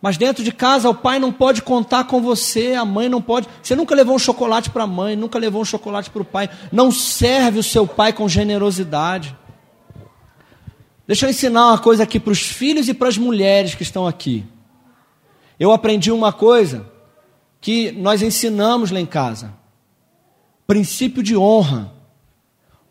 Mas 0.00 0.16
dentro 0.16 0.42
de 0.42 0.50
casa 0.50 0.88
o 0.88 0.94
pai 0.94 1.18
não 1.18 1.30
pode 1.30 1.60
contar 1.60 2.04
com 2.04 2.22
você, 2.22 2.72
a 2.72 2.86
mãe 2.86 3.06
não 3.06 3.20
pode. 3.20 3.46
Você 3.62 3.76
nunca 3.76 3.94
levou 3.94 4.16
um 4.16 4.18
chocolate 4.18 4.70
para 4.70 4.84
a 4.84 4.86
mãe, 4.86 5.14
nunca 5.14 5.38
levou 5.38 5.60
um 5.60 5.64
chocolate 5.66 6.08
para 6.08 6.22
o 6.22 6.24
pai. 6.24 6.48
Não 6.72 6.90
serve 6.90 7.58
o 7.58 7.62
seu 7.62 7.86
pai 7.86 8.14
com 8.14 8.26
generosidade. 8.26 9.36
Deixa 11.10 11.26
eu 11.26 11.30
ensinar 11.30 11.66
uma 11.66 11.78
coisa 11.78 12.04
aqui 12.04 12.20
para 12.20 12.30
os 12.30 12.40
filhos 12.40 12.88
e 12.88 12.94
para 12.94 13.08
as 13.08 13.18
mulheres 13.18 13.74
que 13.74 13.82
estão 13.82 14.06
aqui. 14.06 14.44
Eu 15.58 15.72
aprendi 15.72 16.12
uma 16.12 16.32
coisa 16.32 16.88
que 17.60 17.90
nós 17.90 18.22
ensinamos 18.22 18.92
lá 18.92 19.00
em 19.00 19.06
casa. 19.06 19.52
Princípio 20.68 21.20
de 21.20 21.36
honra. 21.36 21.92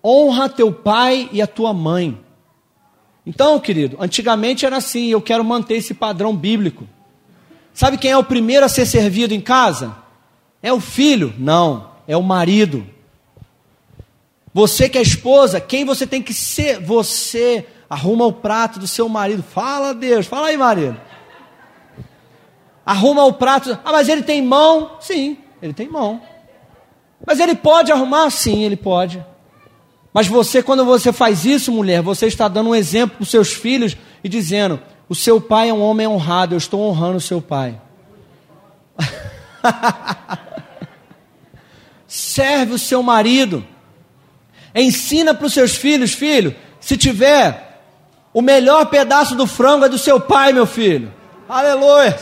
Honra 0.03 0.49
teu 0.49 0.69
pai 0.69 1.29
e 1.31 1.41
a 1.41 1.47
tua 1.47 1.73
mãe. 1.73 2.19
Então, 3.25 3.57
querido, 3.57 3.95
antigamente 4.01 4.65
era 4.65 4.75
assim, 4.75 5.07
eu 5.07 5.21
quero 5.21 5.45
manter 5.45 5.75
esse 5.75 5.93
padrão 5.93 6.35
bíblico. 6.35 6.85
Sabe 7.73 7.97
quem 7.97 8.11
é 8.11 8.17
o 8.17 8.23
primeiro 8.25 8.65
a 8.65 8.69
ser 8.69 8.85
servido 8.85 9.33
em 9.33 9.39
casa? 9.39 9.95
É 10.61 10.73
o 10.73 10.81
filho? 10.81 11.33
Não, 11.37 11.91
é 12.05 12.17
o 12.17 12.21
marido. 12.21 12.85
Você 14.53 14.89
que 14.89 14.97
é 14.97 15.01
esposa, 15.01 15.61
quem 15.61 15.85
você 15.85 16.05
tem 16.05 16.21
que 16.21 16.33
ser? 16.33 16.81
Você 16.81 17.65
arruma 17.89 18.25
o 18.25 18.33
prato 18.33 18.79
do 18.79 18.87
seu 18.87 19.09
marido. 19.09 19.43
Fala, 19.43 19.93
Deus, 19.93 20.27
fala 20.27 20.47
aí, 20.47 20.57
marido 20.57 20.99
arruma 22.89 23.23
o 23.25 23.33
prato. 23.33 23.77
Ah, 23.85 23.91
mas 23.91 24.09
ele 24.09 24.23
tem 24.23 24.41
mão? 24.41 24.97
Sim, 24.99 25.37
ele 25.61 25.73
tem 25.73 25.87
mão. 25.87 26.19
Mas 27.23 27.39
ele 27.39 27.53
pode 27.53 27.91
arrumar? 27.91 28.31
Sim, 28.31 28.63
ele 28.63 28.75
pode. 28.75 29.23
Mas 30.11 30.25
você, 30.25 30.63
quando 30.63 30.83
você 30.83 31.13
faz 31.13 31.45
isso, 31.45 31.71
mulher, 31.71 32.01
você 32.01 32.25
está 32.25 32.47
dando 32.47 32.71
um 32.71 32.75
exemplo 32.75 33.17
para 33.17 33.23
os 33.23 33.29
seus 33.29 33.53
filhos 33.53 33.95
e 34.23 34.29
dizendo: 34.29 34.81
o 35.07 35.13
seu 35.13 35.39
pai 35.39 35.69
é 35.69 35.73
um 35.73 35.83
homem 35.83 36.07
honrado, 36.07 36.55
eu 36.55 36.57
estou 36.57 36.81
honrando 36.81 37.17
o 37.17 37.21
seu 37.21 37.39
pai. 37.39 37.79
Serve 42.07 42.73
o 42.73 42.79
seu 42.79 43.03
marido. 43.03 43.63
Ensina 44.73 45.35
para 45.35 45.45
os 45.45 45.53
seus 45.53 45.75
filhos, 45.75 46.13
filho, 46.13 46.55
se 46.79 46.97
tiver 46.97 47.68
o 48.33 48.41
melhor 48.41 48.85
pedaço 48.87 49.35
do 49.35 49.47
frango 49.47 49.85
é 49.85 49.89
do 49.89 49.97
seu 49.97 50.19
pai, 50.19 50.53
meu 50.53 50.65
filho. 50.65 51.11
Aleluia. 51.47 52.17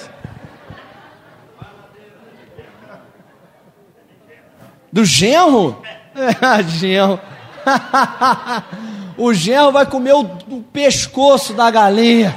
Do 4.92 5.04
genro? 5.04 5.82
É, 6.16 6.64
genro. 6.70 7.20
o 9.18 9.34
genro 9.34 9.72
vai 9.72 9.86
comer 9.86 10.14
o, 10.14 10.22
o 10.22 10.64
pescoço 10.72 11.54
da 11.54 11.70
galinha. 11.70 12.34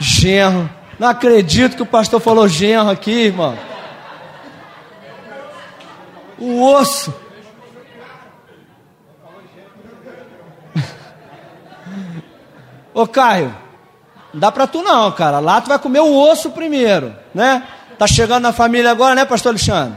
Genro. 0.00 0.70
Não 0.98 1.08
acredito 1.08 1.76
que 1.76 1.82
o 1.82 1.86
pastor 1.86 2.20
falou 2.20 2.48
genro 2.48 2.90
aqui, 2.90 3.26
irmão. 3.26 3.56
O 6.38 6.62
osso. 6.62 7.14
Ô 12.98 13.06
Caio, 13.06 13.54
não 14.34 14.40
dá 14.40 14.50
pra 14.50 14.66
tu 14.66 14.82
não, 14.82 15.12
cara. 15.12 15.38
Lá 15.38 15.60
tu 15.60 15.68
vai 15.68 15.78
comer 15.78 16.00
o 16.00 16.18
osso 16.18 16.50
primeiro, 16.50 17.14
né? 17.32 17.62
Tá 17.96 18.08
chegando 18.08 18.42
na 18.42 18.52
família 18.52 18.90
agora, 18.90 19.14
né, 19.14 19.24
pastor 19.24 19.50
Alexandre? 19.50 19.96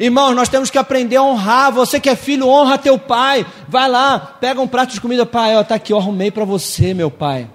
Irmãos, 0.00 0.34
nós 0.34 0.48
temos 0.48 0.70
que 0.70 0.78
aprender 0.78 1.14
a 1.14 1.22
honrar. 1.22 1.70
Você 1.70 2.00
que 2.00 2.10
é 2.10 2.16
filho, 2.16 2.48
honra 2.48 2.78
teu 2.78 2.98
pai. 2.98 3.46
Vai 3.68 3.88
lá, 3.88 4.18
pega 4.40 4.60
um 4.60 4.66
prato 4.66 4.92
de 4.92 5.00
comida, 5.00 5.24
pai, 5.24 5.56
ó, 5.56 5.62
tá 5.62 5.76
aqui, 5.76 5.92
eu 5.92 5.98
arrumei 5.98 6.32
para 6.32 6.44
você, 6.44 6.92
meu 6.92 7.12
pai. 7.12 7.48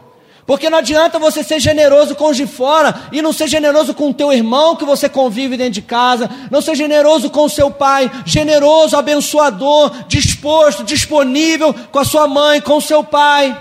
Porque 0.47 0.69
não 0.69 0.77
adianta 0.77 1.19
você 1.19 1.43
ser 1.43 1.59
generoso 1.59 2.15
com 2.15 2.29
os 2.29 2.37
de 2.37 2.47
fora 2.47 2.95
e 3.11 3.21
não 3.21 3.33
ser 3.33 3.49
generoso 3.49 3.93
com 3.93 4.09
o 4.09 4.13
teu 4.13 4.31
irmão 4.31 4.77
que 4.77 4.85
você 4.85 5.09
convive 5.09 5.57
dentro 5.57 5.73
de 5.73 5.81
casa, 5.81 6.29
não 6.49 6.61
ser 6.61 6.73
generoso 6.73 7.29
com 7.29 7.43
o 7.43 7.49
seu 7.49 7.69
pai, 7.69 8.09
generoso, 8.25 8.95
abençoador, 8.95 9.91
disposto, 10.07 10.85
disponível 10.85 11.75
com 11.91 11.99
a 11.99 12.05
sua 12.05 12.29
mãe, 12.29 12.61
com 12.61 12.77
o 12.77 12.81
seu 12.81 13.03
pai. 13.03 13.59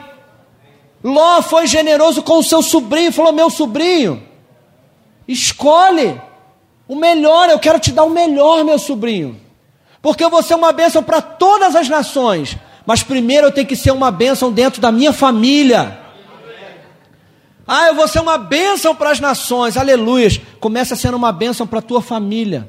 Ló 1.03 1.43
foi 1.43 1.67
generoso 1.67 2.23
com 2.23 2.39
o 2.39 2.45
seu 2.45 2.63
sobrinho, 2.63 3.11
falou: 3.11 3.33
Meu 3.33 3.51
sobrinho, 3.51 4.23
escolhe 5.27 6.21
o 6.87 6.95
melhor, 6.95 7.51
eu 7.51 7.59
quero 7.59 7.81
te 7.81 7.91
dar 7.91 8.05
o 8.05 8.11
melhor, 8.11 8.65
meu 8.65 8.79
sobrinho. 8.79 9.41
Porque 10.01 10.29
vou 10.29 10.41
ser 10.41 10.55
uma 10.55 10.71
bênção 10.71 11.03
para 11.03 11.21
todas 11.21 11.75
as 11.75 11.89
nações. 11.89 12.57
Mas 12.87 13.03
primeiro 13.03 13.49
eu 13.49 13.53
tenho 13.53 13.67
que 13.67 13.75
ser 13.75 13.91
uma 13.91 14.13
bênção 14.13 14.53
dentro 14.53 14.81
da 14.81 14.93
minha 14.93 15.13
família. 15.13 16.06
Ah, 17.67 17.89
eu 17.89 17.95
vou 17.95 18.07
ser 18.07 18.21
uma 18.21 18.39
bênção 18.39 18.95
para 18.95 19.11
as 19.11 19.19
nações, 19.19 19.77
aleluias. 19.77 20.41
Começa 20.61 20.95
sendo 20.95 21.17
uma 21.17 21.33
bênção 21.33 21.67
para 21.67 21.81
a 21.81 21.83
tua 21.83 22.01
família. 22.01 22.69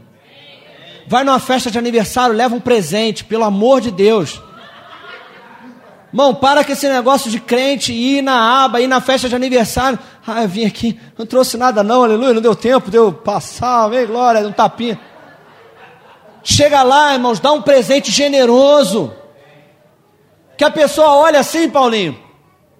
Vai 1.07 1.23
numa 1.23 1.39
festa 1.39 1.69
de 1.69 1.77
aniversário, 1.77 2.35
leva 2.35 2.55
um 2.55 2.59
presente, 2.59 3.23
pelo 3.23 3.43
amor 3.43 3.79
de 3.79 3.91
Deus. 3.91 4.41
Irmão, 6.11 6.33
para 6.33 6.63
com 6.63 6.71
esse 6.71 6.87
negócio 6.89 7.29
de 7.29 7.39
crente 7.39 7.93
ir 7.93 8.23
na 8.23 8.63
aba, 8.63 8.81
ir 8.81 8.87
na 8.87 8.99
festa 8.99 9.29
de 9.29 9.35
aniversário. 9.35 9.99
Ah, 10.25 10.41
eu 10.41 10.47
vim 10.47 10.65
aqui, 10.65 10.99
não 11.17 11.25
trouxe 11.25 11.57
nada 11.57 11.83
não, 11.83 12.03
aleluia, 12.03 12.33
não 12.33 12.41
deu 12.41 12.55
tempo, 12.55 12.89
deu 12.89 13.13
passar, 13.13 13.87
vem 13.89 14.05
glória, 14.05 14.47
um 14.47 14.51
tapinha. 14.51 14.99
Chega 16.43 16.81
lá, 16.81 17.13
irmãos, 17.13 17.39
dá 17.39 17.51
um 17.51 17.61
presente 17.61 18.09
generoso. 18.09 19.13
Que 20.57 20.63
a 20.63 20.71
pessoa 20.71 21.17
olha 21.17 21.39
assim, 21.39 21.69
Paulinho, 21.69 22.17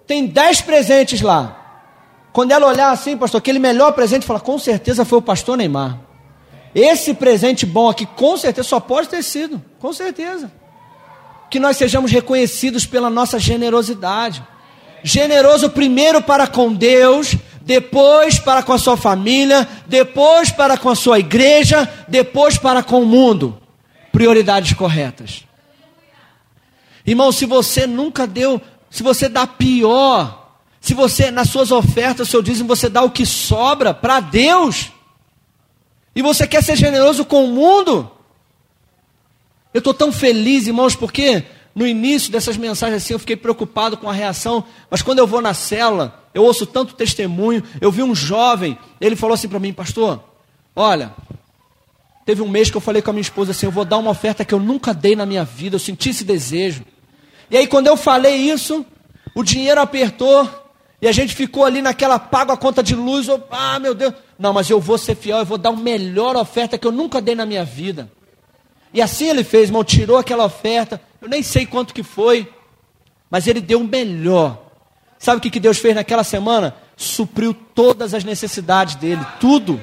tem 0.06 0.26
dez 0.26 0.60
presentes 0.60 1.20
lá. 1.20 1.67
Quando 2.32 2.52
ela 2.52 2.66
olhar 2.66 2.90
assim, 2.90 3.16
pastor, 3.16 3.38
aquele 3.38 3.58
melhor 3.58 3.92
presente, 3.92 4.26
fala, 4.26 4.40
com 4.40 4.58
certeza 4.58 5.04
foi 5.04 5.18
o 5.18 5.22
pastor 5.22 5.56
Neymar. 5.56 5.98
Esse 6.74 7.14
presente 7.14 7.64
bom 7.64 7.88
aqui, 7.88 8.06
com 8.06 8.36
certeza, 8.36 8.68
só 8.68 8.78
pode 8.78 9.08
ter 9.08 9.22
sido, 9.22 9.62
com 9.78 9.92
certeza. 9.92 10.52
Que 11.50 11.58
nós 11.58 11.76
sejamos 11.76 12.10
reconhecidos 12.10 12.84
pela 12.84 13.08
nossa 13.08 13.38
generosidade. 13.38 14.44
Generoso 15.02 15.70
primeiro 15.70 16.22
para 16.22 16.46
com 16.46 16.72
Deus, 16.72 17.36
depois 17.62 18.38
para 18.38 18.62
com 18.62 18.72
a 18.72 18.78
sua 18.78 18.96
família, 18.96 19.66
depois 19.86 20.50
para 20.50 20.76
com 20.76 20.90
a 20.90 20.94
sua 20.94 21.18
igreja, 21.18 21.88
depois 22.06 22.58
para 22.58 22.82
com 22.82 23.02
o 23.02 23.06
mundo. 23.06 23.60
Prioridades 24.12 24.74
corretas. 24.74 25.44
Irmão, 27.06 27.32
se 27.32 27.46
você 27.46 27.86
nunca 27.86 28.26
deu, 28.26 28.60
se 28.90 29.02
você 29.02 29.28
dá 29.28 29.46
pior, 29.46 30.47
se 30.80 30.94
você, 30.94 31.30
nas 31.30 31.50
suas 31.50 31.70
ofertas, 31.70 32.28
seu 32.28 32.42
dízimo, 32.42 32.68
você 32.68 32.88
dá 32.88 33.02
o 33.02 33.10
que 33.10 33.26
sobra 33.26 33.92
para 33.92 34.20
Deus, 34.20 34.90
e 36.14 36.22
você 36.22 36.46
quer 36.46 36.62
ser 36.62 36.76
generoso 36.76 37.24
com 37.24 37.44
o 37.44 37.48
mundo, 37.48 38.10
eu 39.72 39.78
estou 39.78 39.94
tão 39.94 40.10
feliz, 40.10 40.66
irmãos, 40.66 40.96
porque 40.96 41.44
no 41.74 41.86
início 41.86 42.32
dessas 42.32 42.56
mensagens 42.56 43.02
assim 43.02 43.12
eu 43.12 43.18
fiquei 43.20 43.36
preocupado 43.36 43.96
com 43.96 44.08
a 44.08 44.12
reação, 44.12 44.64
mas 44.90 45.02
quando 45.02 45.20
eu 45.20 45.26
vou 45.26 45.40
na 45.40 45.54
cela, 45.54 46.24
eu 46.34 46.42
ouço 46.42 46.66
tanto 46.66 46.94
testemunho. 46.94 47.62
Eu 47.80 47.92
vi 47.92 48.02
um 48.02 48.14
jovem, 48.14 48.76
ele 49.00 49.14
falou 49.14 49.34
assim 49.34 49.48
para 49.48 49.60
mim, 49.60 49.72
pastor: 49.72 50.22
Olha, 50.74 51.14
teve 52.24 52.42
um 52.42 52.48
mês 52.48 52.70
que 52.70 52.76
eu 52.76 52.80
falei 52.80 53.00
com 53.00 53.10
a 53.10 53.12
minha 53.12 53.22
esposa 53.22 53.52
assim: 53.52 53.66
Eu 53.66 53.72
vou 53.72 53.84
dar 53.84 53.98
uma 53.98 54.10
oferta 54.10 54.44
que 54.44 54.52
eu 54.52 54.58
nunca 54.58 54.92
dei 54.92 55.14
na 55.14 55.24
minha 55.24 55.44
vida, 55.44 55.76
eu 55.76 55.80
senti 55.80 56.10
esse 56.10 56.24
desejo. 56.24 56.84
E 57.50 57.56
aí, 57.56 57.66
quando 57.66 57.86
eu 57.86 57.96
falei 57.96 58.34
isso, 58.34 58.84
o 59.34 59.42
dinheiro 59.42 59.80
apertou, 59.80 60.48
e 61.00 61.06
a 61.06 61.12
gente 61.12 61.34
ficou 61.34 61.64
ali 61.64 61.80
naquela, 61.80 62.18
pago 62.18 62.50
a 62.50 62.56
conta 62.56 62.82
de 62.82 62.94
luz, 62.94 63.28
oh, 63.28 63.40
ah, 63.50 63.78
meu 63.78 63.94
Deus. 63.94 64.14
Não, 64.38 64.52
mas 64.52 64.68
eu 64.68 64.80
vou 64.80 64.98
ser 64.98 65.14
fiel, 65.14 65.38
eu 65.38 65.44
vou 65.44 65.58
dar 65.58 65.70
a 65.70 65.76
melhor 65.76 66.36
oferta 66.36 66.76
que 66.76 66.86
eu 66.86 66.92
nunca 66.92 67.20
dei 67.20 67.36
na 67.36 67.46
minha 67.46 67.64
vida. 67.64 68.10
E 68.92 69.00
assim 69.00 69.28
ele 69.28 69.44
fez, 69.44 69.68
irmão, 69.68 69.84
tirou 69.84 70.16
aquela 70.16 70.44
oferta, 70.44 71.00
eu 71.20 71.28
nem 71.28 71.42
sei 71.42 71.66
quanto 71.66 71.94
que 71.94 72.02
foi, 72.02 72.52
mas 73.30 73.46
ele 73.46 73.60
deu 73.60 73.80
o 73.80 73.84
melhor. 73.84 74.58
Sabe 75.18 75.38
o 75.38 75.40
que, 75.40 75.50
que 75.50 75.60
Deus 75.60 75.78
fez 75.78 75.94
naquela 75.94 76.24
semana? 76.24 76.74
Supriu 76.96 77.54
todas 77.54 78.12
as 78.12 78.24
necessidades 78.24 78.96
dele, 78.96 79.24
tudo. 79.38 79.80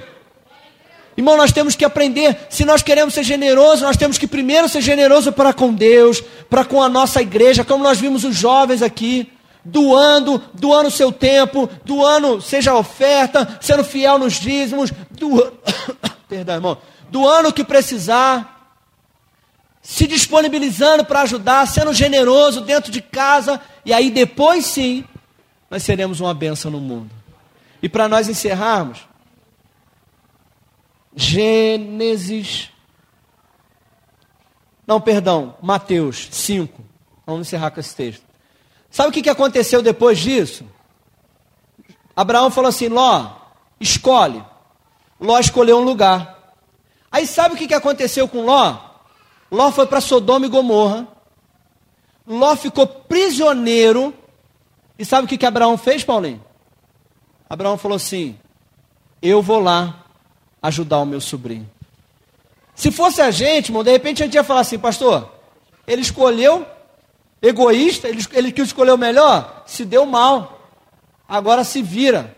Irmão, 1.16 1.38
nós 1.38 1.54
temos 1.54 1.76
que 1.76 1.86
aprender, 1.86 2.48
se 2.50 2.66
nós 2.66 2.84
queremos 2.84 3.14
ser 3.14 3.24
generosos, 3.24 3.82
nós 3.82 3.96
temos 3.96 4.18
que 4.18 4.28
primeiro 4.28 4.68
ser 4.68 4.82
generoso 4.82 5.32
para 5.32 5.54
com 5.54 5.74
Deus, 5.74 6.22
para 6.50 6.66
com 6.66 6.84
a 6.84 6.90
nossa 6.90 7.22
igreja, 7.22 7.64
como 7.64 7.86
nós 7.86 8.02
vimos 8.02 8.26
os 8.26 8.36
jovens 8.36 8.82
aqui 8.82 9.32
doando, 9.66 10.42
doando 10.54 10.90
o 10.90 10.92
seu 10.92 11.12
tempo, 11.12 11.68
doando, 11.84 12.40
seja 12.40 12.76
oferta, 12.76 13.58
sendo 13.60 13.84
fiel 13.84 14.20
nos 14.20 14.34
dízimos, 14.34 14.92
doando, 15.12 15.58
perdão, 16.30 16.56
irmão, 16.56 16.78
doando 17.10 17.50
o 17.50 17.54
que 17.54 17.64
precisar, 17.64 18.78
se 19.82 20.08
disponibilizando 20.08 21.04
para 21.04 21.22
ajudar, 21.22 21.68
sendo 21.68 21.94
generoso 21.94 22.62
dentro 22.62 22.92
de 22.92 23.02
casa, 23.02 23.60
e 23.84 23.92
aí 23.92 24.12
depois 24.12 24.66
sim, 24.66 25.04
nós 25.70 25.84
seremos 25.84 26.20
uma 26.20 26.34
bênção 26.34 26.70
no 26.70 26.80
mundo. 26.80 27.10
E 27.82 27.90
para 27.90 28.08
nós 28.08 28.30
encerrarmos, 28.30 29.00
Gênesis. 31.16 32.70
Não, 34.86 35.00
perdão, 35.00 35.56
Mateus 35.62 36.28
5. 36.30 36.84
Vamos 37.26 37.48
encerrar 37.48 37.72
com 37.72 37.80
esse 37.80 37.96
texto. 37.96 38.25
Sabe 38.96 39.10
o 39.10 39.12
que, 39.12 39.30
aconteceu 39.30 39.82
depois 39.82 40.18
disso? 40.18 40.64
Abraão 42.16 42.50
falou 42.50 42.70
assim: 42.70 42.88
Ló, 42.88 43.30
escolhe. 43.78 44.42
Ló 45.20 45.38
escolheu 45.38 45.80
um 45.80 45.84
lugar. 45.84 46.56
Aí 47.12 47.28
sabe 47.28 47.56
o 47.56 47.58
que, 47.58 47.68
que 47.68 47.74
aconteceu 47.74 48.26
com 48.26 48.46
Ló? 48.46 48.78
Ló 49.52 49.70
foi 49.70 49.86
para 49.86 50.00
Sodoma 50.00 50.46
e 50.46 50.50
Gomorra. 50.50 51.10
Ló 52.26 52.56
ficou 52.56 52.88
prisioneiro. 52.88 54.14
E 54.98 55.04
sabe 55.04 55.26
o 55.26 55.28
que, 55.28 55.38
que 55.38 55.46
Abraão 55.46 55.78
fez, 55.78 56.02
Paulinho? 56.02 56.42
Abraão 57.50 57.78
falou 57.78 57.98
assim: 57.98 58.40
Eu 59.22 59.42
vou 59.42 59.60
lá 59.60 60.06
ajudar 60.62 61.00
o 61.00 61.06
meu 61.06 61.20
sobrinho. 61.20 61.70
Se 62.74 62.90
fosse 62.92 63.22
a 63.22 63.30
gente, 63.30 63.68
irmão, 63.68 63.84
de 63.84 63.92
repente 63.92 64.24
a 64.24 64.26
gente 64.26 64.36
ia 64.36 64.44
falar 64.46 64.62
assim, 64.62 64.80
pastor, 64.80 65.34
ele 65.86 66.02
escolheu 66.02 66.66
egoísta, 67.48 68.08
ele, 68.08 68.26
ele 68.34 68.52
que 68.52 68.62
escolheu 68.62 68.98
melhor, 68.98 69.64
se 69.66 69.86
deu 69.86 70.06
mal. 70.06 70.70
Agora 71.28 71.64
se 71.64 71.82
vira. 71.82 72.36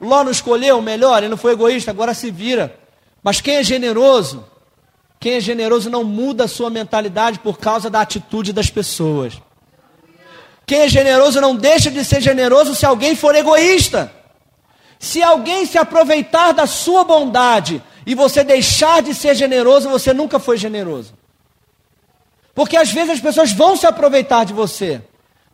Ló 0.00 0.24
não 0.24 0.30
escolheu 0.30 0.78
o 0.78 0.82
melhor, 0.82 1.18
ele 1.18 1.28
não 1.28 1.36
foi 1.36 1.52
egoísta, 1.52 1.90
agora 1.90 2.14
se 2.14 2.30
vira. 2.30 2.78
Mas 3.22 3.40
quem 3.40 3.56
é 3.56 3.62
generoso, 3.62 4.44
quem 5.18 5.34
é 5.34 5.40
generoso 5.40 5.90
não 5.90 6.02
muda 6.02 6.44
a 6.44 6.48
sua 6.48 6.70
mentalidade 6.70 7.38
por 7.40 7.58
causa 7.58 7.90
da 7.90 8.00
atitude 8.00 8.52
das 8.52 8.70
pessoas. 8.70 9.40
Quem 10.64 10.80
é 10.80 10.88
generoso 10.88 11.40
não 11.40 11.54
deixa 11.54 11.90
de 11.90 12.04
ser 12.04 12.20
generoso 12.20 12.74
se 12.74 12.86
alguém 12.86 13.14
for 13.14 13.34
egoísta. 13.34 14.12
Se 14.98 15.22
alguém 15.22 15.66
se 15.66 15.76
aproveitar 15.76 16.52
da 16.52 16.66
sua 16.66 17.04
bondade 17.04 17.82
e 18.06 18.14
você 18.14 18.44
deixar 18.44 19.02
de 19.02 19.14
ser 19.14 19.34
generoso, 19.34 19.88
você 19.88 20.14
nunca 20.14 20.38
foi 20.38 20.56
generoso. 20.56 21.19
Porque 22.54 22.76
às 22.76 22.90
vezes 22.92 23.10
as 23.10 23.20
pessoas 23.20 23.52
vão 23.52 23.76
se 23.76 23.86
aproveitar 23.86 24.44
de 24.44 24.52
você. 24.52 25.02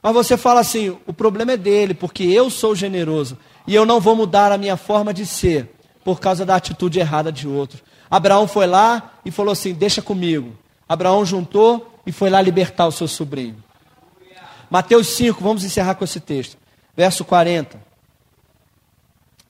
Mas 0.02 0.12
você 0.12 0.36
fala 0.36 0.60
assim: 0.60 0.96
o 1.06 1.12
problema 1.12 1.52
é 1.52 1.56
dele, 1.56 1.94
porque 1.94 2.24
eu 2.24 2.50
sou 2.50 2.74
generoso. 2.74 3.38
E 3.66 3.74
eu 3.74 3.84
não 3.84 4.00
vou 4.00 4.14
mudar 4.14 4.52
a 4.52 4.58
minha 4.58 4.76
forma 4.76 5.12
de 5.12 5.26
ser 5.26 5.70
por 6.04 6.20
causa 6.20 6.46
da 6.46 6.54
atitude 6.54 7.00
errada 7.00 7.32
de 7.32 7.48
outros. 7.48 7.82
Abraão 8.10 8.46
foi 8.46 8.66
lá 8.66 9.14
e 9.24 9.30
falou 9.30 9.52
assim: 9.52 9.74
deixa 9.74 10.00
comigo. 10.00 10.56
Abraão 10.88 11.24
juntou 11.24 12.00
e 12.06 12.12
foi 12.12 12.30
lá 12.30 12.40
libertar 12.40 12.86
o 12.86 12.92
seu 12.92 13.08
sobrinho. 13.08 13.62
Mateus 14.70 15.08
5, 15.08 15.42
vamos 15.42 15.64
encerrar 15.64 15.94
com 15.94 16.04
esse 16.04 16.20
texto. 16.20 16.56
Verso 16.96 17.24
40. 17.24 17.80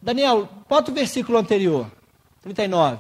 Daniel, 0.01 0.49
bota 0.69 0.91
o 0.91 0.95
versículo 0.95 1.39
anterior. 1.39 1.91
39. 2.43 2.99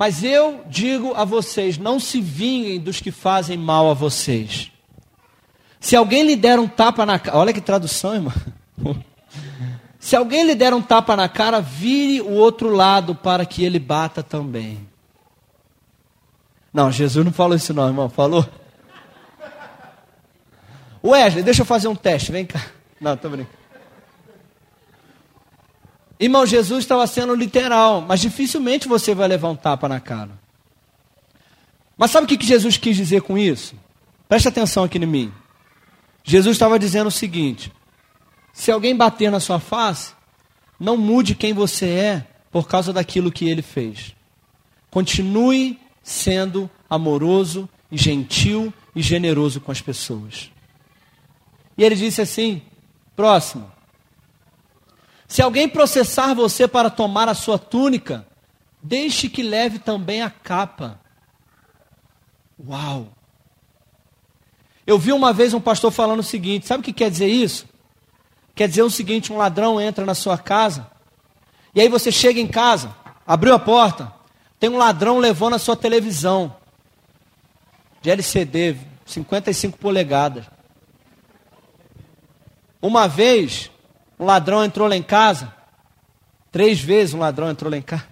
Mas 0.00 0.24
eu 0.24 0.64
digo 0.66 1.12
a 1.14 1.26
vocês: 1.26 1.76
não 1.76 2.00
se 2.00 2.22
vinguem 2.22 2.80
dos 2.80 3.02
que 3.02 3.10
fazem 3.10 3.58
mal 3.58 3.90
a 3.90 3.92
vocês. 3.92 4.72
Se 5.78 5.94
alguém 5.94 6.22
lhe 6.22 6.36
der 6.36 6.58
um 6.58 6.66
tapa 6.66 7.04
na 7.04 7.18
cara. 7.18 7.36
Olha 7.36 7.52
que 7.52 7.60
tradução, 7.60 8.14
irmão. 8.14 8.32
Se 10.00 10.16
alguém 10.16 10.44
lhe 10.46 10.54
der 10.54 10.72
um 10.72 10.80
tapa 10.80 11.14
na 11.14 11.28
cara, 11.28 11.60
vire 11.60 12.22
o 12.22 12.30
outro 12.30 12.70
lado 12.70 13.14
para 13.14 13.44
que 13.44 13.62
ele 13.62 13.78
bata 13.78 14.22
também. 14.22 14.88
Não, 16.72 16.90
Jesus 16.90 17.22
não 17.22 17.32
falou 17.32 17.54
isso, 17.54 17.74
não, 17.74 17.86
irmão. 17.86 18.08
Falou? 18.08 18.48
Wesley, 21.04 21.42
deixa 21.42 21.60
eu 21.60 21.66
fazer 21.66 21.88
um 21.88 21.94
teste. 21.94 22.32
Vem 22.32 22.46
cá. 22.46 22.64
Não, 22.98 23.12
estou 23.12 23.30
brincando. 23.30 23.59
Irmão, 26.20 26.44
Jesus 26.44 26.84
estava 26.84 27.06
sendo 27.06 27.34
literal, 27.34 28.02
mas 28.02 28.20
dificilmente 28.20 28.86
você 28.86 29.14
vai 29.14 29.26
levar 29.26 29.48
um 29.48 29.56
tapa 29.56 29.88
na 29.88 29.98
cara. 29.98 30.38
Mas 31.96 32.10
sabe 32.10 32.26
o 32.26 32.38
que 32.38 32.46
Jesus 32.46 32.76
quis 32.76 32.94
dizer 32.94 33.22
com 33.22 33.38
isso? 33.38 33.74
Preste 34.28 34.46
atenção 34.46 34.84
aqui 34.84 34.98
em 34.98 35.06
mim. 35.06 35.32
Jesus 36.22 36.56
estava 36.56 36.78
dizendo 36.78 37.06
o 37.06 37.10
seguinte: 37.10 37.72
se 38.52 38.70
alguém 38.70 38.94
bater 38.94 39.30
na 39.30 39.40
sua 39.40 39.58
face, 39.58 40.12
não 40.78 40.94
mude 40.94 41.34
quem 41.34 41.54
você 41.54 41.86
é 41.86 42.26
por 42.50 42.68
causa 42.68 42.92
daquilo 42.92 43.32
que 43.32 43.48
ele 43.48 43.62
fez. 43.62 44.14
Continue 44.90 45.80
sendo 46.02 46.68
amoroso 46.88 47.66
e 47.90 47.96
gentil 47.96 48.72
e 48.94 49.00
generoso 49.00 49.58
com 49.58 49.72
as 49.72 49.80
pessoas. 49.80 50.50
E 51.78 51.82
ele 51.82 51.94
disse 51.94 52.20
assim: 52.20 52.60
próximo. 53.16 53.79
Se 55.30 55.40
alguém 55.40 55.68
processar 55.68 56.34
você 56.34 56.66
para 56.66 56.90
tomar 56.90 57.28
a 57.28 57.34
sua 57.34 57.56
túnica, 57.56 58.26
deixe 58.82 59.28
que 59.28 59.44
leve 59.44 59.78
também 59.78 60.22
a 60.22 60.28
capa. 60.28 61.00
Uau! 62.58 63.06
Eu 64.84 64.98
vi 64.98 65.12
uma 65.12 65.32
vez 65.32 65.54
um 65.54 65.60
pastor 65.60 65.92
falando 65.92 66.18
o 66.18 66.24
seguinte: 66.24 66.66
sabe 66.66 66.80
o 66.80 66.84
que 66.84 66.92
quer 66.92 67.08
dizer 67.08 67.28
isso? 67.28 67.68
Quer 68.56 68.66
dizer 68.66 68.82
o 68.82 68.90
seguinte: 68.90 69.32
um 69.32 69.36
ladrão 69.36 69.80
entra 69.80 70.04
na 70.04 70.16
sua 70.16 70.36
casa, 70.36 70.90
e 71.72 71.80
aí 71.80 71.88
você 71.88 72.10
chega 72.10 72.40
em 72.40 72.48
casa, 72.48 72.92
abriu 73.24 73.54
a 73.54 73.58
porta, 73.60 74.12
tem 74.58 74.68
um 74.68 74.78
ladrão 74.78 75.20
levando 75.20 75.54
a 75.54 75.60
sua 75.60 75.76
televisão 75.76 76.56
de 78.02 78.10
LCD, 78.10 78.76
55 79.06 79.78
polegadas. 79.78 80.44
Uma 82.82 83.06
vez, 83.06 83.70
um 84.20 84.26
ladrão 84.26 84.62
entrou 84.62 84.86
lá 84.86 84.94
em 84.94 85.02
casa. 85.02 85.50
Três 86.52 86.78
vezes 86.78 87.14
um 87.14 87.20
ladrão 87.20 87.48
entrou 87.48 87.70
lá 87.70 87.78
em 87.78 87.82
casa. 87.82 88.04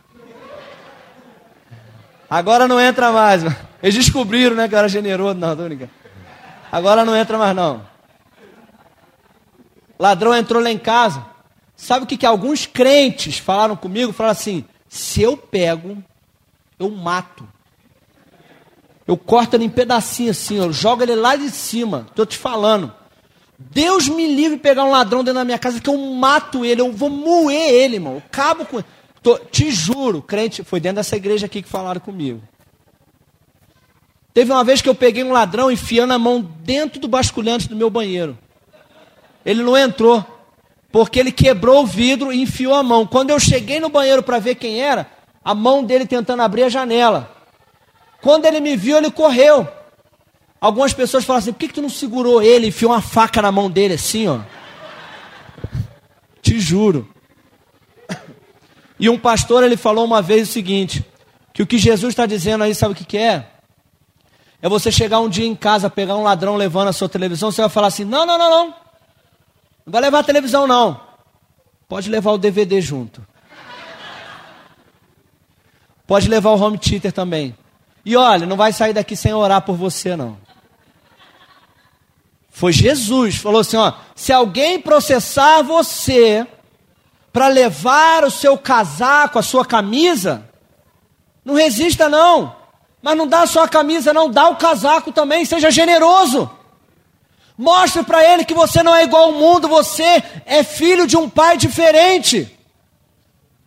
Agora 2.30 2.66
não 2.66 2.80
entra 2.80 3.12
mais. 3.12 3.42
Eles 3.82 3.94
descobriram, 3.94 4.56
né, 4.56 4.66
que 4.66 4.74
era 4.74 4.88
generoso. 4.88 5.38
Não, 5.38 5.54
tô. 5.54 5.62
Agora 6.72 7.04
não 7.04 7.14
entra 7.14 7.36
mais, 7.36 7.54
não. 7.54 7.86
Ladrão 9.98 10.34
entrou 10.34 10.62
lá 10.62 10.70
em 10.70 10.78
casa. 10.78 11.26
Sabe 11.76 12.04
o 12.04 12.06
que, 12.06 12.16
que 12.16 12.26
alguns 12.26 12.64
crentes 12.64 13.38
falaram 13.38 13.76
comigo? 13.76 14.12
Falaram 14.12 14.32
assim: 14.32 14.64
se 14.88 15.20
eu 15.20 15.36
pego, 15.36 16.02
eu 16.78 16.90
mato. 16.90 17.46
Eu 19.06 19.16
corto 19.16 19.56
ele 19.56 19.64
em 19.64 19.70
pedacinho 19.70 20.30
assim, 20.30 20.56
eu 20.56 20.72
jogo 20.72 21.02
ele 21.02 21.14
lá 21.14 21.36
de 21.36 21.50
cima. 21.50 22.06
Estou 22.08 22.26
te 22.26 22.36
falando. 22.36 22.92
Deus 23.58 24.08
me 24.08 24.26
livre 24.26 24.56
de 24.56 24.62
pegar 24.62 24.84
um 24.84 24.90
ladrão 24.90 25.24
dentro 25.24 25.40
da 25.40 25.44
minha 25.44 25.58
casa 25.58 25.80
que 25.80 25.90
eu 25.90 25.98
mato 25.98 26.64
ele, 26.64 26.80
eu 26.80 26.92
vou 26.92 27.10
moer 27.10 27.70
ele, 27.72 27.96
irmão. 27.96 28.14
Eu 28.14 28.22
cabo 28.30 28.64
com. 28.64 28.82
Tô, 29.20 29.36
te 29.36 29.70
juro, 29.72 30.22
crente, 30.22 30.62
foi 30.62 30.78
dentro 30.78 30.96
dessa 30.96 31.16
igreja 31.16 31.46
aqui 31.46 31.60
que 31.60 31.68
falaram 31.68 32.00
comigo. 32.00 32.40
Teve 34.32 34.52
uma 34.52 34.62
vez 34.62 34.80
que 34.80 34.88
eu 34.88 34.94
peguei 34.94 35.24
um 35.24 35.32
ladrão 35.32 35.72
enfiando 35.72 36.12
a 36.12 36.18
mão 36.18 36.40
dentro 36.40 37.00
do 37.00 37.08
basculhante 37.08 37.68
do 37.68 37.74
meu 37.74 37.90
banheiro. 37.90 38.38
Ele 39.44 39.62
não 39.62 39.76
entrou, 39.76 40.24
porque 40.92 41.18
ele 41.18 41.32
quebrou 41.32 41.82
o 41.82 41.86
vidro 41.86 42.32
e 42.32 42.40
enfiou 42.40 42.74
a 42.74 42.82
mão. 42.84 43.04
Quando 43.04 43.30
eu 43.30 43.40
cheguei 43.40 43.80
no 43.80 43.88
banheiro 43.88 44.22
para 44.22 44.38
ver 44.38 44.54
quem 44.54 44.80
era, 44.80 45.10
a 45.44 45.52
mão 45.52 45.82
dele 45.82 46.06
tentando 46.06 46.42
abrir 46.42 46.62
a 46.62 46.68
janela. 46.68 47.34
Quando 48.22 48.44
ele 48.44 48.60
me 48.60 48.76
viu, 48.76 48.96
ele 48.96 49.10
correu. 49.10 49.66
Algumas 50.60 50.92
pessoas 50.92 51.24
falam 51.24 51.38
assim: 51.38 51.52
por 51.52 51.58
que, 51.58 51.68
que 51.68 51.74
tu 51.74 51.82
não 51.82 51.88
segurou 51.88 52.42
ele 52.42 52.66
e 52.66 52.68
enfiou 52.68 52.92
uma 52.92 53.00
faca 53.00 53.40
na 53.40 53.52
mão 53.52 53.70
dele 53.70 53.94
assim, 53.94 54.26
ó? 54.26 54.40
Te 56.42 56.58
juro. 56.58 57.08
E 58.98 59.08
um 59.08 59.18
pastor 59.18 59.62
ele 59.62 59.76
falou 59.76 60.04
uma 60.04 60.20
vez 60.20 60.48
o 60.48 60.52
seguinte: 60.52 61.04
que 61.52 61.62
o 61.62 61.66
que 61.66 61.78
Jesus 61.78 62.12
está 62.12 62.26
dizendo 62.26 62.64
aí, 62.64 62.74
sabe 62.74 62.92
o 62.92 62.96
que, 62.96 63.04
que 63.04 63.18
é? 63.18 63.48
É 64.60 64.68
você 64.68 64.90
chegar 64.90 65.20
um 65.20 65.28
dia 65.28 65.46
em 65.46 65.54
casa, 65.54 65.88
pegar 65.88 66.16
um 66.16 66.24
ladrão 66.24 66.56
levando 66.56 66.88
a 66.88 66.92
sua 66.92 67.08
televisão, 67.08 67.52
você 67.52 67.60
vai 67.60 67.70
falar 67.70 67.86
assim: 67.88 68.04
não, 68.04 68.26
não, 68.26 68.36
não, 68.36 68.50
não. 68.50 68.66
Não 69.86 69.92
vai 69.92 70.02
levar 70.02 70.18
a 70.18 70.24
televisão, 70.24 70.66
não. 70.66 71.00
Pode 71.88 72.10
levar 72.10 72.32
o 72.32 72.38
DVD 72.38 72.80
junto. 72.80 73.24
Pode 76.06 76.28
levar 76.28 76.50
o 76.50 76.60
home 76.60 76.78
theater 76.78 77.12
também. 77.12 77.56
E 78.04 78.16
olha, 78.16 78.46
não 78.46 78.56
vai 78.56 78.72
sair 78.72 78.92
daqui 78.92 79.14
sem 79.14 79.32
orar 79.32 79.62
por 79.62 79.76
você, 79.76 80.16
não. 80.16 80.36
Foi 82.58 82.72
Jesus, 82.72 83.36
falou 83.36 83.60
assim: 83.60 83.76
ó, 83.76 83.92
se 84.16 84.32
alguém 84.32 84.80
processar 84.80 85.62
você 85.62 86.44
para 87.32 87.46
levar 87.46 88.24
o 88.24 88.32
seu 88.32 88.58
casaco, 88.58 89.38
a 89.38 89.42
sua 89.42 89.64
camisa, 89.64 90.42
não 91.44 91.54
resista 91.54 92.08
não. 92.08 92.56
Mas 93.00 93.16
não 93.16 93.28
dá 93.28 93.46
só 93.46 93.62
a 93.62 93.68
camisa, 93.68 94.12
não, 94.12 94.28
dá 94.28 94.48
o 94.48 94.56
casaco 94.56 95.12
também, 95.12 95.44
seja 95.44 95.70
generoso. 95.70 96.50
Mostre 97.56 98.02
para 98.02 98.24
ele 98.24 98.44
que 98.44 98.54
você 98.54 98.82
não 98.82 98.92
é 98.92 99.04
igual 99.04 99.26
ao 99.26 99.32
mundo, 99.34 99.68
você 99.68 100.20
é 100.44 100.64
filho 100.64 101.06
de 101.06 101.16
um 101.16 101.30
pai 101.30 101.56
diferente. 101.56 102.58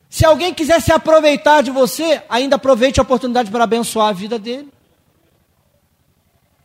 Se 0.10 0.26
alguém 0.26 0.54
quiser 0.54 0.82
se 0.82 0.92
aproveitar 0.92 1.64
de 1.64 1.72
você, 1.72 2.22
ainda 2.28 2.58
aproveite 2.58 3.00
a 3.00 3.04
oportunidade 3.04 3.50
para 3.50 3.64
abençoar 3.64 4.10
a 4.10 4.12
vida 4.12 4.38
dele. 4.38 4.68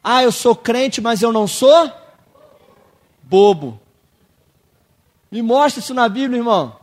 Ah, 0.02 0.24
eu 0.24 0.32
sou 0.32 0.56
crente, 0.56 1.00
mas 1.00 1.22
eu 1.22 1.32
não 1.32 1.46
sou 1.46 2.04
bobo. 3.26 3.80
Me 5.30 5.42
mostra 5.42 5.80
isso 5.80 5.92
na 5.92 6.08
Bíblia, 6.08 6.38
irmão. 6.38 6.76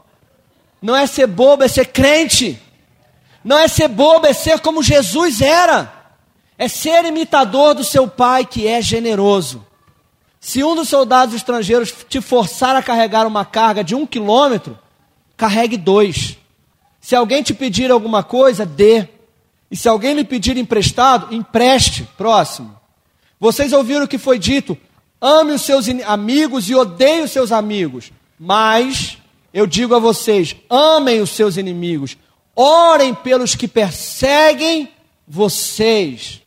Não 0.82 0.96
é 0.96 1.08
ser 1.08 1.28
bobo, 1.28 1.64
é 1.64 1.68
ser 1.68 1.86
crente. 1.88 2.62
Não 3.44 3.58
é 3.58 3.68
ser 3.68 3.88
bobo, 3.88 4.28
é 4.28 4.34
ser 4.34 4.60
como 4.60 4.84
Jesus 4.84 5.42
era. 5.42 5.92
É 6.58 6.68
ser 6.68 7.06
imitador 7.06 7.74
do 7.74 7.84
seu 7.84 8.08
pai 8.08 8.46
que 8.46 8.68
é 8.68 8.82
generoso. 8.82 9.66
Se 10.40 10.64
um 10.64 10.76
dos 10.76 10.90
soldados 10.90 11.34
estrangeiros 11.34 11.94
te 12.08 12.20
forçar 12.20 12.76
a 12.76 12.84
carregar 12.84 13.26
uma 13.26 13.46
carga 13.46 13.82
de 13.84 13.96
um 13.96 14.06
quilômetro, 14.06 14.78
carregue 15.38 15.78
dois. 15.78 16.38
Se 17.00 17.16
alguém 17.16 17.42
te 17.42 17.54
pedir 17.54 17.92
alguma 17.92 18.24
coisa, 18.24 18.66
dê. 18.66 19.08
E 19.72 19.78
se 19.78 19.88
alguém 19.88 20.14
lhe 20.14 20.24
pedir 20.24 20.58
emprestado, 20.58 21.34
empreste. 21.34 22.08
Próximo. 22.18 22.78
Vocês 23.40 23.74
ouviram 23.74 24.04
o 24.04 24.08
que 24.08 24.18
foi 24.18 24.38
dito: 24.38 24.78
ame 25.24 25.54
os 25.54 25.62
seus 25.62 25.88
amigos 26.06 26.70
e 26.70 26.76
odeie 26.76 27.22
os 27.22 27.32
seus 27.32 27.54
amigos. 27.54 28.12
Mas 28.38 29.18
eu 29.54 29.66
digo 29.66 29.96
a 29.96 30.00
vocês: 30.00 30.54
amem 30.70 31.22
os 31.22 31.30
seus 31.30 31.56
inimigos, 31.56 32.18
orem 32.54 33.16
pelos 33.16 33.56
que 33.56 33.68
perseguem 33.68 34.90
vocês, 35.26 36.42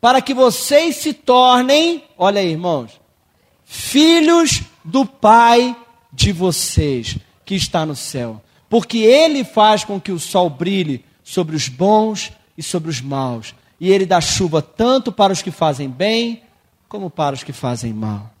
para 0.00 0.22
que 0.22 0.32
vocês 0.32 0.96
se 0.96 1.12
tornem, 1.12 2.04
olha 2.16 2.40
aí, 2.40 2.52
irmãos, 2.52 2.92
filhos 3.64 4.62
do 4.84 5.04
Pai 5.04 5.76
de 6.12 6.32
vocês 6.32 7.18
que 7.44 7.56
está 7.56 7.84
no 7.84 7.96
céu. 7.96 8.40
Porque 8.70 8.98
Ele 8.98 9.42
faz 9.42 9.82
com 9.82 10.00
que 10.00 10.12
o 10.12 10.20
sol 10.20 10.48
brilhe 10.48 11.04
sobre 11.24 11.56
os 11.56 11.68
bons 11.68 12.30
e 12.56 12.62
sobre 12.62 12.90
os 12.90 13.00
maus. 13.00 13.54
E 13.80 13.90
Ele 13.90 14.06
dá 14.06 14.20
chuva 14.20 14.60
tanto 14.62 15.10
para 15.10 15.32
os 15.32 15.42
que 15.42 15.50
fazem 15.50 15.88
bem 15.88 16.42
como 16.88 17.10
para 17.10 17.34
os 17.34 17.42
que 17.42 17.52
fazem 17.52 17.92
mal. 17.92 18.32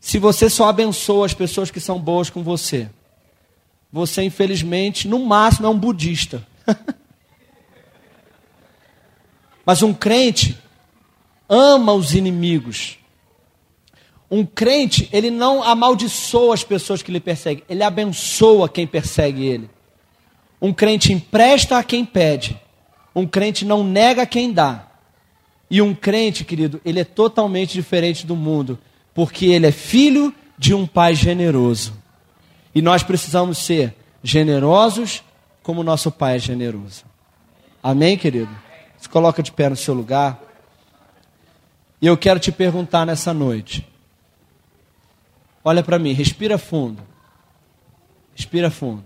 Se 0.00 0.18
você 0.18 0.50
só 0.50 0.68
abençoa 0.68 1.26
as 1.26 1.34
pessoas 1.34 1.70
que 1.70 1.78
são 1.78 1.98
boas 1.98 2.28
com 2.28 2.42
você, 2.42 2.90
você 3.92 4.22
infelizmente, 4.22 5.06
no 5.06 5.20
máximo, 5.20 5.66
é 5.66 5.70
um 5.70 5.78
budista. 5.78 6.44
Mas 9.64 9.82
um 9.82 9.94
crente 9.94 10.58
ama 11.48 11.92
os 11.92 12.14
inimigos. 12.14 12.98
Um 14.30 14.44
crente, 14.44 15.08
ele 15.12 15.30
não 15.30 15.62
amaldiçoa 15.62 16.54
as 16.54 16.64
pessoas 16.64 17.02
que 17.02 17.12
lhe 17.12 17.20
perseguem, 17.20 17.62
ele 17.68 17.82
abençoa 17.84 18.68
quem 18.68 18.86
persegue 18.86 19.44
ele. 19.44 19.70
Um 20.60 20.72
crente 20.72 21.12
empresta 21.12 21.76
a 21.76 21.84
quem 21.84 22.04
pede. 22.04 22.58
Um 23.14 23.26
crente 23.26 23.64
não 23.64 23.84
nega 23.84 24.24
quem 24.24 24.52
dá. 24.52 24.91
E 25.72 25.80
um 25.80 25.94
crente, 25.94 26.44
querido, 26.44 26.82
ele 26.84 27.00
é 27.00 27.04
totalmente 27.04 27.72
diferente 27.72 28.26
do 28.26 28.36
mundo, 28.36 28.78
porque 29.14 29.46
ele 29.46 29.66
é 29.66 29.72
filho 29.72 30.34
de 30.58 30.74
um 30.74 30.86
pai 30.86 31.14
generoso. 31.14 31.94
E 32.74 32.82
nós 32.82 33.02
precisamos 33.02 33.56
ser 33.56 33.96
generosos 34.22 35.24
como 35.62 35.82
nosso 35.82 36.10
pai 36.10 36.36
é 36.36 36.38
generoso. 36.38 37.04
Amém, 37.82 38.18
querido? 38.18 38.54
Se 38.98 39.08
coloca 39.08 39.42
de 39.42 39.50
pé 39.50 39.70
no 39.70 39.74
seu 39.74 39.94
lugar. 39.94 40.38
E 42.02 42.06
eu 42.06 42.18
quero 42.18 42.38
te 42.38 42.52
perguntar 42.52 43.06
nessa 43.06 43.32
noite. 43.32 43.88
Olha 45.64 45.82
para 45.82 45.98
mim, 45.98 46.12
respira 46.12 46.58
fundo. 46.58 47.02
Respira 48.36 48.70
fundo. 48.70 49.04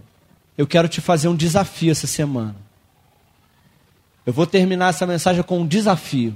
Eu 0.59 0.67
quero 0.67 0.89
te 0.89 1.01
fazer 1.01 1.29
um 1.29 1.37
desafio 1.37 1.93
essa 1.93 2.09
semana. 2.09 2.57
Eu 4.27 4.33
vou 4.33 4.49
terminar 4.49 4.89
essa 4.89 5.07
mensagem 5.07 5.45
com 5.45 5.61
um 5.61 5.67
desafio. 5.67 6.35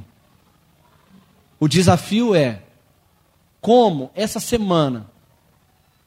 O 1.61 1.69
desafio 1.69 2.35
é 2.35 2.63
como 3.61 4.11
essa 4.15 4.41
semana 4.41 5.07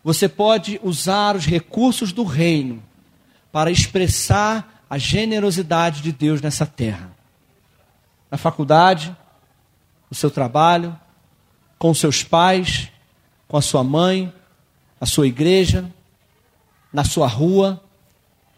você 0.03 0.27
pode 0.27 0.81
usar 0.83 1.37
os 1.37 1.45
recursos 1.45 2.11
do 2.11 2.23
reino 2.23 2.83
para 3.51 3.71
expressar 3.71 4.83
a 4.89 4.97
generosidade 4.97 6.01
de 6.01 6.11
Deus 6.11 6.41
nessa 6.41 6.65
terra 6.65 7.13
na 8.33 8.37
faculdade, 8.37 9.15
no 10.09 10.17
seu 10.17 10.31
trabalho, 10.31 10.99
com 11.77 11.93
seus 11.93 12.23
pais, 12.23 12.89
com 13.47 13.55
a 13.55 13.61
sua 13.61 13.83
mãe, 13.83 14.33
a 14.99 15.05
sua 15.05 15.27
igreja, 15.27 15.87
na 16.91 17.03
sua 17.03 17.27
rua. 17.27 17.79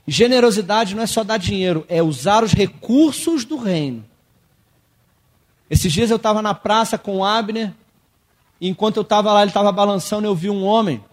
Generosidade 0.07 0.95
não 0.95 1.03
é 1.03 1.07
só 1.07 1.25
dar 1.25 1.35
dinheiro, 1.35 1.85
é 1.89 2.01
usar 2.01 2.41
os 2.41 2.53
recursos 2.53 3.43
do 3.43 3.57
reino. 3.57 4.05
Esses 5.69 5.91
dias 5.91 6.09
eu 6.09 6.17
estava 6.17 6.41
na 6.41 6.53
praça 6.53 6.97
com 6.97 7.17
o 7.17 7.25
Abner, 7.25 7.73
e 8.59 8.69
enquanto 8.69 8.97
eu 8.97 9.03
estava 9.03 9.33
lá, 9.33 9.41
ele 9.41 9.49
estava 9.49 9.71
balançando, 9.71 10.27
eu 10.27 10.35
vi 10.35 10.49
um 10.49 10.63
homem, 10.63 11.03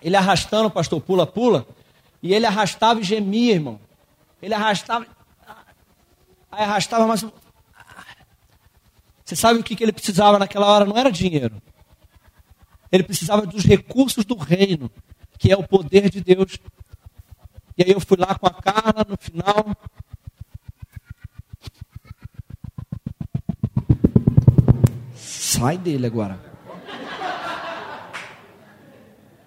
ele 0.00 0.16
arrastando, 0.16 0.70
pastor, 0.70 1.00
pula-pula, 1.00 1.66
e 2.22 2.32
ele 2.32 2.46
arrastava 2.46 3.00
e 3.00 3.04
gemia, 3.04 3.54
irmão. 3.54 3.80
Ele 4.40 4.54
arrastava, 4.54 5.06
aí 6.50 6.64
arrastava, 6.64 7.06
mas 7.06 7.24
você 9.24 9.36
sabe 9.36 9.60
o 9.60 9.62
que 9.62 9.82
ele 9.82 9.92
precisava 9.92 10.38
naquela 10.38 10.66
hora? 10.66 10.84
Não 10.84 10.96
era 10.96 11.10
dinheiro. 11.10 11.62
Ele 12.90 13.02
precisava 13.02 13.46
dos 13.46 13.64
recursos 13.64 14.24
do 14.24 14.36
reino, 14.36 14.90
que 15.38 15.50
é 15.50 15.56
o 15.56 15.66
poder 15.66 16.10
de 16.10 16.20
Deus. 16.20 16.58
E 17.78 17.82
aí 17.82 17.90
eu 17.90 18.00
fui 18.00 18.18
lá 18.18 18.34
com 18.34 18.46
a 18.46 18.50
Carla 18.50 19.06
no 19.08 19.16
final. 19.18 19.74
Sai 25.22 25.78
dele 25.78 26.04
agora. 26.04 26.40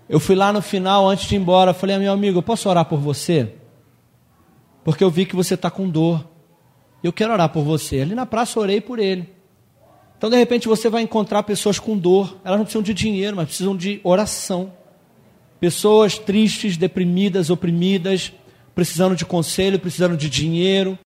Eu 0.08 0.22
fui 0.22 0.36
lá 0.36 0.54
no 0.54 0.62
final, 0.62 1.10
antes 1.10 1.28
de 1.28 1.36
ir 1.36 1.40
embora, 1.40 1.74
falei, 1.74 1.98
meu 1.98 2.14
amigo, 2.14 2.38
eu 2.38 2.44
posso 2.44 2.70
orar 2.70 2.86
por 2.86 2.98
você? 2.98 3.56
Porque 4.86 5.04
eu 5.04 5.10
vi 5.10 5.26
que 5.26 5.36
você 5.36 5.56
está 5.56 5.70
com 5.70 5.90
dor. 5.90 6.26
Eu 7.04 7.12
quero 7.12 7.34
orar 7.34 7.50
por 7.50 7.64
você. 7.64 8.00
Ali 8.00 8.16
na 8.16 8.26
praça 8.26 8.58
orei 8.60 8.80
por 8.80 9.00
ele. 9.00 9.30
Então, 10.18 10.30
de 10.30 10.38
repente, 10.38 10.68
você 10.68 10.90
vai 10.90 11.02
encontrar 11.02 11.44
pessoas 11.44 11.78
com 11.78 11.98
dor. 11.98 12.38
Elas 12.46 12.58
não 12.58 12.66
precisam 12.66 12.82
de 12.82 12.94
dinheiro, 12.94 13.36
mas 13.36 13.48
precisam 13.48 13.76
de 13.76 14.00
oração. 14.02 14.72
Pessoas 15.60 16.18
tristes, 16.18 16.78
deprimidas, 16.78 17.50
oprimidas, 17.50 18.32
precisando 18.74 19.16
de 19.16 19.26
conselho, 19.26 19.78
precisando 19.78 20.16
de 20.16 20.30
dinheiro, 20.30 20.98